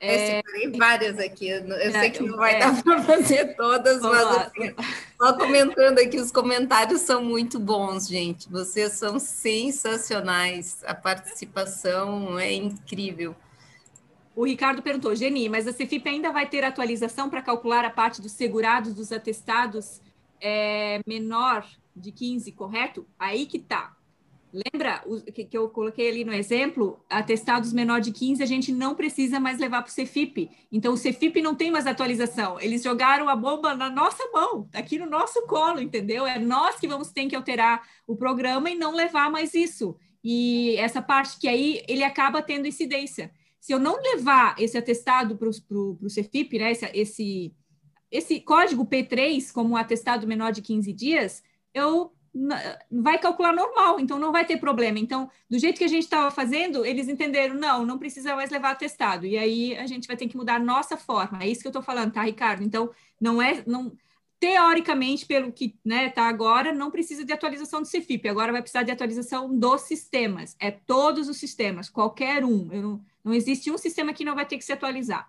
É, 0.00 0.42
separei 0.42 0.70
várias 0.72 1.18
aqui. 1.18 1.48
Eu 1.48 1.72
é, 1.72 1.90
sei 1.90 2.10
que 2.10 2.22
não 2.22 2.36
vai 2.36 2.56
é, 2.56 2.58
dar 2.58 2.82
para 2.82 3.02
fazer 3.02 3.54
todas, 3.54 4.02
mas 4.02 4.36
assim, 4.38 4.74
só 5.16 5.38
comentando 5.38 5.98
aqui, 5.98 6.18
os 6.18 6.30
comentários 6.30 7.00
são 7.02 7.22
muito 7.24 7.58
bons, 7.58 8.08
gente. 8.08 8.50
Vocês 8.50 8.92
são 8.92 9.18
sensacionais. 9.18 10.82
A 10.84 10.94
participação 10.94 12.38
é 12.38 12.52
incrível. 12.52 13.34
O 14.36 14.44
Ricardo 14.44 14.82
perguntou, 14.82 15.16
Geni, 15.16 15.48
mas 15.48 15.66
a 15.66 15.72
Cefip 15.72 16.06
ainda 16.06 16.30
vai 16.30 16.46
ter 16.46 16.62
atualização 16.62 17.30
para 17.30 17.40
calcular 17.40 17.86
a 17.86 17.90
parte 17.90 18.20
dos 18.20 18.32
segurados 18.32 18.92
dos 18.92 19.10
atestados 19.10 20.02
é, 20.38 21.00
menor 21.06 21.66
de 21.96 22.12
15, 22.12 22.52
correto? 22.52 23.06
Aí 23.18 23.46
que 23.46 23.58
tá. 23.58 23.96
Lembra 24.52 25.02
o 25.06 25.20
que, 25.20 25.42
que 25.42 25.56
eu 25.56 25.70
coloquei 25.70 26.10
ali 26.10 26.22
no 26.22 26.34
exemplo? 26.34 27.02
Atestados 27.08 27.72
menor 27.72 28.02
de 28.02 28.12
15, 28.12 28.42
a 28.42 28.46
gente 28.46 28.72
não 28.72 28.94
precisa 28.94 29.40
mais 29.40 29.58
levar 29.58 29.80
para 29.80 29.88
o 29.88 29.92
Cefip. 29.92 30.50
Então, 30.70 30.92
o 30.92 30.96
Cefip 30.98 31.40
não 31.40 31.54
tem 31.54 31.70
mais 31.70 31.86
atualização. 31.86 32.60
Eles 32.60 32.82
jogaram 32.82 33.30
a 33.30 33.36
bomba 33.36 33.74
na 33.74 33.88
nossa 33.88 34.22
mão, 34.34 34.68
aqui 34.74 34.98
no 34.98 35.06
nosso 35.06 35.46
colo, 35.46 35.80
entendeu? 35.80 36.26
É 36.26 36.38
nós 36.38 36.76
que 36.76 36.86
vamos 36.86 37.10
ter 37.10 37.26
que 37.26 37.34
alterar 37.34 37.82
o 38.06 38.14
programa 38.14 38.70
e 38.70 38.74
não 38.74 38.94
levar 38.94 39.30
mais 39.30 39.54
isso. 39.54 39.96
E 40.22 40.76
essa 40.76 41.00
parte 41.00 41.38
que 41.38 41.48
aí 41.48 41.82
ele 41.88 42.04
acaba 42.04 42.42
tendo 42.42 42.68
incidência. 42.68 43.30
Se 43.66 43.72
eu 43.72 43.80
não 43.80 44.00
levar 44.00 44.54
esse 44.60 44.78
atestado 44.78 45.36
para 45.36 45.48
o 45.48 46.08
Cefip, 46.08 46.56
né, 46.56 46.70
esse, 46.70 46.88
esse, 46.94 47.54
esse 48.12 48.40
código 48.40 48.86
P3 48.86 49.52
como 49.52 49.76
atestado 49.76 50.24
menor 50.24 50.52
de 50.52 50.62
15 50.62 50.92
dias, 50.92 51.42
eu 51.74 52.12
vai 52.88 53.18
calcular 53.18 53.52
normal, 53.52 53.98
então 53.98 54.20
não 54.20 54.30
vai 54.30 54.44
ter 54.44 54.58
problema. 54.58 55.00
Então, 55.00 55.28
do 55.50 55.58
jeito 55.58 55.78
que 55.78 55.84
a 55.84 55.88
gente 55.88 56.04
estava 56.04 56.30
fazendo, 56.30 56.86
eles 56.86 57.08
entenderam, 57.08 57.56
não, 57.56 57.84
não 57.84 57.98
precisa 57.98 58.36
mais 58.36 58.50
levar 58.50 58.70
atestado. 58.70 59.26
E 59.26 59.36
aí 59.36 59.76
a 59.76 59.86
gente 59.88 60.06
vai 60.06 60.16
ter 60.16 60.28
que 60.28 60.36
mudar 60.36 60.54
a 60.56 60.60
nossa 60.60 60.96
forma. 60.96 61.42
É 61.42 61.48
isso 61.48 61.60
que 61.60 61.66
eu 61.66 61.70
estou 61.70 61.82
falando, 61.82 62.12
tá, 62.12 62.22
Ricardo? 62.22 62.62
Então, 62.62 62.92
não 63.20 63.42
é, 63.42 63.64
não, 63.66 63.90
teoricamente, 64.38 65.26
pelo 65.26 65.50
que 65.50 65.74
né, 65.84 66.08
tá 66.08 66.28
agora, 66.28 66.72
não 66.72 66.88
precisa 66.88 67.24
de 67.24 67.32
atualização 67.32 67.82
do 67.82 67.88
CFIP. 67.88 68.28
Agora 68.28 68.52
vai 68.52 68.62
precisar 68.62 68.84
de 68.84 68.92
atualização 68.92 69.52
dos 69.52 69.80
sistemas. 69.82 70.54
É 70.60 70.70
todos 70.70 71.28
os 71.28 71.38
sistemas, 71.38 71.88
qualquer 71.88 72.44
um. 72.44 72.66
Não, 72.66 73.04
não 73.26 73.34
existe 73.34 73.72
um 73.72 73.76
sistema 73.76 74.12
que 74.12 74.24
não 74.24 74.36
vai 74.36 74.46
ter 74.46 74.56
que 74.56 74.64
se 74.64 74.72
atualizar. 74.72 75.28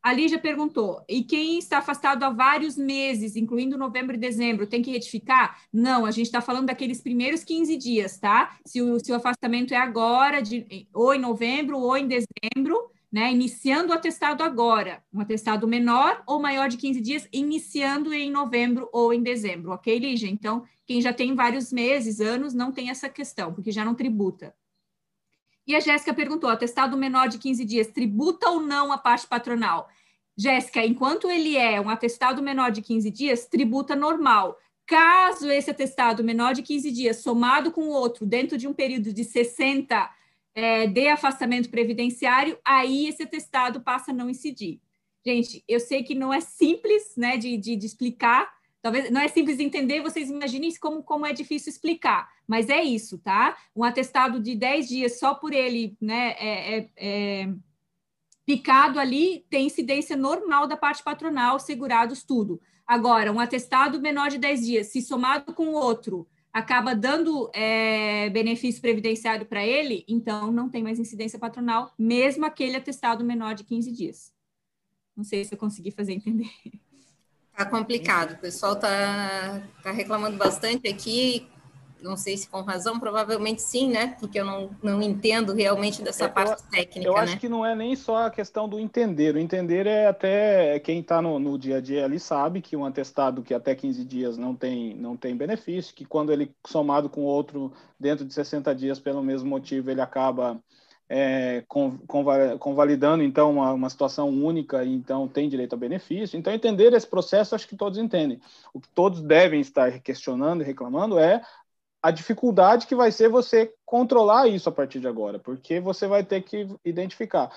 A 0.00 0.12
Lígia 0.12 0.38
perguntou: 0.38 1.04
e 1.08 1.24
quem 1.24 1.58
está 1.58 1.78
afastado 1.78 2.22
há 2.22 2.30
vários 2.30 2.76
meses, 2.76 3.34
incluindo 3.34 3.76
novembro 3.76 4.14
e 4.14 4.18
dezembro, 4.18 4.66
tem 4.66 4.80
que 4.80 4.92
retificar? 4.92 5.60
Não, 5.72 6.06
a 6.06 6.12
gente 6.12 6.26
está 6.26 6.40
falando 6.40 6.66
daqueles 6.66 7.00
primeiros 7.00 7.42
15 7.42 7.76
dias, 7.76 8.16
tá? 8.16 8.56
Se 8.64 8.80
o, 8.80 8.96
afastamento 9.14 9.74
é 9.74 9.76
agora, 9.76 10.40
de, 10.40 10.86
ou 10.94 11.12
em 11.12 11.18
novembro, 11.18 11.78
ou 11.78 11.96
em 11.96 12.06
dezembro, 12.06 12.90
né? 13.10 13.32
Iniciando 13.32 13.92
o 13.92 13.94
atestado 13.94 14.44
agora, 14.44 15.02
um 15.12 15.20
atestado 15.20 15.66
menor 15.66 16.22
ou 16.26 16.40
maior 16.40 16.68
de 16.68 16.76
15 16.76 17.00
dias, 17.00 17.28
iniciando 17.32 18.14
em 18.14 18.30
novembro 18.30 18.88
ou 18.92 19.12
em 19.12 19.22
dezembro, 19.22 19.72
ok, 19.72 19.98
Lígia? 19.98 20.28
Então, 20.28 20.64
quem 20.86 21.00
já 21.00 21.12
tem 21.12 21.34
vários 21.34 21.72
meses, 21.72 22.20
anos, 22.20 22.54
não 22.54 22.70
tem 22.70 22.88
essa 22.90 23.08
questão, 23.08 23.52
porque 23.52 23.72
já 23.72 23.84
não 23.84 23.94
tributa. 23.94 24.54
E 25.66 25.74
a 25.74 25.80
Jéssica 25.80 26.12
perguntou: 26.12 26.50
atestado 26.50 26.96
menor 26.96 27.28
de 27.28 27.38
15 27.38 27.64
dias 27.64 27.86
tributa 27.88 28.50
ou 28.50 28.60
não 28.60 28.92
a 28.92 28.98
parte 28.98 29.26
patronal? 29.26 29.88
Jéssica, 30.36 30.84
enquanto 30.84 31.30
ele 31.30 31.56
é 31.56 31.80
um 31.80 31.90
atestado 31.90 32.42
menor 32.42 32.70
de 32.70 32.82
15 32.82 33.10
dias, 33.10 33.46
tributa 33.46 33.94
normal. 33.94 34.58
Caso 34.86 35.48
esse 35.50 35.70
atestado 35.70 36.24
menor 36.24 36.54
de 36.54 36.62
15 36.62 36.90
dias, 36.90 37.16
somado 37.18 37.70
com 37.70 37.82
o 37.82 37.92
outro, 37.92 38.26
dentro 38.26 38.58
de 38.58 38.66
um 38.66 38.72
período 38.72 39.12
de 39.12 39.24
60, 39.24 40.10
é, 40.54 40.86
de 40.86 41.08
afastamento 41.08 41.70
previdenciário, 41.70 42.58
aí 42.64 43.06
esse 43.06 43.22
atestado 43.22 43.80
passa 43.80 44.10
a 44.10 44.14
não 44.14 44.28
incidir. 44.28 44.80
Gente, 45.24 45.62
eu 45.68 45.78
sei 45.78 46.02
que 46.02 46.14
não 46.14 46.34
é 46.34 46.40
simples 46.40 47.14
né, 47.16 47.36
de, 47.36 47.56
de, 47.56 47.76
de 47.76 47.86
explicar, 47.86 48.52
Talvez 48.82 49.10
não 49.12 49.20
é 49.20 49.28
simples 49.28 49.58
de 49.58 49.62
entender, 49.62 50.02
vocês 50.02 50.28
imaginem 50.28 50.74
como, 50.80 51.04
como 51.04 51.24
é 51.24 51.32
difícil 51.32 51.70
explicar, 51.70 52.28
mas 52.48 52.68
é 52.68 52.82
isso, 52.82 53.16
tá? 53.16 53.56
Um 53.76 53.84
atestado 53.84 54.40
de 54.40 54.56
10 54.56 54.88
dias 54.88 55.18
só 55.20 55.34
por 55.34 55.54
ele, 55.54 55.96
né, 56.00 56.34
é, 56.36 56.78
é, 56.78 56.90
é 56.96 57.54
picado 58.44 58.98
ali, 58.98 59.46
tem 59.48 59.66
incidência 59.66 60.16
normal 60.16 60.66
da 60.66 60.76
parte 60.76 61.00
patronal, 61.00 61.60
segurados, 61.60 62.24
tudo. 62.24 62.60
Agora, 62.84 63.32
um 63.32 63.38
atestado 63.38 64.00
menor 64.00 64.28
de 64.28 64.38
10 64.38 64.66
dias, 64.66 64.86
se 64.88 65.00
somado 65.00 65.54
com 65.54 65.68
outro, 65.68 66.26
acaba 66.52 66.92
dando 66.92 67.50
é, 67.54 68.28
benefício 68.30 68.82
previdenciário 68.82 69.46
para 69.46 69.64
ele, 69.64 70.04
então 70.08 70.50
não 70.50 70.68
tem 70.68 70.82
mais 70.82 70.98
incidência 70.98 71.38
patronal, 71.38 71.94
mesmo 71.96 72.44
aquele 72.44 72.76
atestado 72.76 73.24
menor 73.24 73.54
de 73.54 73.62
15 73.62 73.92
dias. 73.92 74.34
Não 75.16 75.22
sei 75.22 75.44
se 75.44 75.54
eu 75.54 75.58
consegui 75.58 75.92
fazer 75.92 76.14
entender. 76.14 76.50
Tá 77.56 77.66
complicado. 77.66 78.32
O 78.32 78.38
pessoal 78.38 78.76
tá, 78.76 79.62
tá 79.82 79.92
reclamando 79.92 80.36
bastante 80.36 80.88
aqui. 80.88 81.46
Não 82.00 82.16
sei 82.16 82.36
se 82.36 82.48
com 82.48 82.62
razão, 82.62 82.98
provavelmente 82.98 83.62
sim, 83.62 83.88
né? 83.88 84.16
Porque 84.18 84.40
eu 84.40 84.44
não, 84.44 84.70
não 84.82 85.00
entendo 85.00 85.52
realmente 85.52 86.02
dessa 86.02 86.24
é, 86.24 86.28
parte 86.28 86.60
eu, 86.60 86.70
técnica. 86.70 87.08
Eu 87.08 87.14
né? 87.14 87.20
acho 87.20 87.38
que 87.38 87.48
não 87.48 87.64
é 87.64 87.76
nem 87.76 87.94
só 87.94 88.26
a 88.26 88.30
questão 88.30 88.68
do 88.68 88.80
entender. 88.80 89.36
O 89.36 89.38
entender 89.38 89.86
é 89.86 90.08
até 90.08 90.80
quem 90.80 90.98
está 90.98 91.22
no, 91.22 91.38
no 91.38 91.56
dia 91.56 91.76
a 91.76 91.80
dia 91.80 92.04
ali 92.04 92.18
sabe 92.18 92.60
que 92.60 92.76
um 92.76 92.84
atestado 92.84 93.42
que 93.42 93.54
até 93.54 93.74
15 93.74 94.04
dias 94.04 94.36
não 94.36 94.52
tem, 94.56 94.96
não 94.96 95.16
tem 95.16 95.36
benefício, 95.36 95.94
que 95.94 96.04
quando 96.04 96.32
ele 96.32 96.52
somado 96.66 97.08
com 97.08 97.20
outro 97.20 97.72
dentro 98.00 98.24
de 98.24 98.34
60 98.34 98.74
dias 98.74 98.98
pelo 98.98 99.22
mesmo 99.22 99.48
motivo 99.48 99.88
ele 99.88 100.00
acaba 100.00 100.60
é, 101.14 101.62
convalidando 102.58 103.22
então 103.22 103.50
uma, 103.50 103.70
uma, 103.74 103.90
situação 103.90 104.30
única 104.30 104.82
então 104.82 105.28
tem 105.28 105.46
direito 105.46 105.74
a 105.74 105.76
benefício. 105.76 106.38
Então 106.38 106.50
entender 106.50 106.90
esse 106.94 107.06
processo 107.06 107.54
acho 107.54 107.68
que 107.68 107.76
todos 107.76 107.98
entendem. 107.98 108.40
O 108.72 108.80
que 108.80 108.88
todos 108.88 109.20
devem 109.20 109.60
estar 109.60 110.00
questionando 110.00 110.62
e 110.62 110.64
reclamando 110.64 111.18
é 111.18 111.42
a 112.02 112.10
dificuldade 112.10 112.86
que 112.86 112.94
vai 112.94 113.12
ser 113.12 113.28
você 113.28 113.74
controlar 113.84 114.48
isso 114.48 114.70
a 114.70 114.72
partir 114.72 115.00
de 115.00 115.06
agora, 115.06 115.38
porque 115.38 115.80
você 115.80 116.06
vai 116.06 116.24
ter 116.24 116.40
que 116.40 116.66
identificar. 116.82 117.50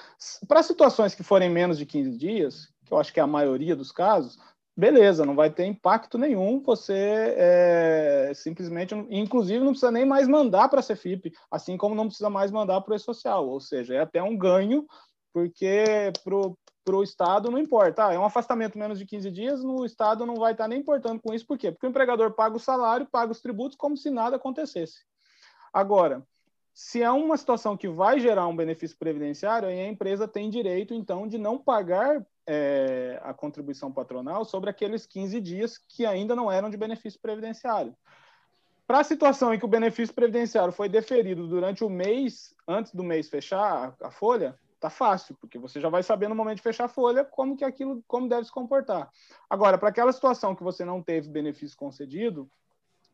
Para 0.49 0.61
situações 0.61 1.15
que 1.15 1.23
forem 1.23 1.49
menos 1.49 1.77
de 1.77 1.85
15 1.85 2.17
dias, 2.17 2.67
que 2.85 2.91
eu 2.91 2.99
acho 2.99 3.13
que 3.13 3.21
é 3.21 3.23
a 3.23 3.27
maioria 3.27 3.73
dos 3.73 3.89
casos, 3.89 4.37
beleza, 4.75 5.25
não 5.25 5.35
vai 5.35 5.49
ter 5.49 5.65
impacto 5.65 6.17
nenhum, 6.17 6.61
você 6.61 7.33
é, 7.37 8.31
simplesmente, 8.35 8.93
inclusive 9.09 9.59
não 9.59 9.71
precisa 9.71 9.91
nem 9.91 10.05
mais 10.05 10.27
mandar 10.27 10.67
para 10.67 10.81
a 10.81 10.83
Cefip, 10.83 11.31
assim 11.49 11.77
como 11.77 11.95
não 11.95 12.07
precisa 12.07 12.29
mais 12.29 12.51
mandar 12.51 12.81
para 12.81 12.93
o 12.93 12.95
E-Social, 12.95 13.47
ou 13.47 13.59
seja, 13.59 13.95
é 13.95 13.99
até 14.01 14.21
um 14.21 14.37
ganho, 14.37 14.85
porque 15.33 16.11
para 16.83 16.95
o 16.95 17.03
Estado 17.03 17.49
não 17.49 17.57
importa, 17.57 18.07
ah, 18.07 18.13
é 18.13 18.19
um 18.19 18.25
afastamento 18.25 18.77
menos 18.77 18.99
de 18.99 19.05
15 19.05 19.31
dias, 19.31 19.63
no 19.63 19.85
Estado 19.85 20.25
não 20.25 20.35
vai 20.35 20.51
estar 20.51 20.67
nem 20.67 20.79
importando 20.79 21.21
com 21.21 21.33
isso, 21.33 21.47
por 21.47 21.57
quê? 21.57 21.71
Porque 21.71 21.87
o 21.87 21.89
empregador 21.89 22.33
paga 22.33 22.57
o 22.57 22.59
salário, 22.59 23.07
paga 23.09 23.31
os 23.31 23.41
tributos 23.41 23.77
como 23.77 23.95
se 23.95 24.09
nada 24.09 24.35
acontecesse. 24.35 25.05
Agora, 25.71 26.25
se 26.73 27.01
é 27.01 27.09
uma 27.09 27.37
situação 27.37 27.77
que 27.77 27.87
vai 27.87 28.19
gerar 28.19 28.47
um 28.47 28.55
benefício 28.55 28.97
previdenciário, 28.97 29.69
aí 29.69 29.79
a 29.79 29.87
empresa 29.87 30.27
tem 30.27 30.49
direito, 30.49 30.93
então, 30.93 31.25
de 31.25 31.37
não 31.37 31.57
pagar 31.57 32.25
é, 32.47 33.19
a 33.23 33.33
contribuição 33.33 33.91
patronal 33.91 34.45
sobre 34.45 34.69
aqueles 34.69 35.05
15 35.05 35.41
dias 35.41 35.77
que 35.77 36.05
ainda 36.05 36.35
não 36.35 36.51
eram 36.51 36.69
de 36.69 36.77
benefício 36.77 37.19
previdenciário. 37.19 37.95
Para 38.87 38.99
a 38.99 39.03
situação 39.03 39.53
em 39.53 39.57
que 39.57 39.65
o 39.65 39.69
benefício 39.69 40.13
previdenciário 40.13 40.71
foi 40.71 40.87
deferido 40.87 41.47
durante 41.47 41.83
o 41.83 41.89
mês, 41.89 42.53
antes 42.67 42.93
do 42.93 43.03
mês 43.03 43.27
fechar 43.27 43.95
a, 43.99 44.11
folha, 44.11 44.59
tá 44.79 44.91
fácil, 44.91 45.35
porque 45.41 45.57
você 45.57 45.81
já 45.81 45.89
vai 45.89 46.03
saber 46.03 46.27
no 46.27 46.35
momento 46.35 46.57
de 46.57 46.61
fechar 46.61 46.85
a 46.85 46.89
folha 46.89 47.25
como 47.25 47.57
que 47.57 47.65
aquilo, 47.65 48.03
como 48.07 48.29
deve 48.29 48.45
se 48.45 48.51
comportar. 48.51 49.09
Agora, 49.49 49.77
para 49.77 49.89
aquela 49.89 50.11
situação 50.11 50.55
que 50.55 50.63
você 50.63 50.85
não 50.85 51.01
teve 51.01 51.29
benefício 51.29 51.75
concedido, 51.75 52.47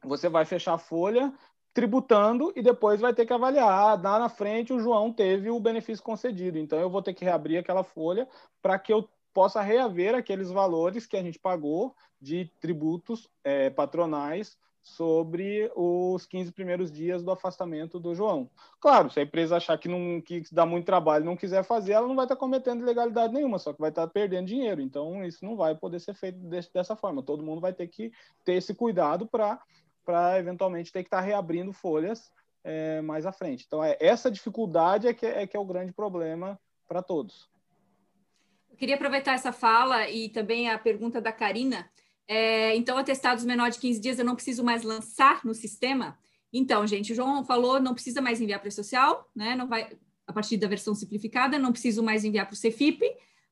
você 0.04 0.28
vai 0.28 0.44
fechar 0.44 0.74
a 0.74 0.78
folha 0.78 1.34
tributando 1.74 2.52
e 2.54 2.62
depois 2.62 3.00
vai 3.00 3.14
ter 3.14 3.26
que 3.26 3.32
avaliar. 3.32 3.70
Ah, 3.70 3.94
lá 3.94 4.20
na 4.20 4.28
frente 4.28 4.74
o 4.74 4.80
João 4.80 5.14
teve 5.14 5.50
o 5.50 5.60
benefício 5.60 6.04
concedido, 6.04 6.58
então 6.58 6.78
eu 6.80 6.90
vou 6.90 7.02
ter 7.02 7.14
que 7.14 7.24
reabrir 7.24 7.58
aquela 7.58 7.84
folha 7.84 8.28
para 8.62 8.78
que 8.78 8.92
eu 8.92 9.08
possa 9.34 9.62
reaver 9.62 10.16
aqueles 10.16 10.50
valores 10.50 11.06
que 11.06 11.18
a 11.18 11.24
gente 11.24 11.40
pagou 11.40 11.96
de 12.20 12.52
tributos 12.60 13.30
é, 13.44 13.70
patronais 13.70 14.58
sobre 14.84 15.72
os 15.76 16.26
15 16.26 16.52
primeiros 16.52 16.92
dias 16.92 17.24
do 17.24 17.32
afastamento 17.32 18.00
do 18.00 18.16
João. 18.16 18.50
Claro, 18.80 19.12
se 19.12 19.20
a 19.20 19.24
empresa 19.24 19.58
achar 19.58 19.78
que, 19.78 19.88
não, 19.88 20.20
que 20.22 20.44
dá 20.52 20.66
muito 20.66 20.86
trabalho 20.86 21.24
e 21.24 21.26
não 21.26 21.38
quiser 21.38 21.64
fazer, 21.64 21.94
ela 21.94 22.08
não 22.08 22.16
vai 22.16 22.26
estar 22.26 22.36
cometendo 22.36 22.82
ilegalidade 22.82 23.34
nenhuma, 23.34 23.60
só 23.60 23.74
que 23.74 23.80
vai 23.80 23.90
estar 23.90 24.08
perdendo 24.08 24.48
dinheiro. 24.48 24.82
Então, 24.82 25.24
isso 25.24 25.46
não 25.46 25.56
vai 25.56 25.76
poder 25.76 26.00
ser 26.00 26.16
feito 26.16 26.40
dessa 26.74 26.96
forma. 26.96 27.22
Todo 27.22 27.44
mundo 27.44 27.62
vai 27.62 27.74
ter 27.74 27.88
que 27.88 28.12
ter 28.44 28.54
esse 28.54 28.74
cuidado 28.74 29.28
para 29.28 30.40
eventualmente 30.40 30.92
ter 30.92 31.04
que 31.04 31.08
estar 31.08 31.22
reabrindo 31.22 31.72
folhas 31.72 32.32
é, 32.64 33.02
mais 33.02 33.26
à 33.26 33.32
frente. 33.32 33.66
Então, 33.68 33.84
é, 33.84 33.96
essa 34.00 34.32
dificuldade 34.32 35.08
é 35.08 35.14
que 35.14 35.26
é, 35.26 35.46
que 35.46 35.56
é 35.56 35.60
o 35.60 35.66
grande 35.66 35.94
problema 35.94 36.60
para 36.88 37.04
todos. 37.04 37.51
Eu 38.72 38.78
queria 38.78 38.96
aproveitar 38.96 39.34
essa 39.34 39.52
fala 39.52 40.10
e 40.10 40.30
também 40.30 40.70
a 40.70 40.80
pergunta 40.80 41.22
da 41.22 41.32
Karina 41.32 41.90
é, 42.34 42.74
então, 42.78 42.98
atestados 42.98 43.44
menor 43.44 43.70
de 43.70 43.78
15 43.78 44.00
dias 44.00 44.18
eu 44.18 44.24
não 44.24 44.36
preciso 44.36 44.64
mais 44.64 44.84
lançar 44.84 45.44
no 45.44 45.54
sistema. 45.54 46.18
Então, 46.54 46.88
gente, 46.88 47.12
o 47.12 47.16
João 47.16 47.44
falou, 47.44 47.78
não 47.78 47.94
precisa 47.94 48.22
mais 48.22 48.40
enviar 48.40 48.62
para 48.62 48.70
o 48.70 48.72
social, 48.72 49.30
né? 49.36 49.54
Não 49.54 49.68
vai 49.68 49.90
a 50.26 50.32
partir 50.32 50.56
da 50.56 50.66
versão 50.66 50.96
simplificada, 50.96 51.60
não 51.60 51.74
preciso 51.74 52.02
mais 52.02 52.24
enviar 52.24 52.46
para 52.46 52.54
o 52.54 52.58
Cefip. 52.58 53.02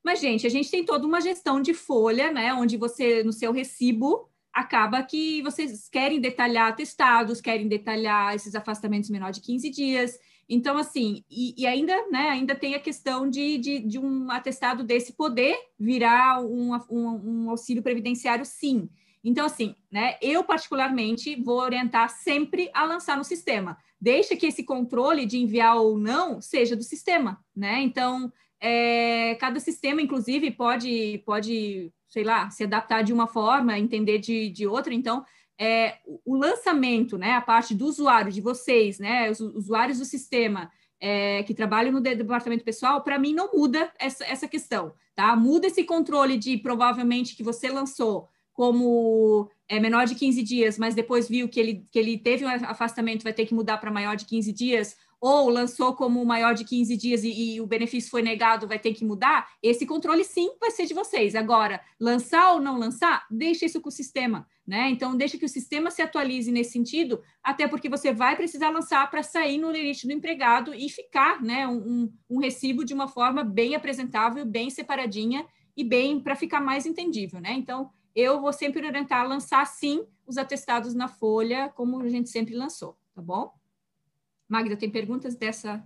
Mas, 0.02 0.18
gente, 0.18 0.46
a 0.46 0.50
gente 0.50 0.70
tem 0.70 0.82
toda 0.82 1.06
uma 1.06 1.20
gestão 1.20 1.60
de 1.60 1.74
folha, 1.74 2.32
né? 2.32 2.54
Onde 2.54 2.78
você, 2.78 3.22
no 3.22 3.34
seu 3.34 3.52
recibo, 3.52 4.26
acaba 4.50 5.02
que 5.02 5.42
vocês 5.42 5.86
querem 5.86 6.18
detalhar 6.18 6.68
atestados, 6.68 7.38
querem 7.38 7.68
detalhar 7.68 8.34
esses 8.34 8.54
afastamentos 8.54 9.10
menor 9.10 9.30
de 9.30 9.42
15 9.42 9.68
dias. 9.68 10.18
Então, 10.52 10.76
assim, 10.76 11.22
e, 11.30 11.54
e, 11.56 11.64
ainda, 11.64 11.94
né, 12.10 12.28
ainda 12.28 12.56
tem 12.56 12.74
a 12.74 12.80
questão 12.80 13.30
de, 13.30 13.56
de, 13.56 13.78
de 13.78 14.00
um 14.00 14.28
atestado 14.32 14.82
desse 14.82 15.12
poder 15.12 15.56
virar 15.78 16.44
um, 16.44 16.74
um, 16.90 17.44
um, 17.44 17.50
auxílio 17.50 17.84
previdenciário, 17.84 18.44
sim. 18.44 18.90
Então, 19.22 19.46
assim, 19.46 19.76
né, 19.92 20.16
eu 20.20 20.42
particularmente 20.42 21.40
vou 21.40 21.60
orientar 21.60 22.10
sempre 22.10 22.68
a 22.74 22.84
lançar 22.84 23.16
no 23.16 23.22
sistema. 23.22 23.78
Deixa 24.00 24.34
que 24.34 24.46
esse 24.46 24.64
controle 24.64 25.24
de 25.24 25.38
enviar 25.38 25.76
ou 25.76 25.96
não 25.96 26.40
seja 26.40 26.74
do 26.74 26.82
sistema, 26.82 27.38
né? 27.54 27.80
Então, 27.82 28.32
é, 28.60 29.36
cada 29.36 29.60
sistema, 29.60 30.02
inclusive, 30.02 30.50
pode, 30.50 31.22
pode, 31.24 31.92
sei 32.08 32.24
lá, 32.24 32.50
se 32.50 32.64
adaptar 32.64 33.02
de 33.02 33.12
uma 33.12 33.28
forma, 33.28 33.78
entender 33.78 34.18
de, 34.18 34.50
de 34.50 34.66
outra. 34.66 34.92
Então, 34.92 35.24
é, 35.60 35.98
o 36.24 36.34
lançamento, 36.34 37.18
né, 37.18 37.32
a 37.32 37.40
parte 37.42 37.74
do 37.74 37.84
usuário, 37.84 38.32
de 38.32 38.40
vocês, 38.40 38.98
né, 38.98 39.30
os 39.30 39.40
usuários 39.40 39.98
do 39.98 40.06
sistema 40.06 40.72
é, 40.98 41.42
que 41.42 41.52
trabalham 41.52 41.92
no 41.92 42.00
departamento 42.00 42.64
pessoal, 42.64 43.02
para 43.02 43.18
mim 43.18 43.34
não 43.34 43.52
muda 43.52 43.92
essa, 43.98 44.24
essa 44.24 44.48
questão, 44.48 44.94
tá? 45.14 45.36
Muda 45.36 45.66
esse 45.66 45.84
controle 45.84 46.38
de 46.38 46.56
provavelmente 46.56 47.36
que 47.36 47.42
você 47.42 47.68
lançou 47.68 48.28
como 48.54 49.50
é, 49.68 49.78
menor 49.78 50.06
de 50.06 50.14
15 50.14 50.42
dias, 50.42 50.78
mas 50.78 50.94
depois 50.94 51.28
viu 51.28 51.48
que 51.48 51.60
ele, 51.60 51.86
que 51.90 51.98
ele 51.98 52.18
teve 52.18 52.44
um 52.44 52.48
afastamento, 52.48 53.22
vai 53.22 53.32
ter 53.32 53.46
que 53.46 53.54
mudar 53.54 53.78
para 53.78 53.90
maior 53.90 54.16
de 54.16 54.26
15 54.26 54.52
dias, 54.52 54.96
ou 55.20 55.50
lançou 55.50 55.94
como 55.94 56.24
maior 56.24 56.54
de 56.54 56.64
15 56.64 56.96
dias 56.96 57.22
e, 57.24 57.54
e, 57.54 57.60
o 57.60 57.66
benefício 57.66 58.10
foi 58.10 58.22
negado, 58.22 58.66
vai 58.66 58.78
ter 58.78 58.94
que 58.94 59.04
mudar, 59.04 59.48
esse 59.62 59.84
controle 59.84 60.24
sim 60.24 60.50
vai 60.58 60.70
ser 60.70 60.86
de 60.86 60.94
vocês. 60.94 61.34
Agora, 61.34 61.80
lançar 61.98 62.54
ou 62.54 62.60
não 62.60 62.78
lançar, 62.78 63.26
deixa 63.30 63.66
isso 63.66 63.80
com 63.80 63.90
o 63.90 63.92
sistema, 63.92 64.46
né? 64.70 64.88
Então, 64.88 65.16
deixa 65.16 65.36
que 65.36 65.44
o 65.44 65.48
sistema 65.48 65.90
se 65.90 66.00
atualize 66.00 66.52
nesse 66.52 66.70
sentido, 66.70 67.20
até 67.42 67.66
porque 67.66 67.88
você 67.88 68.14
vai 68.14 68.36
precisar 68.36 68.70
lançar 68.70 69.10
para 69.10 69.20
sair 69.20 69.58
no 69.58 69.68
limite 69.68 70.06
do 70.06 70.12
empregado 70.12 70.72
e 70.72 70.88
ficar, 70.88 71.42
né, 71.42 71.66
um, 71.66 72.08
um 72.30 72.38
recibo 72.38 72.84
de 72.84 72.94
uma 72.94 73.08
forma 73.08 73.42
bem 73.42 73.74
apresentável, 73.74 74.46
bem 74.46 74.70
separadinha 74.70 75.44
e 75.76 75.82
bem 75.82 76.20
para 76.20 76.36
ficar 76.36 76.60
mais 76.60 76.86
entendível, 76.86 77.40
né? 77.40 77.52
Então, 77.52 77.90
eu 78.14 78.40
vou 78.40 78.52
sempre 78.52 78.86
orientar 78.86 79.22
a 79.22 79.28
lançar 79.28 79.66
sim 79.66 80.06
os 80.24 80.38
atestados 80.38 80.94
na 80.94 81.08
folha, 81.08 81.68
como 81.70 82.00
a 82.00 82.08
gente 82.08 82.30
sempre 82.30 82.54
lançou, 82.54 82.96
tá 83.12 83.20
bom? 83.20 83.52
Magda, 84.48 84.76
tem 84.76 84.88
perguntas 84.88 85.34
dessa? 85.34 85.84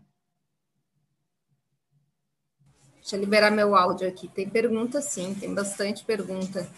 Deixa 2.97 3.16
eu 3.16 3.20
liberar 3.20 3.51
meu 3.51 3.74
áudio 3.74 4.07
aqui. 4.07 4.28
Tem 4.28 4.47
pergunta, 4.47 5.01
sim, 5.01 5.35
tem 5.35 5.55
bastante 5.55 6.05
pergunta. 6.05 6.70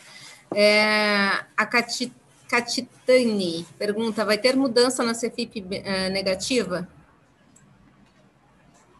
É, 0.54 1.44
a 1.56 1.66
Cati, 1.66 2.12
Catitani 2.48 3.66
pergunta: 3.78 4.24
vai 4.24 4.38
ter 4.38 4.56
mudança 4.56 5.02
na 5.02 5.12
CFIP 5.12 5.64
é, 5.70 6.08
negativa? 6.08 6.88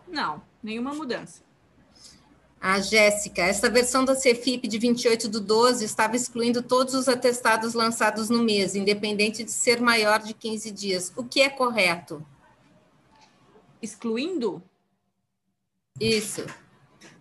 Não, 0.09 0.42
nenhuma 0.62 0.94
mudança. 0.94 1.44
A 2.61 2.80
Jéssica, 2.80 3.42
essa 3.42 3.68
versão 3.68 4.05
da 4.05 4.16
CFIP 4.16 4.66
de 4.66 4.78
28 4.78 5.28
do 5.28 5.40
12 5.40 5.84
estava 5.84 6.16
excluindo 6.16 6.62
todos 6.62 6.94
os 6.94 7.07
atestados 7.07 7.74
lançados 7.74 8.28
no 8.30 8.42
mês, 8.42 8.74
independente 8.74 9.44
de 9.44 9.51
ser 9.53 9.80
maior 9.80 10.20
de 10.20 10.34
15 10.34 10.70
dias. 10.70 11.12
O 11.16 11.22
que 11.22 11.42
é 11.42 11.51
correto? 11.51 12.26
excluindo? 13.86 14.62
Isso. 16.01 16.44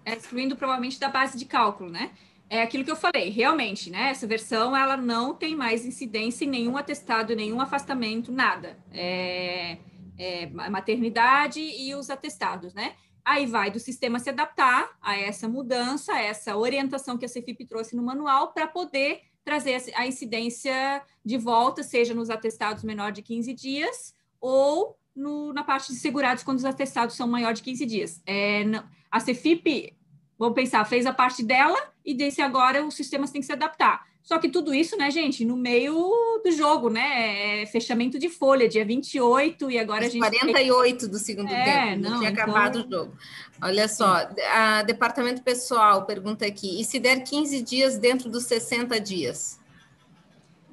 É, 0.03 0.13
excluindo 0.13 0.55
provavelmente 0.55 0.99
da 0.99 1.09
base 1.09 1.37
de 1.37 1.45
cálculo, 1.45 1.89
né? 1.89 2.11
É 2.49 2.61
aquilo 2.61 2.83
que 2.83 2.91
eu 2.91 2.95
falei, 2.95 3.29
realmente, 3.29 3.89
né? 3.89 4.09
Essa 4.09 4.27
versão 4.27 4.75
ela 4.75 4.95
não 4.95 5.33
tem 5.33 5.55
mais 5.55 5.85
incidência 5.85 6.45
em 6.45 6.49
nenhum 6.49 6.77
atestado, 6.77 7.35
nenhum 7.35 7.59
afastamento, 7.59 8.31
nada. 8.31 8.77
É, 8.91 9.77
é 10.17 10.45
maternidade 10.69 11.59
e 11.59 11.95
os 11.95 12.09
atestados, 12.09 12.73
né? 12.73 12.95
Aí 13.23 13.47
vai 13.47 13.71
do 13.71 13.79
sistema 13.79 14.19
se 14.19 14.29
adaptar 14.29 14.95
a 15.01 15.17
essa 15.17 15.49
mudança, 15.49 16.13
a 16.13 16.21
essa 16.21 16.55
orientação 16.55 17.17
que 17.17 17.25
a 17.25 17.27
Cefip 17.27 17.65
trouxe 17.65 17.95
no 17.95 18.03
manual 18.03 18.53
para 18.53 18.67
poder 18.67 19.21
trazer 19.43 19.81
a 19.95 20.05
incidência 20.05 21.01
de 21.23 21.37
volta, 21.37 21.81
seja 21.81 22.13
nos 22.13 22.29
atestados 22.29 22.83
menor 22.83 23.11
de 23.11 23.23
15 23.23 23.53
dias 23.53 24.13
ou 24.39 24.95
no, 25.15 25.51
na 25.53 25.63
parte 25.63 25.91
de 25.91 25.97
segurados 25.97 26.43
quando 26.43 26.59
os 26.59 26.65
atestados 26.65 27.15
são 27.15 27.27
maior 27.27 27.53
de 27.53 27.63
15 27.63 27.85
dias. 27.87 28.21
É, 28.27 28.63
a 29.09 29.19
Cefip, 29.19 29.97
vamos 30.37 30.53
pensar, 30.53 30.85
fez 30.85 31.07
a 31.07 31.13
parte 31.13 31.43
dela 31.43 31.94
e 32.05 32.13
desse 32.13 32.41
agora 32.41 32.85
os 32.85 32.93
sistemas 32.93 33.31
têm 33.31 33.41
que 33.41 33.47
se 33.47 33.53
adaptar. 33.53 34.05
Só 34.25 34.39
que 34.39 34.49
tudo 34.49 34.73
isso, 34.73 34.97
né, 34.97 35.11
gente, 35.11 35.45
no 35.45 35.55
meio 35.55 35.95
do 36.43 36.51
jogo, 36.51 36.89
né? 36.89 37.61
É 37.61 37.65
fechamento 37.67 38.17
de 38.17 38.27
folha, 38.27 38.67
dia 38.67 38.83
28, 38.83 39.69
e 39.69 39.77
agora 39.77 40.01
Os 40.01 40.07
a 40.07 40.09
gente. 40.09 40.19
48 40.19 40.99
tem... 40.99 41.09
do 41.09 41.19
segundo 41.19 41.51
é, 41.51 41.63
tempo, 41.63 42.09
não, 42.09 42.17
tinha 42.17 42.31
então... 42.31 42.43
acabado 42.43 42.77
o 42.77 42.89
jogo. 42.89 43.13
Olha 43.61 43.87
só, 43.87 44.27
a 44.51 44.81
departamento 44.81 45.43
pessoal 45.43 46.05
pergunta 46.07 46.43
aqui: 46.43 46.81
e 46.81 46.83
se 46.83 46.99
der 46.99 47.23
15 47.23 47.61
dias 47.61 47.97
dentro 47.99 48.27
dos 48.27 48.45
60 48.45 48.99
dias? 48.99 49.59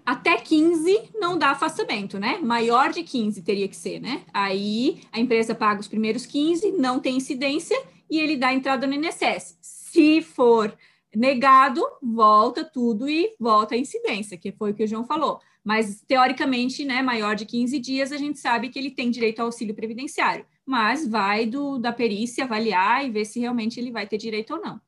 Até 0.04 0.36
15 0.36 1.10
não 1.14 1.36
dá 1.38 1.50
afastamento, 1.50 2.18
né? 2.18 2.38
Maior 2.42 2.90
de 2.90 3.02
15 3.02 3.42
teria 3.42 3.68
que 3.68 3.76
ser, 3.76 4.00
né? 4.00 4.22
Aí 4.32 5.02
a 5.12 5.20
empresa 5.20 5.54
paga 5.54 5.80
os 5.80 5.86
primeiros 5.86 6.24
15, 6.24 6.72
não 6.72 6.98
tem 6.98 7.18
incidência 7.18 7.80
e 8.10 8.18
ele 8.18 8.36
dá 8.36 8.52
entrada 8.52 8.86
no 8.86 8.94
INSS. 8.94 9.58
Se 9.60 10.22
for 10.22 10.74
negado, 11.14 11.82
volta 12.02 12.64
tudo 12.64 13.08
e 13.08 13.34
volta 13.38 13.74
a 13.74 13.78
incidência, 13.78 14.36
que 14.36 14.52
foi 14.52 14.70
o 14.70 14.74
que 14.74 14.84
o 14.84 14.88
João 14.88 15.04
falou. 15.04 15.40
Mas, 15.64 16.02
teoricamente, 16.06 16.84
né, 16.84 17.02
maior 17.02 17.36
de 17.36 17.46
15 17.46 17.78
dias, 17.78 18.10
a 18.10 18.16
gente 18.16 18.38
sabe 18.38 18.68
que 18.68 18.78
ele 18.78 18.90
tem 18.90 19.10
direito 19.10 19.40
ao 19.40 19.46
auxílio 19.46 19.74
previdenciário. 19.74 20.44
Mas 20.66 21.06
vai 21.06 21.46
do, 21.46 21.78
da 21.78 21.92
perícia 21.92 22.44
avaliar 22.44 23.06
e 23.06 23.10
ver 23.10 23.24
se 23.24 23.38
realmente 23.38 23.78
ele 23.78 23.92
vai 23.92 24.06
ter 24.06 24.18
direito 24.18 24.54
ou 24.54 24.60
não. 24.60 24.80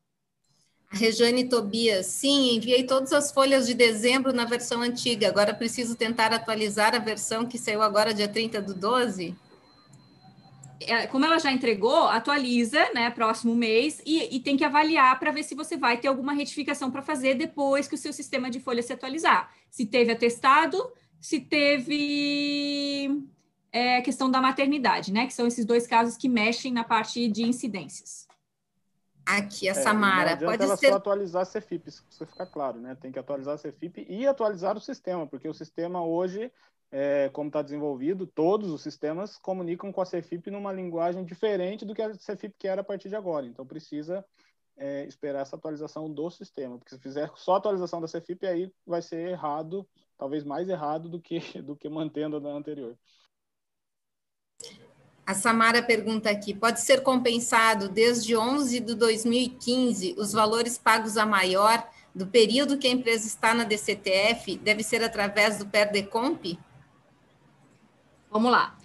Rejane 0.91 1.49
Tobias, 1.49 2.07
sim, 2.07 2.57
enviei 2.57 2.85
todas 2.85 3.12
as 3.12 3.33
folhas 3.33 3.66
de 3.66 3.75
dezembro 3.75 4.33
na 4.33 4.45
versão 4.45 4.81
antiga. 4.81 5.29
Agora 5.29 5.53
preciso 5.53 5.97
tentar 5.97 6.33
atualizar 6.33 6.95
a 6.95 7.01
versão 7.01 7.47
que 7.47 7.59
saiu 7.59 7.83
agora 7.83 8.14
dia 8.14 8.29
30 8.29 8.62
do 8.62 8.75
12? 8.75 9.35
É, 10.81 11.07
como 11.07 11.25
ela 11.25 11.39
já 11.39 11.53
entregou, 11.53 12.09
atualiza, 12.09 12.79
né, 12.93 13.09
próximo 13.11 13.55
mês, 13.55 14.03
e, 14.05 14.37
e 14.37 14.41
tem 14.41 14.57
que 14.57 14.64
avaliar 14.64 15.18
para 15.18 15.31
ver 15.31 15.43
se 15.43 15.55
você 15.55 15.77
vai 15.77 15.99
ter 15.99 16.09
alguma 16.09 16.33
retificação 16.33 16.91
para 16.91 17.01
fazer 17.01 17.35
depois 17.35 17.87
que 17.87 17.95
o 17.95 17.99
seu 17.99 18.12
sistema 18.12 18.51
de 18.51 18.61
folha 18.61 18.83
se 18.83 18.93
atualizar. 18.93 19.53
Se 19.70 19.87
teve 19.87 20.12
atestado, 20.12 20.93
se 21.20 21.41
teve 21.41 23.22
é, 23.72 24.01
questão 24.03 24.31
da 24.31 24.41
maternidade, 24.41 25.12
né, 25.12 25.27
que 25.27 25.33
são 25.33 25.47
esses 25.47 25.64
dois 25.64 25.87
casos 25.87 26.16
que 26.16 26.29
mexem 26.29 26.72
na 26.72 26.85
parte 26.85 27.27
de 27.29 27.43
incidências. 27.43 28.27
Aqui, 29.25 29.68
a 29.68 29.72
é, 29.72 29.75
Samara. 29.75 30.37
Não 30.37 30.49
pode 30.49 30.62
ela 30.62 30.77
ser... 30.77 30.91
só 30.91 30.97
atualizar 30.97 31.43
a 31.43 31.47
Cefip, 31.47 31.89
isso 31.89 32.05
precisa 32.05 32.27
ficar 32.27 32.47
claro, 32.47 32.79
né? 32.79 32.95
Tem 33.01 33.11
que 33.11 33.18
atualizar 33.18 33.55
a 33.55 33.59
Cefip 33.59 34.05
e 34.09 34.27
atualizar 34.27 34.77
o 34.77 34.81
sistema, 34.81 35.27
porque 35.27 35.49
o 35.49 35.55
sistema 35.55 36.05
hoje 36.05 36.53
é, 36.97 37.28
como 37.30 37.49
está 37.49 37.61
desenvolvido, 37.61 38.24
todos 38.24 38.70
os 38.70 38.80
sistemas 38.80 39.36
comunicam 39.36 39.90
com 39.92 40.01
a 40.01 40.05
Cefip 40.05 40.49
numa 40.49 40.72
linguagem 40.72 41.24
diferente 41.24 41.84
do 41.84 41.92
que 41.92 42.01
a 42.01 42.14
Cefip 42.14 42.55
quer 42.57 42.78
a 42.78 42.84
partir 42.84 43.09
de 43.09 43.16
agora. 43.16 43.45
Então, 43.45 43.66
precisa 43.66 44.24
é, 44.76 45.05
esperar 45.05 45.42
essa 45.42 45.57
atualização 45.57 46.09
do 46.09 46.30
sistema, 46.30 46.78
porque 46.78 46.95
se 46.95 47.01
fizer 47.01 47.28
só 47.34 47.57
atualização 47.57 48.01
da 48.01 48.07
Cefip, 48.07 48.47
aí 48.47 48.72
vai 48.86 49.03
ser 49.03 49.30
errado, 49.30 49.84
talvez 50.16 50.45
mais 50.45 50.68
errado 50.68 51.09
do 51.09 51.20
que, 51.20 51.40
do 51.62 51.74
que 51.74 51.88
mantendo 51.88 52.36
a 52.36 52.38
da 52.38 52.51
anterior. 52.51 52.97
A 55.26 55.34
Samara 55.34 55.82
pergunta 55.82 56.30
aqui: 56.30 56.55
pode 56.55 56.80
ser 56.80 57.03
compensado 57.03 57.88
desde 57.88 58.36
11 58.36 58.78
de 58.78 58.95
2015 58.95 60.14
os 60.16 60.32
valores 60.32 60.78
pagos 60.78 61.16
a 61.16 61.26
maior 61.26 61.84
do 62.14 62.28
período 62.28 62.78
que 62.78 62.86
a 62.86 62.92
empresa 62.92 63.26
está 63.26 63.53
na 63.53 63.64
DCTF? 63.64 64.57
Deve 64.59 64.84
ser 64.84 65.03
através 65.03 65.59
do 65.59 65.66
PERDECOMP? 65.66 66.57
Vamos 68.35 68.51
lá. 68.51 68.76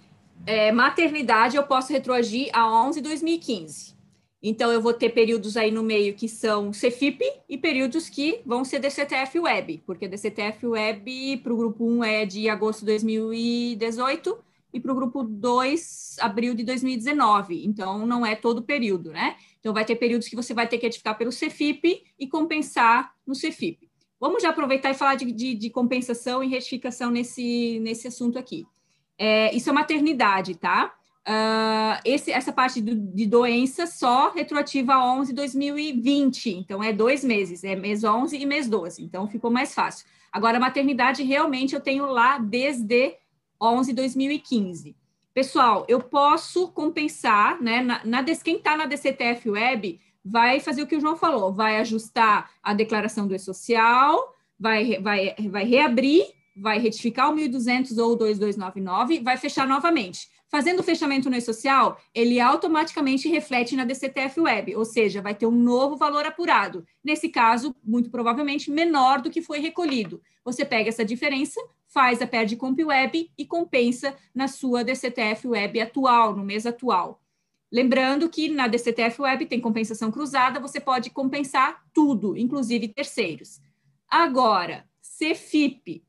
É, 0.46 0.70
maternidade 0.70 1.56
eu 1.56 1.64
posso 1.64 1.92
retroagir 1.92 2.50
a 2.52 2.72
11 2.86 3.00
de 3.00 3.08
2015. 3.08 3.96
Então, 4.40 4.70
eu 4.70 4.80
vou 4.80 4.94
ter 4.94 5.10
períodos 5.10 5.56
aí 5.56 5.72
no 5.72 5.82
meio 5.82 6.14
que 6.14 6.28
são 6.28 6.70
CFIP 6.70 7.20
e 7.48 7.58
períodos 7.58 8.08
que 8.08 8.42
vão 8.46 8.64
ser 8.64 8.78
DCTF 8.78 9.40
Web, 9.40 9.82
porque 9.84 10.06
DCTF 10.06 10.68
Web 10.68 11.38
para 11.38 11.52
o 11.52 11.56
grupo 11.56 11.84
1 11.84 12.04
é 12.04 12.24
de 12.24 12.48
agosto 12.48 12.80
de 12.80 12.86
2018 12.86 14.38
e 14.72 14.78
para 14.78 14.92
o 14.92 14.94
grupo 14.94 15.24
2, 15.24 16.18
abril 16.20 16.54
de 16.54 16.62
2019. 16.62 17.66
Então, 17.66 18.06
não 18.06 18.24
é 18.24 18.36
todo 18.36 18.58
o 18.58 18.62
período, 18.62 19.10
né? 19.10 19.34
Então, 19.58 19.74
vai 19.74 19.84
ter 19.84 19.96
períodos 19.96 20.28
que 20.28 20.36
você 20.36 20.54
vai 20.54 20.68
ter 20.68 20.78
que 20.78 20.86
edificar 20.86 21.18
pelo 21.18 21.32
CFIP 21.32 22.04
e 22.16 22.28
compensar 22.28 23.12
no 23.26 23.34
CFIP. 23.34 23.90
Vamos 24.20 24.44
já 24.44 24.50
aproveitar 24.50 24.92
e 24.92 24.94
falar 24.94 25.16
de, 25.16 25.32
de, 25.32 25.56
de 25.56 25.70
compensação 25.70 26.40
e 26.40 26.46
retificação 26.46 27.10
nesse, 27.10 27.80
nesse 27.80 28.06
assunto 28.06 28.38
aqui. 28.38 28.64
É, 29.22 29.54
isso 29.54 29.68
é 29.68 29.72
maternidade, 29.74 30.54
tá? 30.54 30.94
Uh, 31.28 32.00
esse, 32.06 32.32
essa 32.32 32.50
parte 32.50 32.80
do, 32.80 32.96
de 32.96 33.26
doença 33.26 33.86
só 33.86 34.30
retroativa 34.30 34.94
a 34.94 35.12
11 35.12 35.34
2020, 35.34 36.56
então 36.56 36.82
é 36.82 36.90
dois 36.90 37.22
meses, 37.22 37.62
é 37.62 37.76
mês 37.76 38.02
11 38.02 38.38
e 38.38 38.46
mês 38.46 38.66
12, 38.66 39.04
então 39.04 39.28
ficou 39.28 39.50
mais 39.50 39.74
fácil. 39.74 40.06
Agora, 40.32 40.58
maternidade, 40.58 41.22
realmente 41.22 41.74
eu 41.74 41.80
tenho 41.82 42.06
lá 42.06 42.38
desde 42.38 43.14
11 43.60 43.92
2015. 43.92 44.96
Pessoal, 45.34 45.84
eu 45.86 46.00
posso 46.00 46.68
compensar, 46.68 47.60
né? 47.60 47.82
Na, 47.82 48.00
na, 48.02 48.24
quem 48.24 48.56
está 48.56 48.74
na 48.74 48.86
DCTF 48.86 49.50
Web 49.50 50.00
vai 50.24 50.60
fazer 50.60 50.80
o 50.80 50.86
que 50.86 50.96
o 50.96 51.00
João 51.00 51.16
falou, 51.16 51.52
vai 51.52 51.76
ajustar 51.76 52.50
a 52.62 52.72
declaração 52.72 53.28
do 53.28 53.34
E-Social, 53.34 54.34
vai, 54.58 54.98
vai, 54.98 55.34
vai 55.50 55.64
reabrir, 55.64 56.24
vai 56.60 56.78
retificar 56.78 57.30
o 57.30 57.34
1.200 57.34 57.96
ou 57.98 58.12
o 58.12 58.16
2299, 58.16 59.20
vai 59.20 59.36
fechar 59.36 59.66
novamente. 59.66 60.28
Fazendo 60.50 60.80
o 60.80 60.82
fechamento 60.82 61.30
no 61.30 61.36
E-Social, 61.36 62.00
ele 62.12 62.40
automaticamente 62.40 63.28
reflete 63.28 63.76
na 63.76 63.84
DCTF 63.84 64.40
Web, 64.40 64.74
ou 64.74 64.84
seja, 64.84 65.22
vai 65.22 65.32
ter 65.32 65.46
um 65.46 65.52
novo 65.52 65.96
valor 65.96 66.26
apurado. 66.26 66.84
Nesse 67.04 67.28
caso, 67.28 67.74
muito 67.84 68.10
provavelmente 68.10 68.68
menor 68.68 69.20
do 69.20 69.30
que 69.30 69.40
foi 69.40 69.60
recolhido. 69.60 70.20
Você 70.44 70.64
pega 70.64 70.88
essa 70.88 71.04
diferença, 71.04 71.60
faz 71.86 72.20
a 72.20 72.26
PERD 72.26 72.56
Comp 72.56 72.80
Web 72.80 73.30
e 73.38 73.46
compensa 73.46 74.16
na 74.34 74.48
sua 74.48 74.82
DCTF 74.82 75.46
Web 75.46 75.80
atual, 75.80 76.34
no 76.34 76.44
mês 76.44 76.66
atual. 76.66 77.22
Lembrando 77.70 78.28
que 78.28 78.48
na 78.48 78.66
DCTF 78.66 79.22
Web 79.22 79.46
tem 79.46 79.60
compensação 79.60 80.10
cruzada, 80.10 80.58
você 80.58 80.80
pode 80.80 81.10
compensar 81.10 81.84
tudo, 81.94 82.36
inclusive 82.36 82.88
terceiros. 82.88 83.60
Agora, 84.08 84.84
CFIP, 85.00 86.02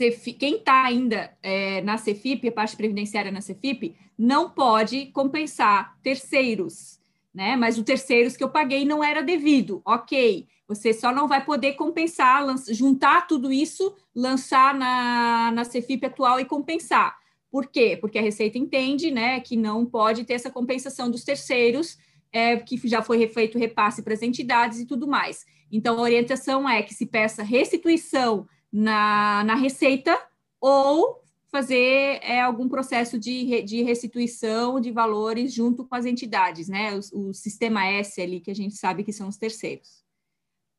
Cefip, 0.00 0.38
quem 0.38 0.56
está 0.56 0.82
ainda 0.82 1.30
é, 1.42 1.82
na 1.82 1.98
Cefip, 1.98 2.48
a 2.48 2.52
parte 2.52 2.74
previdenciária 2.74 3.30
na 3.30 3.42
Cefip, 3.42 3.94
não 4.16 4.48
pode 4.48 5.06
compensar 5.06 5.94
terceiros, 6.02 6.98
né? 7.34 7.54
Mas 7.54 7.76
o 7.76 7.84
terceiros 7.84 8.34
que 8.34 8.42
eu 8.42 8.48
paguei 8.48 8.86
não 8.86 9.04
era 9.04 9.22
devido, 9.22 9.82
ok. 9.84 10.48
Você 10.66 10.94
só 10.94 11.12
não 11.12 11.28
vai 11.28 11.44
poder 11.44 11.74
compensar, 11.74 12.42
juntar 12.70 13.26
tudo 13.26 13.52
isso, 13.52 13.94
lançar 14.16 14.74
na, 14.74 15.52
na 15.52 15.64
Cefip 15.64 16.06
atual 16.06 16.40
e 16.40 16.46
compensar. 16.46 17.18
Por 17.50 17.66
quê? 17.66 17.98
Porque 18.00 18.18
a 18.18 18.22
Receita 18.22 18.56
entende 18.56 19.10
né, 19.10 19.38
que 19.40 19.54
não 19.54 19.84
pode 19.84 20.24
ter 20.24 20.32
essa 20.32 20.50
compensação 20.50 21.10
dos 21.10 21.24
terceiros, 21.24 21.98
é, 22.32 22.56
que 22.56 22.80
já 22.88 23.02
foi 23.02 23.28
feito 23.28 23.58
repasse 23.58 24.00
para 24.02 24.14
as 24.14 24.22
entidades 24.22 24.80
e 24.80 24.86
tudo 24.86 25.06
mais. 25.06 25.44
Então, 25.70 25.98
a 25.98 26.02
orientação 26.02 26.66
é 26.66 26.82
que 26.82 26.94
se 26.94 27.04
peça 27.04 27.42
restituição 27.42 28.48
na, 28.72 29.44
na 29.44 29.54
receita 29.54 30.18
ou 30.60 31.20
fazer 31.50 32.20
é, 32.22 32.40
algum 32.40 32.68
processo 32.68 33.18
de, 33.18 33.62
de 33.62 33.82
restituição 33.82 34.80
de 34.80 34.92
valores 34.92 35.52
junto 35.52 35.84
com 35.84 35.94
as 35.94 36.06
entidades, 36.06 36.68
né? 36.68 36.94
O, 36.94 37.28
o, 37.28 37.34
sistema 37.34 37.86
S 37.86 38.20
ali, 38.20 38.40
que 38.40 38.50
a 38.50 38.54
gente 38.54 38.76
sabe 38.76 39.02
que 39.02 39.12
são 39.12 39.28
os 39.28 39.36
terceiros. 39.36 40.04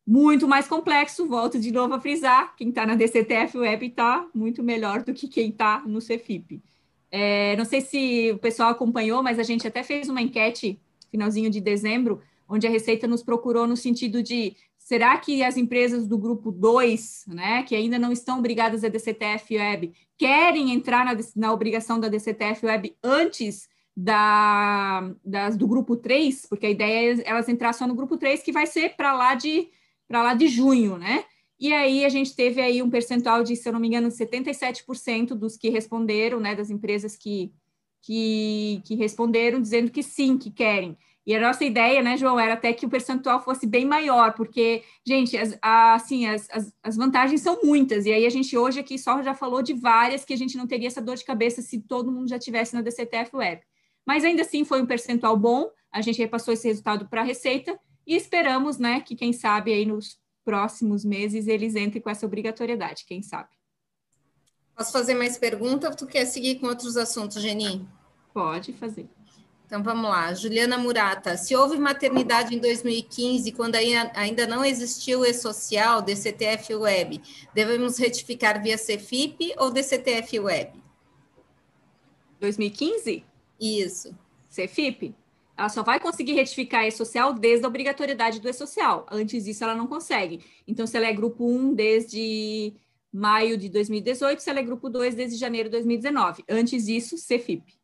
Muito 0.08 0.48
mais 0.48 0.68
complexo, 0.68 1.28
volto 1.28 1.60
de 1.60 1.72
novo 1.72 1.94
a 1.94 2.00
frisar, 2.00 2.56
quem 2.56 2.70
está 2.70 2.86
na 2.86 2.96
DCTF 2.96 3.58
Web 3.58 3.86
está 3.86 4.28
muito 4.34 4.64
melhor 4.64 5.04
do 5.04 5.14
que 5.14 5.28
quem 5.28 5.50
está 5.50 5.84
no 5.86 6.02
Cefip. 6.02 6.62
É, 7.12 7.56
não 7.58 7.66
sei 7.66 7.82
se 7.82 8.32
o 8.32 8.38
pessoal 8.38 8.70
acompanhou, 8.70 9.22
mas 9.22 9.38
a 9.38 9.44
gente 9.44 9.68
até 9.68 9.84
fez 9.84 10.08
uma 10.08 10.22
enquete, 10.22 10.80
finalzinho 11.10 11.50
de 11.50 11.60
dezembro, 11.60 12.22
onde 12.48 12.66
a 12.66 12.70
Receita 12.70 13.08
nos 13.08 13.22
procurou 13.22 13.68
no 13.68 13.76
sentido 13.76 14.24
de 14.24 14.56
Será 14.92 15.18
que 15.18 15.42
as 15.42 15.56
empresas 15.56 16.06
do 16.06 16.18
grupo 16.18 16.52
2, 16.52 17.24
né, 17.30 17.64
que 17.64 17.74
ainda 17.74 17.98
não 17.98 18.12
estão 18.12 18.40
obrigadas 18.40 18.84
a 18.84 18.90
DCTF 18.90 19.56
Web, 19.56 19.94
querem 20.18 20.74
entrar 20.74 21.06
na, 21.06 21.18
na 21.34 21.54
obrigação 21.54 21.98
da 21.98 22.10
DCTF 22.10 22.66
Web 22.66 22.98
antes 23.02 23.70
da, 23.96 25.10
das, 25.24 25.56
do 25.56 25.66
grupo 25.66 25.96
3? 25.96 26.46
Porque 26.46 26.66
a 26.66 26.70
ideia 26.70 27.22
é 27.22 27.30
elas 27.30 27.48
entrar 27.48 27.72
só 27.72 27.88
no 27.88 27.96
grupo 27.96 28.18
3, 28.18 28.44
que 28.44 28.52
vai 28.52 28.68
ser 28.68 28.98
para 28.98 29.14
lá 29.14 29.34
de 29.34 29.70
para 30.10 30.24
lá 30.24 30.34
de 30.34 30.50
junho, 30.50 30.98
né? 30.98 31.24
E 31.58 31.72
aí 31.72 32.04
a 32.04 32.10
gente 32.10 32.36
teve 32.36 32.60
aí 32.60 32.82
um 32.82 32.90
percentual 32.90 33.46
de, 33.46 33.56
se 33.56 33.70
eu 33.70 33.72
não 33.72 33.80
me 33.80 33.88
engano, 33.88 34.10
77% 34.10 35.28
dos 35.36 35.56
que 35.56 35.70
responderam, 35.70 36.38
né, 36.38 36.54
das 36.54 36.70
empresas 36.70 37.16
que, 37.16 37.50
que, 38.02 38.82
que 38.84 38.96
responderam, 38.96 39.62
dizendo 39.62 39.90
que 39.90 40.04
sim, 40.04 40.38
que 40.38 40.52
querem. 40.52 40.98
E 41.26 41.36
a 41.36 41.40
nossa 41.40 41.64
ideia, 41.64 42.02
né, 42.02 42.18
João, 42.18 42.40
era 42.40 42.54
até 42.54 42.74
que 42.74 42.86
o 42.86 42.90
percentual 42.90 43.44
fosse 43.44 43.68
bem 43.68 43.86
maior, 43.86 44.34
porque, 44.34 44.84
gente, 45.06 45.38
as, 45.38 45.58
a, 45.62 45.94
assim, 45.94 46.26
as, 46.26 46.50
as, 46.50 46.74
as, 46.82 46.96
vantagens 46.98 47.42
são 47.42 47.60
muitas, 47.64 48.08
e 48.08 48.12
aí 48.12 48.26
a 48.26 48.30
gente 48.30 48.58
hoje 48.58 48.80
aqui 48.80 48.98
só 48.98 49.22
já 49.22 49.36
falou 49.36 49.62
de 49.62 49.74
várias 49.74 50.26
que 50.26 50.34
a 50.34 50.38
gente 50.38 50.58
não 50.58 50.66
teria 50.66 50.88
essa 50.88 51.02
dor 51.02 51.16
de 51.16 51.24
cabeça 51.24 51.62
se 51.62 51.80
todo 51.80 52.12
mundo 52.12 52.28
já 52.28 52.40
tivesse 52.40 52.74
na 52.74 52.82
DCTF 52.82 53.36
Web. 53.36 53.62
Mas 54.06 54.24
ainda 54.24 54.42
assim 54.42 54.66
foi 54.66 54.82
um 54.82 54.86
percentual 54.86 55.38
bom, 55.38 55.70
a 55.92 56.02
gente 56.02 56.18
repassou 56.18 56.56
esse 56.56 56.68
resultado 56.68 57.08
para 57.08 57.22
a 57.22 57.24
Receita 57.24 57.80
e 58.06 58.16
esperamos, 58.16 58.80
né, 58.80 59.02
que 59.02 59.16
quem 59.16 59.32
sabe 59.32 59.72
aí 59.72 59.86
nos 59.86 60.20
próximos 60.44 61.06
meses 61.06 61.48
eles 61.48 61.76
entrem 61.76 62.02
com 62.02 62.10
essa 62.10 62.26
obrigatoriedade, 62.26 63.06
quem 63.06 63.22
sabe. 63.22 63.50
Posso 64.76 64.92
fazer 64.92 65.14
mais 65.14 65.38
pergunta 65.38 65.88
ou 65.88 65.96
tu 65.96 66.08
quer 66.08 66.26
seguir 66.26 66.56
com 66.60 66.66
outros 66.66 66.98
assuntos, 66.98 67.40
Geni? 67.40 67.88
Pode 68.34 68.74
fazer. 68.74 69.08
Então 69.72 69.82
vamos 69.82 70.10
lá, 70.10 70.34
Juliana 70.34 70.78
Murata. 70.78 71.38
Se 71.38 71.56
houve 71.56 71.78
maternidade 71.78 72.54
em 72.54 72.60
2015, 72.60 73.54
quando 73.54 73.76
ainda 73.76 74.46
não 74.46 74.66
existiu 74.66 75.22
o 75.22 75.26
E-Social, 75.26 76.02
DCTF 76.02 76.76
Web, 76.76 77.22
devemos 77.54 77.98
retificar 77.98 78.62
via 78.62 78.78
CFIP 78.78 79.54
ou 79.58 79.72
DCTF 79.72 80.42
Web? 80.42 80.74
2015? 82.42 83.24
Isso. 83.62 84.14
CFIP? 84.54 85.16
Ela 85.58 85.70
só 85.70 85.84
vai 85.84 86.02
conseguir 86.02 86.34
retificar 86.34 86.86
E-Social 86.86 87.32
desde 87.32 87.64
a 87.64 87.70
obrigatoriedade 87.70 88.42
do 88.42 88.50
E-Social. 88.50 89.06
Antes 89.10 89.46
disso, 89.46 89.64
ela 89.64 89.74
não 89.74 89.88
consegue. 89.88 90.44
Então, 90.68 90.86
se 90.86 90.98
ela 90.98 91.08
é 91.08 91.14
grupo 91.14 91.48
1 91.48 91.74
desde 91.74 92.74
maio 93.10 93.58
de 93.58 93.70
2018, 93.70 94.38
se 94.42 94.50
ela 94.50 94.60
é 94.60 94.64
grupo 94.64 94.90
2 94.90 95.16
desde 95.16 95.38
janeiro 95.38 95.70
de 95.70 95.78
2019. 95.78 96.44
Antes 96.50 96.88
disso, 96.88 97.16
CFIP. 97.16 97.80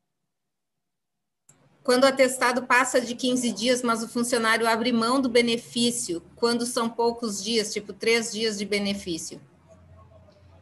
Quando 1.87 2.03
o 2.03 2.07
atestado 2.07 2.63
passa 2.63 2.99
de 2.99 3.15
15 3.15 3.49
dias, 3.53 3.81
mas 3.81 4.03
o 4.03 4.09
funcionário 4.09 4.67
abre 4.67 4.91
mão 4.91 5.21
do 5.21 5.29
benefício, 5.29 6.21
quando 6.35 6.65
são 6.65 6.89
poucos 6.89 7.41
dias, 7.41 7.71
tipo 7.71 7.93
três 7.93 8.33
dias 8.33 8.57
de 8.57 8.65
benefício. 8.65 9.39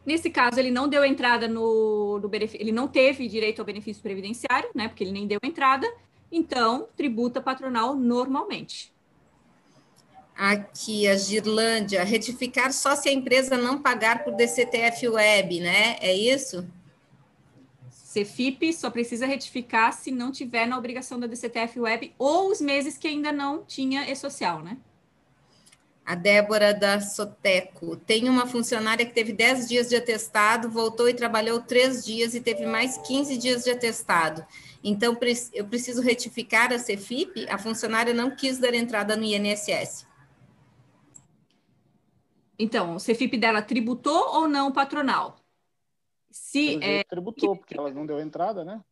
Nesse 0.06 0.30
caso, 0.30 0.60
ele 0.60 0.70
não 0.70 0.86
deu 0.86 1.04
entrada 1.04 1.48
no, 1.48 2.20
no 2.20 2.28
benefício, 2.28 2.62
ele 2.62 2.70
não 2.70 2.86
teve 2.86 3.26
direito 3.26 3.58
ao 3.58 3.66
benefício 3.66 4.00
previdenciário, 4.00 4.70
né? 4.72 4.86
Porque 4.86 5.02
ele 5.02 5.10
nem 5.10 5.26
deu 5.26 5.40
entrada, 5.42 5.92
então 6.30 6.86
tributa 6.96 7.40
patronal 7.40 7.96
normalmente. 7.96 8.92
Aqui, 10.36 11.08
a 11.08 11.16
Girlândia, 11.16 12.04
retificar 12.04 12.72
só 12.72 12.94
se 12.94 13.08
a 13.08 13.12
empresa 13.12 13.56
não 13.56 13.82
pagar 13.82 14.22
por 14.22 14.32
DCTF 14.32 15.08
Web, 15.08 15.58
né? 15.58 15.96
É 16.00 16.14
isso? 16.14 16.64
CFIP 18.16 18.72
só 18.72 18.88
precisa 18.88 19.26
retificar 19.26 19.92
se 19.92 20.10
não 20.10 20.32
tiver 20.32 20.66
na 20.66 20.78
obrigação 20.78 21.20
da 21.20 21.26
DCTF 21.26 21.80
Web 21.80 22.14
ou 22.18 22.50
os 22.50 22.60
meses 22.60 22.96
que 22.96 23.06
ainda 23.06 23.30
não 23.30 23.62
tinha 23.64 24.10
e-social, 24.10 24.62
né? 24.62 24.78
A 26.04 26.14
Débora 26.14 26.72
da 26.72 27.00
Soteco. 27.00 27.96
Tem 27.96 28.28
uma 28.28 28.46
funcionária 28.46 29.04
que 29.04 29.12
teve 29.12 29.32
10 29.32 29.68
dias 29.68 29.88
de 29.88 29.96
atestado, 29.96 30.70
voltou 30.70 31.08
e 31.08 31.14
trabalhou 31.14 31.60
3 31.60 32.04
dias 32.04 32.34
e 32.34 32.40
teve 32.40 32.64
mais 32.64 32.96
15 32.98 33.36
dias 33.36 33.64
de 33.64 33.70
atestado. 33.70 34.46
Então, 34.82 35.18
eu 35.52 35.66
preciso 35.66 36.00
retificar 36.00 36.72
a 36.72 36.78
CEFIP? 36.78 37.46
A 37.50 37.58
funcionária 37.58 38.14
não 38.14 38.30
quis 38.30 38.58
dar 38.58 38.72
entrada 38.72 39.16
no 39.16 39.24
INSS. 39.24 40.06
Então, 42.56 42.94
o 42.94 43.00
CEFIP 43.00 43.36
dela 43.36 43.60
tributou 43.60 44.36
ou 44.36 44.48
não 44.48 44.70
patronal? 44.70 45.36
Se 46.36 46.78
é, 46.82 47.02
tributou, 47.04 47.56
porque 47.56 47.76
ela 47.76 47.90
não 47.90 48.04
deu 48.04 48.20
entrada, 48.20 48.62
né? 48.62 48.84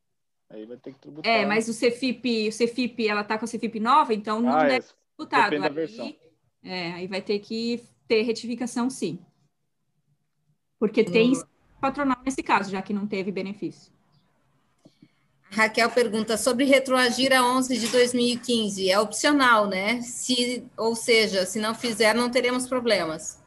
Aí 0.48 0.64
vai 0.64 0.78
ter 0.78 0.92
que 0.92 0.98
tributar. 0.98 1.30
É, 1.30 1.44
mas 1.44 1.68
o 1.68 1.74
CEFIP, 1.74 2.48
o 2.48 2.52
CEFIP, 2.52 3.06
ela 3.06 3.22
tá 3.22 3.38
com 3.38 3.44
a 3.44 3.48
CEFIP 3.48 3.78
nova, 3.78 4.14
então 4.14 4.40
não 4.40 4.54
ah, 4.54 4.64
deve 4.64 4.76
é. 4.76 4.80
ser 4.80 4.94
tributado. 5.16 5.54
Aí, 5.54 5.60
da 5.60 5.68
versão. 5.68 6.14
É, 6.62 6.92
aí 6.92 7.06
vai 7.06 7.20
ter 7.20 7.38
que 7.40 7.84
ter 8.08 8.22
retificação, 8.22 8.88
sim. 8.88 9.18
Porque 10.78 11.04
tem 11.04 11.32
uhum. 11.32 11.42
patronal 11.80 12.16
nesse 12.24 12.42
caso, 12.42 12.70
já 12.70 12.80
que 12.80 12.94
não 12.94 13.06
teve 13.06 13.30
benefício. 13.30 13.92
Raquel 15.50 15.90
pergunta 15.90 16.36
sobre 16.36 16.64
retroagir 16.64 17.32
a 17.32 17.46
11 17.46 17.78
de 17.78 17.88
2015. 17.88 18.90
É 18.90 18.98
opcional, 18.98 19.68
né? 19.68 20.00
Se, 20.00 20.66
ou 20.76 20.96
seja, 20.96 21.44
se 21.46 21.60
não 21.60 21.74
fizer, 21.74 22.14
não 22.14 22.30
teremos 22.30 22.66
problemas. 22.66 23.40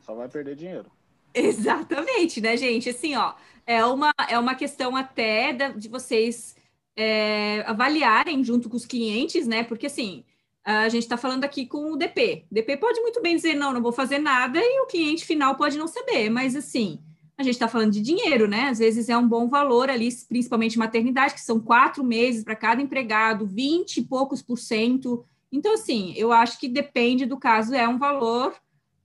Só 0.00 0.14
vai 0.14 0.28
perder 0.28 0.54
dinheiro. 0.54 0.90
Exatamente, 1.34 2.40
né, 2.40 2.56
gente? 2.56 2.90
Assim, 2.90 3.16
ó, 3.16 3.34
é 3.66 3.84
uma, 3.84 4.12
é 4.28 4.38
uma 4.38 4.54
questão 4.54 4.96
até 4.96 5.52
de 5.52 5.88
vocês 5.88 6.56
é, 6.96 7.62
avaliarem 7.66 8.42
junto 8.42 8.68
com 8.68 8.76
os 8.76 8.86
clientes, 8.86 9.46
né? 9.46 9.62
Porque 9.62 9.86
assim, 9.86 10.24
a 10.64 10.88
gente 10.88 11.02
está 11.04 11.16
falando 11.16 11.44
aqui 11.44 11.66
com 11.66 11.92
o 11.92 11.96
DP. 11.96 12.46
O 12.50 12.54
DP 12.54 12.76
pode 12.76 13.00
muito 13.00 13.22
bem 13.22 13.36
dizer, 13.36 13.54
não, 13.54 13.72
não 13.72 13.82
vou 13.82 13.92
fazer 13.92 14.18
nada, 14.18 14.58
e 14.60 14.80
o 14.80 14.86
cliente 14.86 15.24
final 15.24 15.54
pode 15.54 15.78
não 15.78 15.86
saber, 15.86 16.28
mas 16.30 16.54
assim, 16.54 17.00
a 17.38 17.42
gente 17.42 17.54
está 17.54 17.66
falando 17.68 17.92
de 17.92 18.00
dinheiro, 18.00 18.46
né? 18.46 18.68
Às 18.68 18.78
vezes 18.78 19.08
é 19.08 19.16
um 19.16 19.26
bom 19.26 19.48
valor 19.48 19.88
ali, 19.88 20.08
principalmente 20.28 20.78
maternidade, 20.78 21.34
que 21.34 21.40
são 21.40 21.58
quatro 21.58 22.04
meses 22.04 22.44
para 22.44 22.54
cada 22.54 22.82
empregado, 22.82 23.46
20 23.46 23.96
e 23.96 24.04
poucos 24.04 24.42
por 24.42 24.58
cento. 24.58 25.24
Então, 25.50 25.74
assim, 25.74 26.12
eu 26.16 26.32
acho 26.32 26.60
que 26.60 26.68
depende 26.68 27.24
do 27.24 27.38
caso, 27.38 27.74
é 27.74 27.88
um 27.88 27.98
valor 27.98 28.54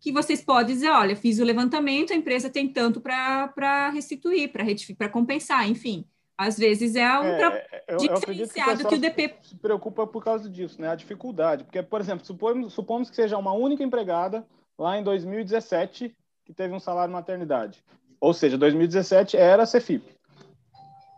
que 0.06 0.12
vocês 0.12 0.39
podem 0.39 0.76
dizer, 0.76 0.91
olha, 0.91 1.16
fiz 1.16 1.39
o 1.39 1.43
levantamento, 1.43 2.14
a 2.14 2.16
empresa 2.16 2.47
tem 2.47 2.72
tanto 2.72 3.01
para 3.01 3.89
restituir, 3.89 4.51
para 4.95 5.10
compensar, 5.10 5.68
enfim. 5.68 6.06
Às 6.38 6.60
vezes 6.60 6.95
é 6.95 7.20
um 7.20 7.24
é, 7.24 7.70
eu, 7.88 7.97
diferenciado 7.97 8.84
eu 8.84 8.88
que, 8.88 8.93
o 8.93 8.99
DP 8.99 9.36
se 9.41 9.56
preocupa 9.56 10.06
por 10.06 10.24
causa 10.24 10.47
disso, 10.47 10.80
né? 10.80 10.89
A 10.89 10.95
dificuldade, 10.95 11.64
porque 11.64 11.82
por 11.82 11.99
exemplo, 11.99 12.24
supomos, 12.24 12.72
supomos 12.72 13.10
que 13.10 13.16
seja 13.16 13.36
uma 13.36 13.53
única 13.53 13.84
empregada 13.84 14.45
lá 14.78 14.95
em 14.95 15.03
2017 15.03 16.16
que 16.45 16.53
teve 16.53 16.72
um 16.72 16.80
salário 16.80 17.12
maternidade, 17.12 17.84
ou 18.22 18.32
seja, 18.32 18.60
2017 18.60 19.36
era 19.36 19.64
a 19.64 19.66
Cefip. 19.66 20.03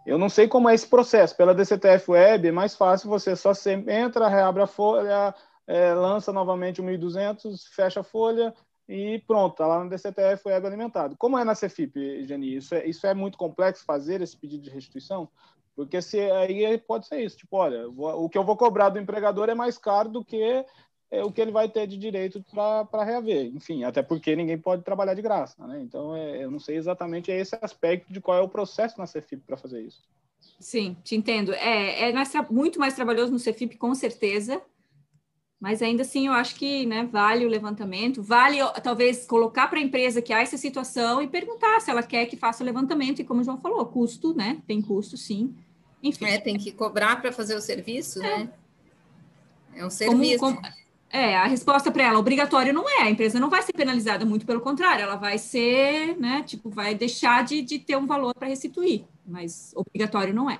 Eu 0.05 0.17
não 0.17 0.29
sei 0.29 0.47
como 0.47 0.69
é 0.69 0.73
esse 0.75 0.87
processo. 0.87 1.35
Pela 1.35 1.53
DCTF 1.53 2.11
Web 2.11 2.47
é 2.47 2.51
mais 2.53 2.73
fácil, 2.73 3.09
você 3.09 3.35
só 3.35 3.51
entra, 3.89 4.29
reabre 4.29 4.63
a 4.63 4.67
folha, 4.67 5.35
é, 5.67 5.93
lança 5.93 6.31
novamente 6.31 6.79
o 6.79 6.85
1.200, 6.85 7.57
fecha 7.75 7.99
a 7.99 8.03
folha, 8.03 8.53
e 8.87 9.19
pronto, 9.27 9.51
está 9.51 9.67
lá 9.67 9.83
no 9.83 9.89
DCTF 9.89 10.47
Web 10.47 10.65
alimentado. 10.65 11.15
Como 11.17 11.37
é 11.37 11.43
na 11.43 11.55
Cefip, 11.55 12.25
Geni? 12.25 12.55
Isso 12.55 12.73
é, 12.73 12.87
isso 12.87 13.05
é 13.05 13.13
muito 13.13 13.37
complexo 13.37 13.83
fazer 13.85 14.21
esse 14.21 14.37
pedido 14.37 14.63
de 14.63 14.69
restituição? 14.69 15.27
Porque 15.75 16.01
se 16.01 16.19
aí 16.19 16.77
pode 16.77 17.05
ser 17.05 17.21
isso, 17.21 17.37
tipo, 17.37 17.55
olha, 17.57 17.87
o 17.87 18.27
que 18.29 18.37
eu 18.37 18.43
vou 18.43 18.57
cobrar 18.57 18.89
do 18.89 18.99
empregador 18.99 19.49
é 19.49 19.53
mais 19.53 19.77
caro 19.77 20.09
do 20.09 20.25
que 20.25 20.65
é, 21.11 21.23
o 21.23 21.31
que 21.31 21.39
ele 21.39 21.51
vai 21.51 21.69
ter 21.69 21.85
de 21.85 21.97
direito 21.97 22.43
para 22.51 23.03
reaver. 23.03 23.45
Enfim, 23.45 23.83
até 23.83 24.01
porque 24.01 24.35
ninguém 24.35 24.57
pode 24.57 24.83
trabalhar 24.83 25.13
de 25.13 25.21
graça, 25.21 25.67
né? 25.67 25.79
Então, 25.81 26.15
é, 26.15 26.43
eu 26.43 26.49
não 26.49 26.59
sei 26.59 26.77
exatamente 26.77 27.29
esse 27.29 27.57
aspecto 27.61 28.11
de 28.11 28.19
qual 28.19 28.37
é 28.37 28.41
o 28.41 28.49
processo 28.49 28.97
na 28.97 29.05
Cefip 29.05 29.43
para 29.45 29.57
fazer 29.57 29.81
isso. 29.81 30.03
Sim, 30.59 30.97
te 31.03 31.15
entendo. 31.15 31.53
É, 31.53 32.09
é 32.09 32.13
muito 32.49 32.79
mais 32.79 32.95
trabalhoso 32.95 33.31
no 33.31 33.39
Cefip, 33.39 33.77
com 33.77 33.93
certeza, 33.93 34.61
mas 35.59 35.81
ainda 35.81 36.03
assim, 36.03 36.27
eu 36.27 36.33
acho 36.33 36.55
que 36.55 36.85
né, 36.85 37.07
vale 37.11 37.45
o 37.45 37.49
levantamento, 37.49 38.21
vale 38.21 38.59
talvez 38.83 39.25
colocar 39.25 39.67
para 39.67 39.79
a 39.79 39.81
empresa 39.81 40.21
que 40.21 40.31
há 40.31 40.41
essa 40.41 40.57
situação 40.57 41.21
e 41.21 41.27
perguntar 41.27 41.79
se 41.81 41.89
ela 41.89 42.03
quer 42.03 42.27
que 42.27 42.37
faça 42.37 42.63
o 42.63 42.65
levantamento. 42.65 43.19
E 43.19 43.23
como 43.23 43.41
o 43.41 43.43
João 43.43 43.57
falou, 43.57 43.83
custo, 43.87 44.35
né? 44.35 44.61
Tem 44.67 44.81
custo, 44.81 45.17
sim. 45.17 45.55
Enfim. 46.01 46.25
É, 46.25 46.37
tem 46.37 46.57
que 46.57 46.71
cobrar 46.71 47.19
para 47.19 47.31
fazer 47.31 47.55
o 47.55 47.61
serviço, 47.61 48.21
é. 48.21 48.37
né? 48.37 48.49
É 49.73 49.85
um 49.85 49.89
serviço. 49.89 50.39
Como, 50.39 50.55
como, 50.55 50.67
é, 51.09 51.35
a 51.35 51.45
resposta 51.45 51.89
para 51.89 52.03
ela, 52.03 52.19
obrigatório 52.19 52.73
não 52.73 52.87
é, 52.87 53.03
a 53.03 53.09
empresa 53.09 53.39
não 53.39 53.49
vai 53.49 53.61
ser 53.61 53.73
penalizada, 53.73 54.25
muito 54.25 54.45
pelo 54.45 54.59
contrário, 54.59 55.03
ela 55.03 55.15
vai 55.15 55.37
ser, 55.37 56.17
né, 56.19 56.43
tipo, 56.43 56.69
vai 56.69 56.93
deixar 56.93 57.45
de, 57.45 57.61
de 57.61 57.79
ter 57.79 57.95
um 57.95 58.05
valor 58.05 58.33
para 58.35 58.49
restituir, 58.49 59.05
mas 59.25 59.71
obrigatório 59.73 60.33
não 60.33 60.49
é. 60.49 60.59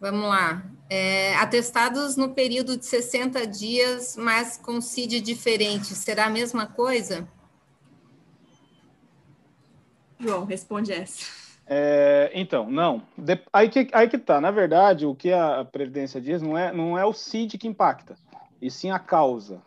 Vamos 0.00 0.28
lá. 0.28 0.62
É, 0.90 1.34
atestados 1.36 2.16
no 2.16 2.34
período 2.34 2.76
de 2.76 2.84
60 2.84 3.46
dias, 3.46 4.16
mas 4.16 4.56
com 4.56 4.80
CID 4.80 5.20
diferente, 5.20 5.94
será 5.94 6.26
a 6.26 6.30
mesma 6.30 6.66
coisa? 6.66 7.26
João, 10.18 10.44
responde 10.44 10.92
essa. 10.92 11.24
É, 11.66 12.30
então, 12.34 12.70
não. 12.70 13.02
De, 13.16 13.40
aí, 13.52 13.68
que, 13.68 13.88
aí 13.92 14.08
que 14.08 14.18
tá. 14.18 14.40
Na 14.40 14.50
verdade, 14.50 15.06
o 15.06 15.14
que 15.14 15.32
a 15.32 15.64
Previdência 15.64 16.20
diz 16.20 16.42
não 16.42 16.56
é, 16.56 16.72
não 16.72 16.98
é 16.98 17.04
o 17.04 17.12
CID 17.12 17.58
que 17.58 17.68
impacta, 17.68 18.16
e 18.60 18.70
sim 18.70 18.90
a 18.90 18.98
causa. 18.98 19.62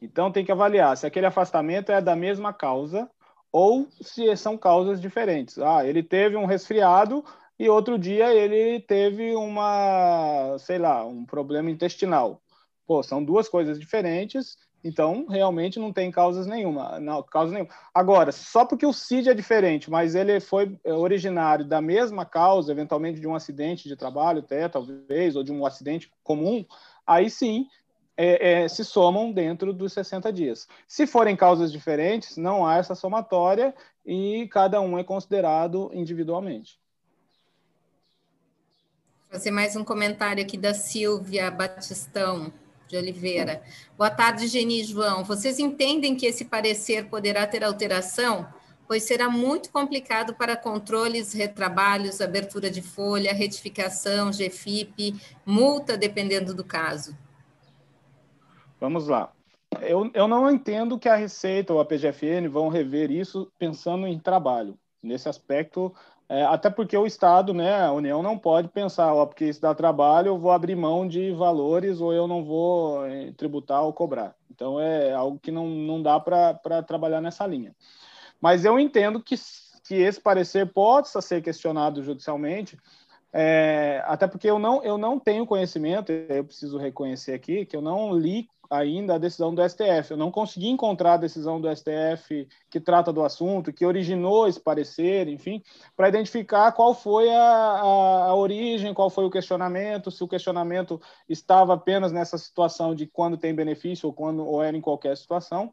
Então, 0.00 0.32
tem 0.32 0.44
que 0.44 0.52
avaliar 0.52 0.96
se 0.96 1.06
aquele 1.06 1.26
afastamento 1.26 1.92
é 1.92 2.00
da 2.00 2.16
mesma 2.16 2.52
causa 2.52 3.08
ou 3.52 3.88
se 4.00 4.34
são 4.36 4.56
causas 4.56 5.00
diferentes. 5.00 5.58
Ah, 5.58 5.84
ele 5.84 6.02
teve 6.02 6.36
um 6.36 6.46
resfriado, 6.46 7.24
e 7.60 7.68
outro 7.68 7.98
dia 7.98 8.32
ele 8.32 8.80
teve 8.80 9.36
uma, 9.36 10.56
sei 10.58 10.78
lá, 10.78 11.04
um 11.04 11.26
problema 11.26 11.70
intestinal. 11.70 12.40
Pô, 12.86 13.02
são 13.02 13.22
duas 13.22 13.50
coisas 13.50 13.78
diferentes, 13.78 14.56
então 14.82 15.26
realmente 15.28 15.78
não 15.78 15.92
tem 15.92 16.10
causas 16.10 16.46
nenhuma, 16.46 16.98
não, 16.98 17.22
causa 17.22 17.52
nenhuma. 17.52 17.70
Agora, 17.92 18.32
só 18.32 18.64
porque 18.64 18.86
o 18.86 18.94
CID 18.94 19.28
é 19.28 19.34
diferente, 19.34 19.90
mas 19.90 20.14
ele 20.14 20.40
foi 20.40 20.74
originário 20.86 21.62
da 21.62 21.82
mesma 21.82 22.24
causa, 22.24 22.72
eventualmente 22.72 23.20
de 23.20 23.28
um 23.28 23.34
acidente 23.34 23.86
de 23.86 23.94
trabalho, 23.94 24.38
até 24.38 24.66
talvez, 24.66 25.36
ou 25.36 25.42
de 25.44 25.52
um 25.52 25.66
acidente 25.66 26.10
comum, 26.24 26.64
aí 27.06 27.28
sim 27.28 27.66
é, 28.16 28.62
é, 28.62 28.68
se 28.68 28.82
somam 28.82 29.30
dentro 29.32 29.74
dos 29.74 29.92
60 29.92 30.32
dias. 30.32 30.66
Se 30.88 31.06
forem 31.06 31.36
causas 31.36 31.70
diferentes, 31.70 32.38
não 32.38 32.66
há 32.66 32.78
essa 32.78 32.94
somatória 32.94 33.74
e 34.02 34.48
cada 34.50 34.80
um 34.80 34.98
é 34.98 35.04
considerado 35.04 35.90
individualmente 35.92 36.80
fazer 39.30 39.52
mais 39.52 39.76
um 39.76 39.84
comentário 39.84 40.42
aqui 40.42 40.56
da 40.56 40.74
Silvia 40.74 41.48
Batistão 41.52 42.52
de 42.88 42.96
Oliveira. 42.96 43.62
Boa 43.96 44.10
tarde, 44.10 44.48
Geni 44.48 44.80
e 44.80 44.84
João. 44.84 45.22
Vocês 45.22 45.60
entendem 45.60 46.16
que 46.16 46.26
esse 46.26 46.46
parecer 46.46 47.06
poderá 47.08 47.46
ter 47.46 47.62
alteração? 47.62 48.44
Pois 48.88 49.04
será 49.04 49.30
muito 49.30 49.70
complicado 49.70 50.34
para 50.34 50.56
controles, 50.56 51.32
retrabalhos, 51.32 52.20
abertura 52.20 52.68
de 52.68 52.82
folha, 52.82 53.32
retificação, 53.32 54.32
GFIP, 54.32 55.14
multa, 55.46 55.96
dependendo 55.96 56.52
do 56.52 56.64
caso. 56.64 57.16
Vamos 58.80 59.06
lá. 59.06 59.32
Eu, 59.80 60.10
eu 60.12 60.26
não 60.26 60.50
entendo 60.50 60.98
que 60.98 61.08
a 61.08 61.14
Receita 61.14 61.72
ou 61.72 61.78
a 61.78 61.84
PGFN 61.84 62.48
vão 62.50 62.68
rever 62.68 63.12
isso 63.12 63.48
pensando 63.56 64.08
em 64.08 64.18
trabalho. 64.18 64.76
Nesse 65.00 65.28
aspecto, 65.28 65.94
é, 66.30 66.44
até 66.44 66.70
porque 66.70 66.96
o 66.96 67.08
Estado, 67.08 67.52
né, 67.52 67.82
a 67.82 67.92
União 67.92 68.22
não 68.22 68.38
pode 68.38 68.68
pensar, 68.68 69.12
ó, 69.12 69.26
porque 69.26 69.46
isso 69.46 69.60
dá 69.60 69.74
trabalho, 69.74 70.28
eu 70.28 70.38
vou 70.38 70.52
abrir 70.52 70.76
mão 70.76 71.08
de 71.08 71.32
valores 71.32 72.00
ou 72.00 72.12
eu 72.12 72.28
não 72.28 72.44
vou 72.44 73.04
eh, 73.04 73.32
tributar 73.36 73.82
ou 73.82 73.92
cobrar. 73.92 74.36
Então 74.48 74.78
é 74.78 75.12
algo 75.12 75.40
que 75.40 75.50
não, 75.50 75.66
não 75.66 76.00
dá 76.00 76.20
para 76.20 76.84
trabalhar 76.84 77.20
nessa 77.20 77.44
linha. 77.48 77.74
Mas 78.40 78.64
eu 78.64 78.78
entendo 78.78 79.20
que, 79.20 79.34
que 79.84 79.96
esse 79.96 80.20
parecer 80.20 80.72
possa 80.72 81.20
ser 81.20 81.42
questionado 81.42 82.00
judicialmente, 82.00 82.78
é, 83.32 84.00
até 84.06 84.28
porque 84.28 84.48
eu 84.48 84.60
não, 84.60 84.84
eu 84.84 84.96
não 84.96 85.18
tenho 85.18 85.44
conhecimento, 85.44 86.12
eu 86.12 86.44
preciso 86.44 86.78
reconhecer 86.78 87.32
aqui 87.32 87.66
que 87.66 87.74
eu 87.74 87.82
não 87.82 88.16
li 88.16 88.48
ainda 88.70 89.16
a 89.16 89.18
decisão 89.18 89.52
do 89.52 89.68
STF. 89.68 90.12
Eu 90.12 90.16
não 90.16 90.30
consegui 90.30 90.68
encontrar 90.68 91.14
a 91.14 91.16
decisão 91.16 91.60
do 91.60 91.68
STF 91.74 92.46
que 92.70 92.78
trata 92.78 93.12
do 93.12 93.24
assunto, 93.24 93.72
que 93.72 93.84
originou 93.84 94.46
esse 94.46 94.60
parecer, 94.60 95.26
enfim, 95.26 95.60
para 95.96 96.08
identificar 96.08 96.70
qual 96.72 96.94
foi 96.94 97.28
a, 97.28 97.42
a, 97.42 98.24
a, 98.26 98.34
origem, 98.34 98.94
qual 98.94 99.10
foi 99.10 99.24
o 99.24 99.30
questionamento, 99.30 100.10
se 100.10 100.22
o 100.22 100.28
questionamento 100.28 101.00
estava 101.28 101.74
apenas 101.74 102.12
nessa 102.12 102.38
situação 102.38 102.94
de 102.94 103.06
quando 103.06 103.36
tem 103.36 103.52
benefício 103.52 104.06
ou 104.06 104.12
quando 104.12 104.46
ou 104.46 104.62
era 104.62 104.76
em 104.76 104.80
qualquer 104.80 105.16
situação. 105.16 105.72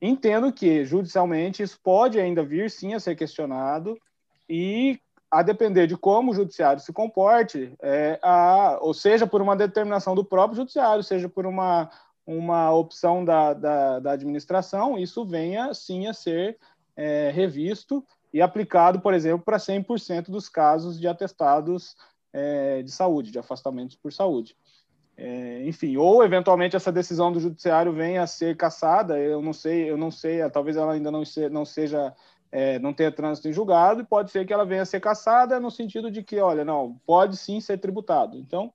Entendo 0.00 0.52
que 0.52 0.84
judicialmente 0.84 1.62
isso 1.62 1.80
pode 1.82 2.20
ainda 2.20 2.44
vir 2.44 2.70
sim 2.70 2.92
a 2.92 3.00
ser 3.00 3.16
questionado 3.16 3.98
e 4.46 5.00
a 5.30 5.42
depender 5.42 5.86
de 5.86 5.96
como 5.96 6.30
o 6.30 6.34
judiciário 6.34 6.80
se 6.80 6.92
comporte, 6.92 7.72
é, 7.82 8.18
a, 8.22 8.78
ou 8.80 8.94
seja 8.94 9.26
por 9.26 9.42
uma 9.42 9.56
determinação 9.56 10.14
do 10.14 10.24
próprio 10.24 10.56
judiciário, 10.56 11.02
seja 11.02 11.28
por 11.28 11.46
uma 11.46 11.90
uma 12.26 12.72
opção 12.72 13.24
da, 13.24 13.54
da, 13.54 14.00
da 14.00 14.12
administração, 14.12 14.98
isso 14.98 15.24
venha 15.24 15.72
sim 15.72 16.08
a 16.08 16.12
ser 16.12 16.58
é, 16.96 17.30
revisto 17.30 18.04
e 18.32 18.42
aplicado, 18.42 19.00
por 19.00 19.14
exemplo, 19.14 19.44
para 19.44 19.58
100% 19.58 20.30
dos 20.30 20.48
casos 20.48 20.98
de 20.98 21.06
atestados 21.06 21.94
é, 22.32 22.82
de 22.82 22.90
saúde, 22.90 23.30
de 23.30 23.38
afastamentos 23.38 23.96
por 23.96 24.12
saúde. 24.12 24.56
É, 25.16 25.66
enfim, 25.66 25.96
ou 25.96 26.22
eventualmente 26.22 26.76
essa 26.76 26.92
decisão 26.92 27.32
do 27.32 27.40
judiciário 27.40 27.92
venha 27.92 28.22
a 28.22 28.26
ser 28.26 28.54
cassada, 28.56 29.18
eu 29.18 29.40
não 29.40 29.52
sei, 29.52 29.90
eu 29.90 29.96
não 29.96 30.10
sei, 30.10 30.46
talvez 30.50 30.76
ela 30.76 30.92
ainda 30.92 31.10
não, 31.10 31.24
se, 31.24 31.48
não 31.48 31.64
seja, 31.64 32.14
é, 32.52 32.78
não 32.78 32.92
tenha 32.92 33.10
trânsito 33.10 33.48
em 33.48 33.52
julgado, 33.52 34.02
e 34.02 34.04
pode 34.04 34.30
ser 34.30 34.44
que 34.46 34.52
ela 34.52 34.66
venha 34.66 34.82
a 34.82 34.86
ser 34.86 35.00
cassada 35.00 35.58
no 35.58 35.70
sentido 35.70 36.10
de 36.10 36.22
que, 36.22 36.38
olha, 36.38 36.66
não, 36.66 37.00
pode 37.06 37.38
sim 37.38 37.60
ser 37.60 37.78
tributado. 37.78 38.36
Então, 38.36 38.70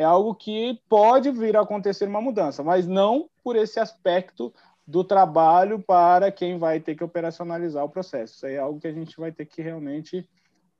é 0.00 0.04
algo 0.04 0.34
que 0.34 0.80
pode 0.88 1.30
vir 1.30 1.56
a 1.56 1.60
acontecer 1.60 2.06
uma 2.06 2.22
mudança, 2.22 2.62
mas 2.62 2.86
não 2.86 3.28
por 3.44 3.54
esse 3.54 3.78
aspecto 3.78 4.52
do 4.86 5.04
trabalho 5.04 5.78
para 5.78 6.32
quem 6.32 6.58
vai 6.58 6.80
ter 6.80 6.94
que 6.94 7.04
operacionalizar 7.04 7.84
o 7.84 7.88
processo. 7.88 8.34
Isso 8.34 8.46
aí 8.46 8.54
é 8.54 8.58
algo 8.58 8.80
que 8.80 8.88
a 8.88 8.92
gente 8.92 9.16
vai 9.18 9.30
ter 9.30 9.44
que 9.44 9.60
realmente 9.60 10.26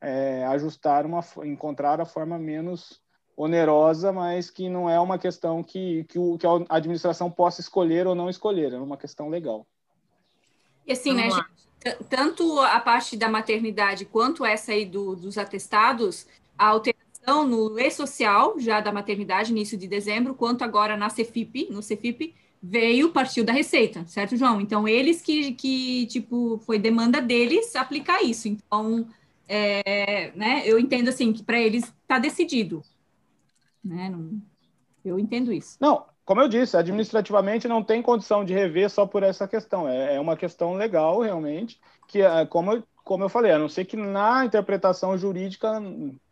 é, 0.01 0.45
ajustar, 0.47 1.05
uma, 1.05 1.21
encontrar 1.45 2.01
a 2.01 2.07
forma 2.07 2.39
menos 2.39 3.01
onerosa, 3.37 4.11
mas 4.11 4.51
que 4.51 4.69
não 4.69 4.89
é 4.89 4.99
uma 4.99 5.19
questão 5.19 5.63
que, 5.63 6.05
que, 6.05 6.19
o, 6.19 6.39
que 6.39 6.47
a 6.47 6.65
administração 6.71 7.31
possa 7.31 7.61
escolher 7.61 8.07
ou 8.07 8.15
não 8.15 8.29
escolher, 8.29 8.73
é 8.73 8.79
uma 8.79 8.97
questão 8.97 9.29
legal. 9.29 9.67
E 10.87 10.93
assim, 10.93 11.13
né, 11.13 11.31
gente, 11.31 12.05
tanto 12.09 12.59
a 12.61 12.81
parte 12.81 13.17
da 13.17 13.29
maternidade 13.29 14.07
quanto 14.07 14.45
essa 14.45 14.73
aí 14.73 14.85
do, 14.87 15.15
dos 15.15 15.37
atestados, 15.37 16.27
a 16.59 16.69
alteração 16.69 17.10
no 17.27 17.79
e-social, 17.79 18.59
já 18.59 18.81
da 18.81 18.93
maternidade, 18.93 19.53
início 19.53 19.77
de 19.77 19.87
dezembro, 19.87 20.35
quanto 20.35 20.63
agora 20.63 20.97
na 20.97 21.09
Cefip, 21.09 21.69
no 21.71 21.83
Cefip, 21.83 22.35
veio, 22.63 23.11
partiu 23.11 23.45
da 23.45 23.53
Receita, 23.53 24.05
certo, 24.07 24.37
João? 24.37 24.61
Então, 24.61 24.87
eles 24.87 25.23
que, 25.23 25.53
que 25.53 26.07
tipo, 26.07 26.59
foi 26.59 26.79
demanda 26.79 27.21
deles 27.21 27.75
aplicar 27.77 28.23
isso. 28.23 28.49
Então, 28.49 29.07
é, 29.49 30.33
né, 30.35 30.63
eu 30.67 30.79
entendo 30.79 31.09
assim, 31.09 31.33
que 31.33 31.43
para 31.43 31.59
eles 31.59 31.85
está 31.85 32.19
decidido. 32.19 32.83
Né? 33.83 34.11
Não, 34.11 34.41
eu 35.05 35.19
entendo 35.19 35.53
isso. 35.53 35.77
Não, 35.81 36.05
como 36.25 36.41
eu 36.41 36.49
disse, 36.49 36.77
administrativamente 36.77 37.67
não 37.67 37.83
tem 37.83 38.03
condição 38.03 38.45
de 38.45 38.53
rever 38.53 38.91
só 38.91 39.07
por 39.07 39.23
essa 39.23 39.49
questão. 39.49 39.89
É, 39.89 40.17
é 40.17 40.21
uma 40.21 40.37
questão 40.37 40.75
legal, 40.75 41.21
realmente, 41.21 41.81
que, 42.07 42.21
é, 42.21 42.45
como 42.47 42.83
como 43.11 43.25
eu 43.25 43.29
falei, 43.29 43.51
a 43.51 43.59
não 43.59 43.69
ser 43.69 43.87
que 43.87 43.97
na 43.97 44.45
interpretação 44.45 45.19
jurídica, 45.19 45.83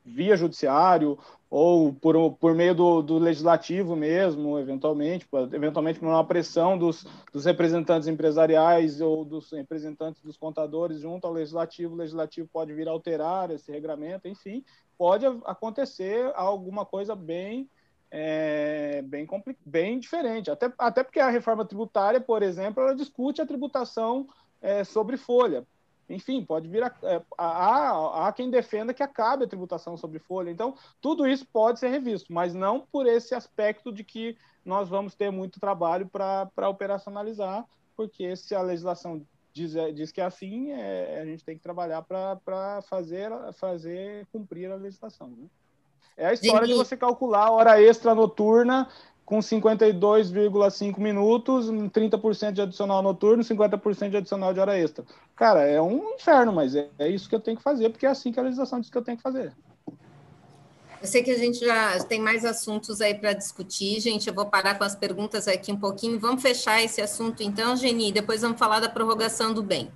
via 0.08 0.36
judiciário 0.36 1.18
ou 1.50 1.92
por, 1.92 2.32
por 2.34 2.54
meio 2.54 2.74
do, 2.74 3.02
do 3.02 3.18
legislativo 3.18 3.96
mesmo, 3.96 4.58
eventualmente, 4.58 5.26
eventualmente 5.52 5.98
por 5.98 6.08
uma 6.08 6.24
pressão 6.24 6.76
dos, 6.76 7.06
dos 7.32 7.44
representantes 7.44 8.06
empresariais 8.06 9.00
ou 9.00 9.24
dos 9.24 9.50
representantes 9.52 10.20
dos 10.22 10.36
contadores 10.36 11.00
junto 11.00 11.26
ao 11.26 11.32
legislativo, 11.32 11.94
o 11.94 11.96
legislativo 11.96 12.48
pode 12.52 12.74
vir 12.74 12.88
alterar 12.88 13.50
esse 13.50 13.72
regramento, 13.72 14.28
enfim, 14.28 14.62
pode 14.96 15.24
acontecer 15.44 16.30
alguma 16.34 16.84
coisa 16.84 17.14
bem 17.14 17.68
é, 18.10 19.02
bem, 19.02 19.26
bem 19.64 19.98
diferente. 19.98 20.50
Até, 20.50 20.72
até 20.78 21.04
porque 21.04 21.20
a 21.20 21.28
reforma 21.28 21.64
tributária, 21.64 22.20
por 22.20 22.42
exemplo, 22.42 22.82
ela 22.82 22.94
discute 22.94 23.40
a 23.40 23.46
tributação 23.46 24.26
é, 24.60 24.82
sobre 24.84 25.16
folha. 25.16 25.66
Enfim, 26.08 26.44
pode 26.44 26.68
vir 26.68 26.82
a, 26.82 26.94
é, 27.02 27.22
a, 27.36 28.28
a, 28.28 28.32
quem 28.32 28.50
defenda 28.50 28.94
que 28.94 29.02
acabe 29.02 29.44
a 29.44 29.48
tributação 29.48 29.96
sobre 29.96 30.18
folha. 30.18 30.50
Então, 30.50 30.74
tudo 31.00 31.26
isso 31.26 31.46
pode 31.52 31.78
ser 31.78 31.88
revisto, 31.88 32.32
mas 32.32 32.54
não 32.54 32.80
por 32.80 33.06
esse 33.06 33.34
aspecto 33.34 33.92
de 33.92 34.02
que 34.02 34.36
nós 34.64 34.88
vamos 34.88 35.14
ter 35.14 35.30
muito 35.30 35.60
trabalho 35.60 36.08
para 36.08 36.68
operacionalizar, 36.68 37.64
porque 37.96 38.34
se 38.36 38.54
a 38.54 38.62
legislação 38.62 39.22
diz, 39.52 39.74
é, 39.76 39.90
diz 39.92 40.12
que 40.12 40.20
é 40.20 40.24
assim, 40.24 40.70
é, 40.72 41.20
a 41.20 41.24
gente 41.24 41.44
tem 41.44 41.56
que 41.56 41.62
trabalhar 41.62 42.02
para 42.02 42.80
fazer, 42.82 43.30
fazer 43.54 44.26
cumprir 44.32 44.70
a 44.70 44.76
legislação. 44.76 45.28
Né? 45.28 45.46
É 46.16 46.26
a 46.26 46.32
história 46.32 46.66
de 46.66 46.74
você 46.74 46.96
calcular 46.96 47.46
a 47.46 47.50
hora 47.50 47.82
extra 47.82 48.14
noturna 48.14 48.88
com 49.28 49.40
52,5 49.40 50.98
minutos, 50.98 51.66
30% 51.66 52.52
de 52.52 52.62
adicional 52.62 53.02
noturno, 53.02 53.44
50% 53.44 54.08
de 54.08 54.16
adicional 54.16 54.54
de 54.54 54.60
hora 54.60 54.78
extra. 54.78 55.04
Cara, 55.36 55.66
é 55.66 55.78
um 55.82 56.14
inferno, 56.14 56.50
mas 56.50 56.74
é, 56.74 56.88
é, 56.98 57.10
isso 57.10 57.28
que 57.28 57.34
eu 57.34 57.40
tenho 57.40 57.58
que 57.58 57.62
fazer, 57.62 57.90
porque 57.90 58.06
é 58.06 58.08
assim 58.08 58.32
que 58.32 58.40
a 58.40 58.42
legislação 58.42 58.80
diz 58.80 58.88
que 58.88 58.96
eu 58.96 59.02
tenho 59.02 59.18
que 59.18 59.22
fazer. 59.22 59.52
Eu 59.86 61.06
sei 61.06 61.22
que 61.22 61.30
a 61.30 61.36
gente 61.36 61.58
já 61.58 62.02
tem 62.04 62.22
mais 62.22 62.42
assuntos 62.42 63.02
aí 63.02 63.14
para 63.14 63.34
discutir, 63.34 64.00
gente. 64.00 64.26
Eu 64.26 64.34
vou 64.34 64.46
parar 64.46 64.78
com 64.78 64.84
as 64.84 64.96
perguntas 64.96 65.46
aqui 65.46 65.70
um 65.70 65.78
pouquinho. 65.78 66.18
Vamos 66.18 66.40
fechar 66.40 66.82
esse 66.82 67.02
assunto 67.02 67.42
então, 67.42 67.76
Geni, 67.76 68.10
depois 68.10 68.40
vamos 68.40 68.58
falar 68.58 68.80
da 68.80 68.88
prorrogação 68.88 69.52
do 69.52 69.62
bem. 69.62 69.90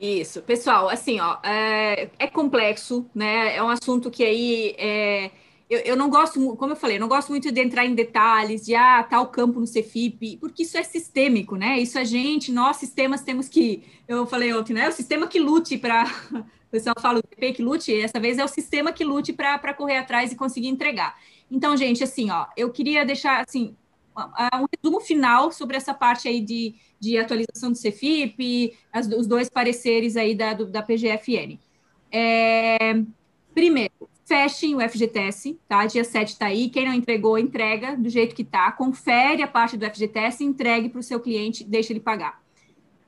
Isso, 0.00 0.40
pessoal, 0.40 0.88
assim, 0.88 1.20
ó, 1.20 1.36
é, 1.44 2.08
é 2.18 2.26
complexo, 2.26 3.04
né? 3.14 3.54
É 3.54 3.62
um 3.62 3.68
assunto 3.68 4.10
que 4.10 4.24
aí 4.24 4.74
é, 4.78 5.30
eu, 5.72 5.80
eu 5.80 5.96
não 5.96 6.10
gosto, 6.10 6.54
como 6.56 6.72
eu 6.72 6.76
falei, 6.76 6.98
eu 6.98 7.00
não 7.00 7.08
gosto 7.08 7.30
muito 7.30 7.50
de 7.50 7.58
entrar 7.58 7.86
em 7.86 7.94
detalhes 7.94 8.66
de 8.66 8.74
ah, 8.74 9.02
tal 9.02 9.28
campo 9.28 9.58
no 9.58 9.66
Cefip, 9.66 10.36
porque 10.36 10.64
isso 10.64 10.76
é 10.76 10.82
sistêmico, 10.82 11.56
né? 11.56 11.78
Isso 11.78 11.98
a 11.98 12.04
gente, 12.04 12.52
nós 12.52 12.76
sistemas 12.76 13.22
temos 13.22 13.48
que, 13.48 13.82
eu 14.06 14.26
falei 14.26 14.52
ontem, 14.52 14.74
né? 14.74 14.86
O 14.90 14.92
sistema 14.92 15.26
que 15.26 15.40
lute 15.40 15.78
para 15.78 16.04
o 16.68 16.70
pessoal 16.70 16.94
fala 17.00 17.20
o 17.20 17.22
DP 17.22 17.54
que 17.54 17.62
lute, 17.62 17.98
essa 17.98 18.20
vez 18.20 18.36
é 18.36 18.44
o 18.44 18.48
sistema 18.48 18.92
que 18.92 19.02
lute 19.02 19.32
para 19.32 19.72
correr 19.72 19.96
atrás 19.96 20.30
e 20.30 20.36
conseguir 20.36 20.68
entregar. 20.68 21.18
Então, 21.50 21.74
gente, 21.74 22.04
assim, 22.04 22.30
ó, 22.30 22.46
eu 22.54 22.70
queria 22.70 23.04
deixar 23.06 23.42
assim 23.42 23.74
um 24.14 24.66
resumo 24.76 25.00
final 25.00 25.50
sobre 25.50 25.74
essa 25.74 25.94
parte 25.94 26.28
aí 26.28 26.42
de, 26.42 26.74
de 27.00 27.16
atualização 27.16 27.72
do 27.72 27.78
Cefip, 27.78 28.76
as, 28.92 29.06
os 29.06 29.26
dois 29.26 29.48
pareceres 29.48 30.18
aí 30.18 30.34
da, 30.34 30.52
do, 30.52 30.66
da 30.66 30.82
PGFN. 30.82 31.58
É, 32.10 32.76
primeiro, 33.54 34.11
fechem 34.24 34.74
o 34.74 34.80
FGTS, 34.80 35.58
tá? 35.68 35.86
Dia 35.86 36.04
7 36.04 36.28
está 36.28 36.46
aí. 36.46 36.68
Quem 36.68 36.86
não 36.86 36.94
entregou, 36.94 37.38
entrega 37.38 37.96
do 37.96 38.08
jeito 38.08 38.34
que 38.34 38.44
tá. 38.44 38.70
Confere 38.72 39.42
a 39.42 39.48
parte 39.48 39.76
do 39.76 39.84
FGTS, 39.86 40.44
entregue 40.44 40.88
para 40.88 41.00
o 41.00 41.02
seu 41.02 41.20
cliente, 41.20 41.64
deixa 41.64 41.92
ele 41.92 42.00
pagar. 42.00 42.40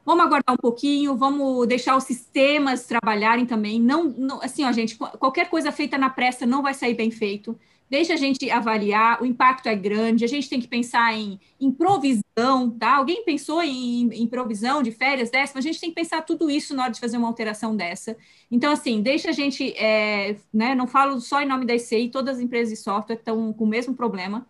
Vamos 0.04 0.26
aguardar 0.26 0.54
um 0.54 0.58
pouquinho, 0.58 1.16
vamos 1.16 1.66
deixar 1.66 1.96
os 1.96 2.04
sistemas 2.04 2.84
trabalharem 2.84 3.46
também. 3.46 3.80
Não, 3.80 4.04
não 4.04 4.42
assim, 4.42 4.64
ó, 4.64 4.70
gente, 4.70 4.96
qualquer 4.96 5.48
coisa 5.48 5.72
feita 5.72 5.96
na 5.96 6.10
pressa 6.10 6.44
não 6.44 6.62
vai 6.62 6.74
sair 6.74 6.94
bem 6.94 7.10
feito 7.10 7.58
deixa 7.88 8.14
a 8.14 8.16
gente 8.16 8.50
avaliar, 8.50 9.22
o 9.22 9.26
impacto 9.26 9.68
é 9.68 9.74
grande, 9.74 10.24
a 10.24 10.28
gente 10.28 10.48
tem 10.48 10.60
que 10.60 10.66
pensar 10.68 11.14
em, 11.14 11.38
em 11.60 11.70
provisão, 11.70 12.70
tá? 12.78 12.96
Alguém 12.96 13.24
pensou 13.24 13.62
em, 13.62 14.08
em 14.12 14.26
provisão 14.26 14.82
de 14.82 14.90
férias 14.90 15.30
décimas? 15.30 15.64
A 15.64 15.68
gente 15.68 15.80
tem 15.80 15.90
que 15.90 15.94
pensar 15.94 16.22
tudo 16.22 16.50
isso 16.50 16.74
na 16.74 16.84
hora 16.84 16.92
de 16.92 17.00
fazer 17.00 17.16
uma 17.16 17.28
alteração 17.28 17.76
dessa. 17.76 18.16
Então, 18.50 18.72
assim, 18.72 19.02
deixa 19.02 19.30
a 19.30 19.32
gente, 19.32 19.72
é, 19.76 20.36
né, 20.52 20.74
não 20.74 20.86
falo 20.86 21.20
só 21.20 21.40
em 21.40 21.46
nome 21.46 21.66
da 21.66 21.74
ICI, 21.74 22.08
todas 22.10 22.36
as 22.36 22.42
empresas 22.42 22.70
de 22.70 22.82
software 22.82 23.16
estão 23.16 23.52
com 23.52 23.64
o 23.64 23.68
mesmo 23.68 23.94
problema, 23.94 24.46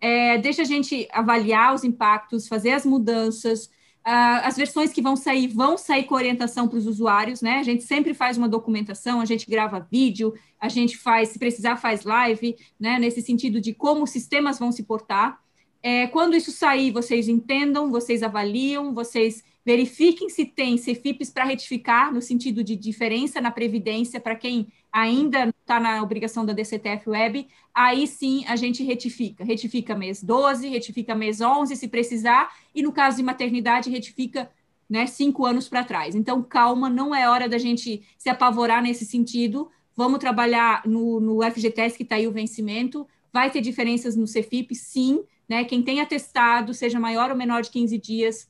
é, 0.00 0.38
deixa 0.38 0.62
a 0.62 0.64
gente 0.64 1.08
avaliar 1.12 1.74
os 1.74 1.84
impactos, 1.84 2.48
fazer 2.48 2.70
as 2.72 2.84
mudanças, 2.84 3.70
as 4.08 4.56
versões 4.56 4.92
que 4.92 5.02
vão 5.02 5.16
sair 5.16 5.48
vão 5.48 5.76
sair 5.76 6.04
com 6.04 6.14
orientação 6.14 6.68
para 6.68 6.78
os 6.78 6.86
usuários, 6.86 7.42
né? 7.42 7.58
A 7.58 7.62
gente 7.64 7.82
sempre 7.82 8.14
faz 8.14 8.38
uma 8.38 8.48
documentação, 8.48 9.20
a 9.20 9.24
gente 9.24 9.50
grava 9.50 9.86
vídeo, 9.90 10.32
a 10.60 10.68
gente 10.68 10.96
faz, 10.96 11.30
se 11.30 11.38
precisar, 11.40 11.76
faz 11.76 12.04
live, 12.04 12.56
né? 12.78 13.00
Nesse 13.00 13.20
sentido 13.20 13.60
de 13.60 13.74
como 13.74 14.04
os 14.04 14.10
sistemas 14.10 14.60
vão 14.60 14.70
se 14.70 14.84
portar. 14.84 15.40
É, 15.82 16.06
quando 16.06 16.36
isso 16.36 16.52
sair, 16.52 16.92
vocês 16.92 17.28
entendam, 17.28 17.90
vocês 17.90 18.22
avaliam, 18.22 18.94
vocês 18.94 19.42
verifiquem 19.64 20.28
se 20.28 20.44
tem 20.44 20.76
CFIPs 20.76 21.30
para 21.30 21.44
retificar, 21.44 22.14
no 22.14 22.22
sentido 22.22 22.62
de 22.62 22.76
diferença 22.76 23.40
na 23.40 23.50
previdência 23.50 24.20
para 24.20 24.36
quem 24.36 24.68
ainda 24.96 25.52
está 25.60 25.78
na 25.78 26.02
obrigação 26.02 26.46
da 26.46 26.54
DCTF 26.54 27.10
Web, 27.10 27.48
aí 27.74 28.06
sim 28.06 28.46
a 28.46 28.56
gente 28.56 28.82
retifica. 28.82 29.44
Retifica 29.44 29.94
mês 29.94 30.22
12, 30.22 30.66
retifica 30.70 31.14
mês 31.14 31.42
11, 31.42 31.76
se 31.76 31.86
precisar, 31.86 32.50
e 32.74 32.82
no 32.82 32.90
caso 32.90 33.18
de 33.18 33.22
maternidade, 33.22 33.90
retifica 33.90 34.50
né, 34.88 35.06
cinco 35.06 35.44
anos 35.44 35.68
para 35.68 35.84
trás. 35.84 36.14
Então, 36.14 36.42
calma, 36.42 36.88
não 36.88 37.14
é 37.14 37.28
hora 37.28 37.46
da 37.46 37.58
gente 37.58 38.02
se 38.16 38.30
apavorar 38.30 38.82
nesse 38.82 39.04
sentido. 39.04 39.70
Vamos 39.94 40.18
trabalhar 40.18 40.80
no, 40.86 41.20
no 41.20 41.42
FGTS, 41.42 41.94
que 41.94 42.02
está 42.02 42.16
aí 42.16 42.26
o 42.26 42.32
vencimento. 42.32 43.06
Vai 43.30 43.50
ter 43.50 43.60
diferenças 43.60 44.16
no 44.16 44.24
CFIP, 44.24 44.74
sim. 44.74 45.22
Né? 45.46 45.64
Quem 45.64 45.82
tem 45.82 46.00
atestado, 46.00 46.72
seja 46.72 46.98
maior 46.98 47.30
ou 47.30 47.36
menor 47.36 47.60
de 47.60 47.70
15 47.70 47.98
dias, 47.98 48.48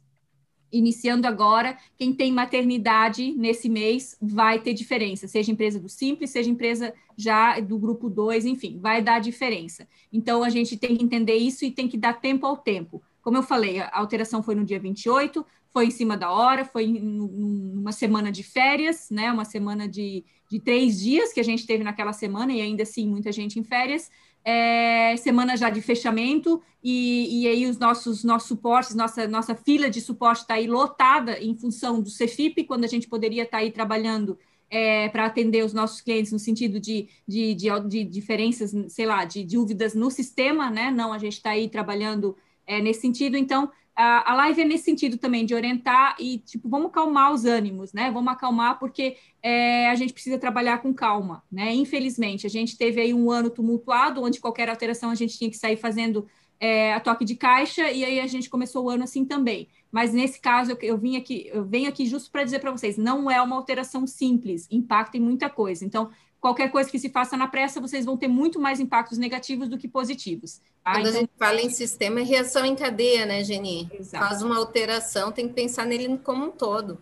iniciando 0.73 1.27
agora, 1.27 1.77
quem 1.97 2.13
tem 2.13 2.33
maternidade 2.33 3.33
nesse 3.33 3.69
mês 3.69 4.17
vai 4.21 4.61
ter 4.61 4.75
diferença, 4.75 5.29
seja 5.29 5.53
empresa 5.53 5.79
do 5.79 5.89
Simples, 5.89 6.31
seja 6.31 6.51
empresa 6.51 6.93
já 7.17 7.59
do 7.61 7.79
grupo 7.79 8.11
2, 8.11 8.45
enfim, 8.45 8.79
vai 8.81 9.03
dar 9.03 9.21
diferença. 9.21 9.89
Então, 10.13 10.43
a 10.43 10.49
gente 10.49 10.77
tem 10.77 10.97
que 10.97 11.05
entender 11.05 11.37
isso 11.37 11.65
e 11.65 11.71
tem 11.71 11.89
que 11.89 11.97
dar 11.97 12.15
tempo 12.15 12.47
ao 12.47 12.57
tempo. 12.57 13.03
Como 13.23 13.37
eu 13.37 13.43
falei, 13.43 13.81
a 13.81 13.91
alteração 13.93 14.43
foi 14.43 14.55
no 14.55 14.65
dia 14.65 14.79
28, 14.79 15.45
foi 15.73 15.87
em 15.87 15.91
cima 15.91 16.17
da 16.17 16.31
hora, 16.31 16.65
foi 16.65 16.87
numa 16.87 17.93
semana 17.93 18.33
de 18.33 18.43
férias, 18.43 19.09
né? 19.11 19.31
Uma 19.33 19.45
semana 19.45 19.89
de, 19.89 20.25
de 20.51 20.61
três 20.61 21.01
dias 21.01 21.33
que 21.33 21.41
a 21.41 21.43
gente 21.43 21.67
teve 21.67 21.85
naquela 21.85 22.13
semana, 22.13 22.53
e 22.53 22.61
ainda 22.61 22.83
assim 22.83 23.09
muita 23.09 23.31
gente 23.33 23.59
em 23.59 23.65
férias. 23.65 24.11
É, 24.49 25.17
semana 25.17 25.57
já 25.57 25.69
de 25.69 25.83
fechamento, 25.83 26.63
e, 26.81 27.43
e, 27.43 27.49
aí 27.49 27.67
os 27.67 27.79
nossos, 27.79 28.23
nossos 28.23 28.47
suportes, 28.47 28.95
nossa, 28.95 29.27
nossa 29.27 29.57
fila 29.57 29.91
de 29.91 30.01
suporte 30.01 30.43
está 30.43 30.55
aí 30.55 30.69
lotada 30.69 31.37
em 31.43 31.53
função 31.59 32.01
do 32.01 32.09
Cefip, 32.09 32.63
quando 32.63 32.85
a 32.85 32.87
gente 32.87 33.09
poderia 33.09 33.43
estar 33.43 33.59
tá 33.59 33.65
aí 33.65 33.73
trabalhando 33.73 34.39
é, 34.71 35.09
para 35.09 35.27
atender 35.27 35.65
os 35.65 35.73
nossos 35.73 36.01
clientes 36.01 36.31
no 36.31 36.39
sentido 36.39 36.79
de, 36.79 37.09
de, 37.27 37.57
de, 37.57 37.69
de 37.89 38.05
diferenças, 38.05 38.73
sei 38.89 39.05
lá, 39.05 39.25
de 39.25 39.43
dúvidas 39.45 39.95
no 39.97 40.13
sistema, 40.13 40.71
né? 40.71 40.93
Não, 40.93 41.13
a 41.13 41.19
gente 41.19 41.33
está 41.33 41.51
aí 41.51 41.69
trabalhando 41.69 42.37
é, 42.65 42.81
nesse 42.81 43.01
sentido. 43.01 43.37
Então, 43.37 43.69
a, 43.97 44.35
live 44.35 44.61
é 44.61 44.65
nesse 44.65 44.85
sentido 44.85 45.17
também, 45.17 45.47
de 45.47 45.55
orientar 45.55 46.17
e, 46.21 46.39
tipo, 46.39 46.69
vamos 46.69 46.89
acalmar 46.89 47.33
os 47.33 47.47
ânimos, 47.47 47.93
né? 47.95 48.11
Vamos 48.11 48.31
acalmar 48.31 48.79
porque 48.79 49.17
é, 49.43 49.89
a 49.89 49.95
gente 49.95 50.13
precisa 50.13 50.39
trabalhar 50.39 50.79
com 50.79 50.93
calma, 50.93 51.43
né? 51.51 51.75
Infelizmente, 51.75 52.47
a 52.47 52.51
gente 52.51 52.77
teve 52.77 53.01
aí 53.01 53.15
um 53.15 53.31
ano 53.31 53.49
tumultuado, 53.49 54.23
onde 54.23 54.39
qualquer 54.39 54.69
alteração 54.69 55.11
a 55.11 55.15
gente 55.15 55.39
tinha 55.39 55.49
que 55.49 55.57
sair 55.57 55.77
fazendo 55.77 56.27
é, 56.61 56.93
a 56.93 57.01
toque 57.01 57.25
de 57.25 57.37
caixa, 57.37 57.91
e 57.91 58.05
aí 58.05 58.21
a 58.21 58.27
gente 58.27 58.51
começou 58.51 58.85
o 58.85 58.91
ano 58.91 59.05
assim 59.05 59.25
também. 59.25 59.69
Mas 59.91 60.13
nesse 60.13 60.41
caso, 60.41 60.73
eu, 60.73 60.79
eu 60.83 60.99
vim 60.99 61.17
aqui, 61.17 61.49
eu 61.53 61.65
venho 61.65 61.89
aqui 61.89 62.05
justo 62.07 62.31
para 62.31 62.45
dizer 62.45 62.59
para 62.59 62.71
vocês, 62.71 62.99
não 62.99 63.31
é 63.31 63.41
uma 63.41 63.57
alteração 63.57 64.07
simples, 64.07 64.67
impacta 64.71 65.17
em 65.17 65.21
muita 65.21 65.49
coisa. 65.49 65.85
Então, 65.85 66.11
qualquer 66.41 66.71
coisa 66.71 66.91
que 66.91 66.99
se 66.99 67.09
faça 67.09 67.37
na 67.37 67.47
pressa, 67.49 67.81
vocês 67.81 68.05
vão 68.05 68.17
ter 68.17 68.29
muito 68.29 68.61
mais 68.61 68.81
impactos 68.81 69.19
negativos 69.19 69.69
do 69.69 69.79
que 69.79 69.89
positivos. 69.89 70.61
Tá? 70.85 70.93
Quando 70.93 71.07
então... 71.07 71.17
a 71.17 71.21
gente 71.21 71.33
fala 71.39 71.61
em 71.61 71.71
sistema, 71.71 72.21
é 72.21 72.23
reação 72.23 72.65
em 72.65 72.77
cadeia, 72.77 73.27
né, 73.27 73.43
Geni? 73.43 73.91
Exato. 73.93 74.25
Faz 74.25 74.43
uma 74.43 74.57
alteração, 74.57 75.33
tem 75.33 75.49
que 75.49 75.55
pensar 75.55 75.87
nele 75.87 76.19
como 76.19 76.47
um 76.47 76.51
todo. 76.51 76.99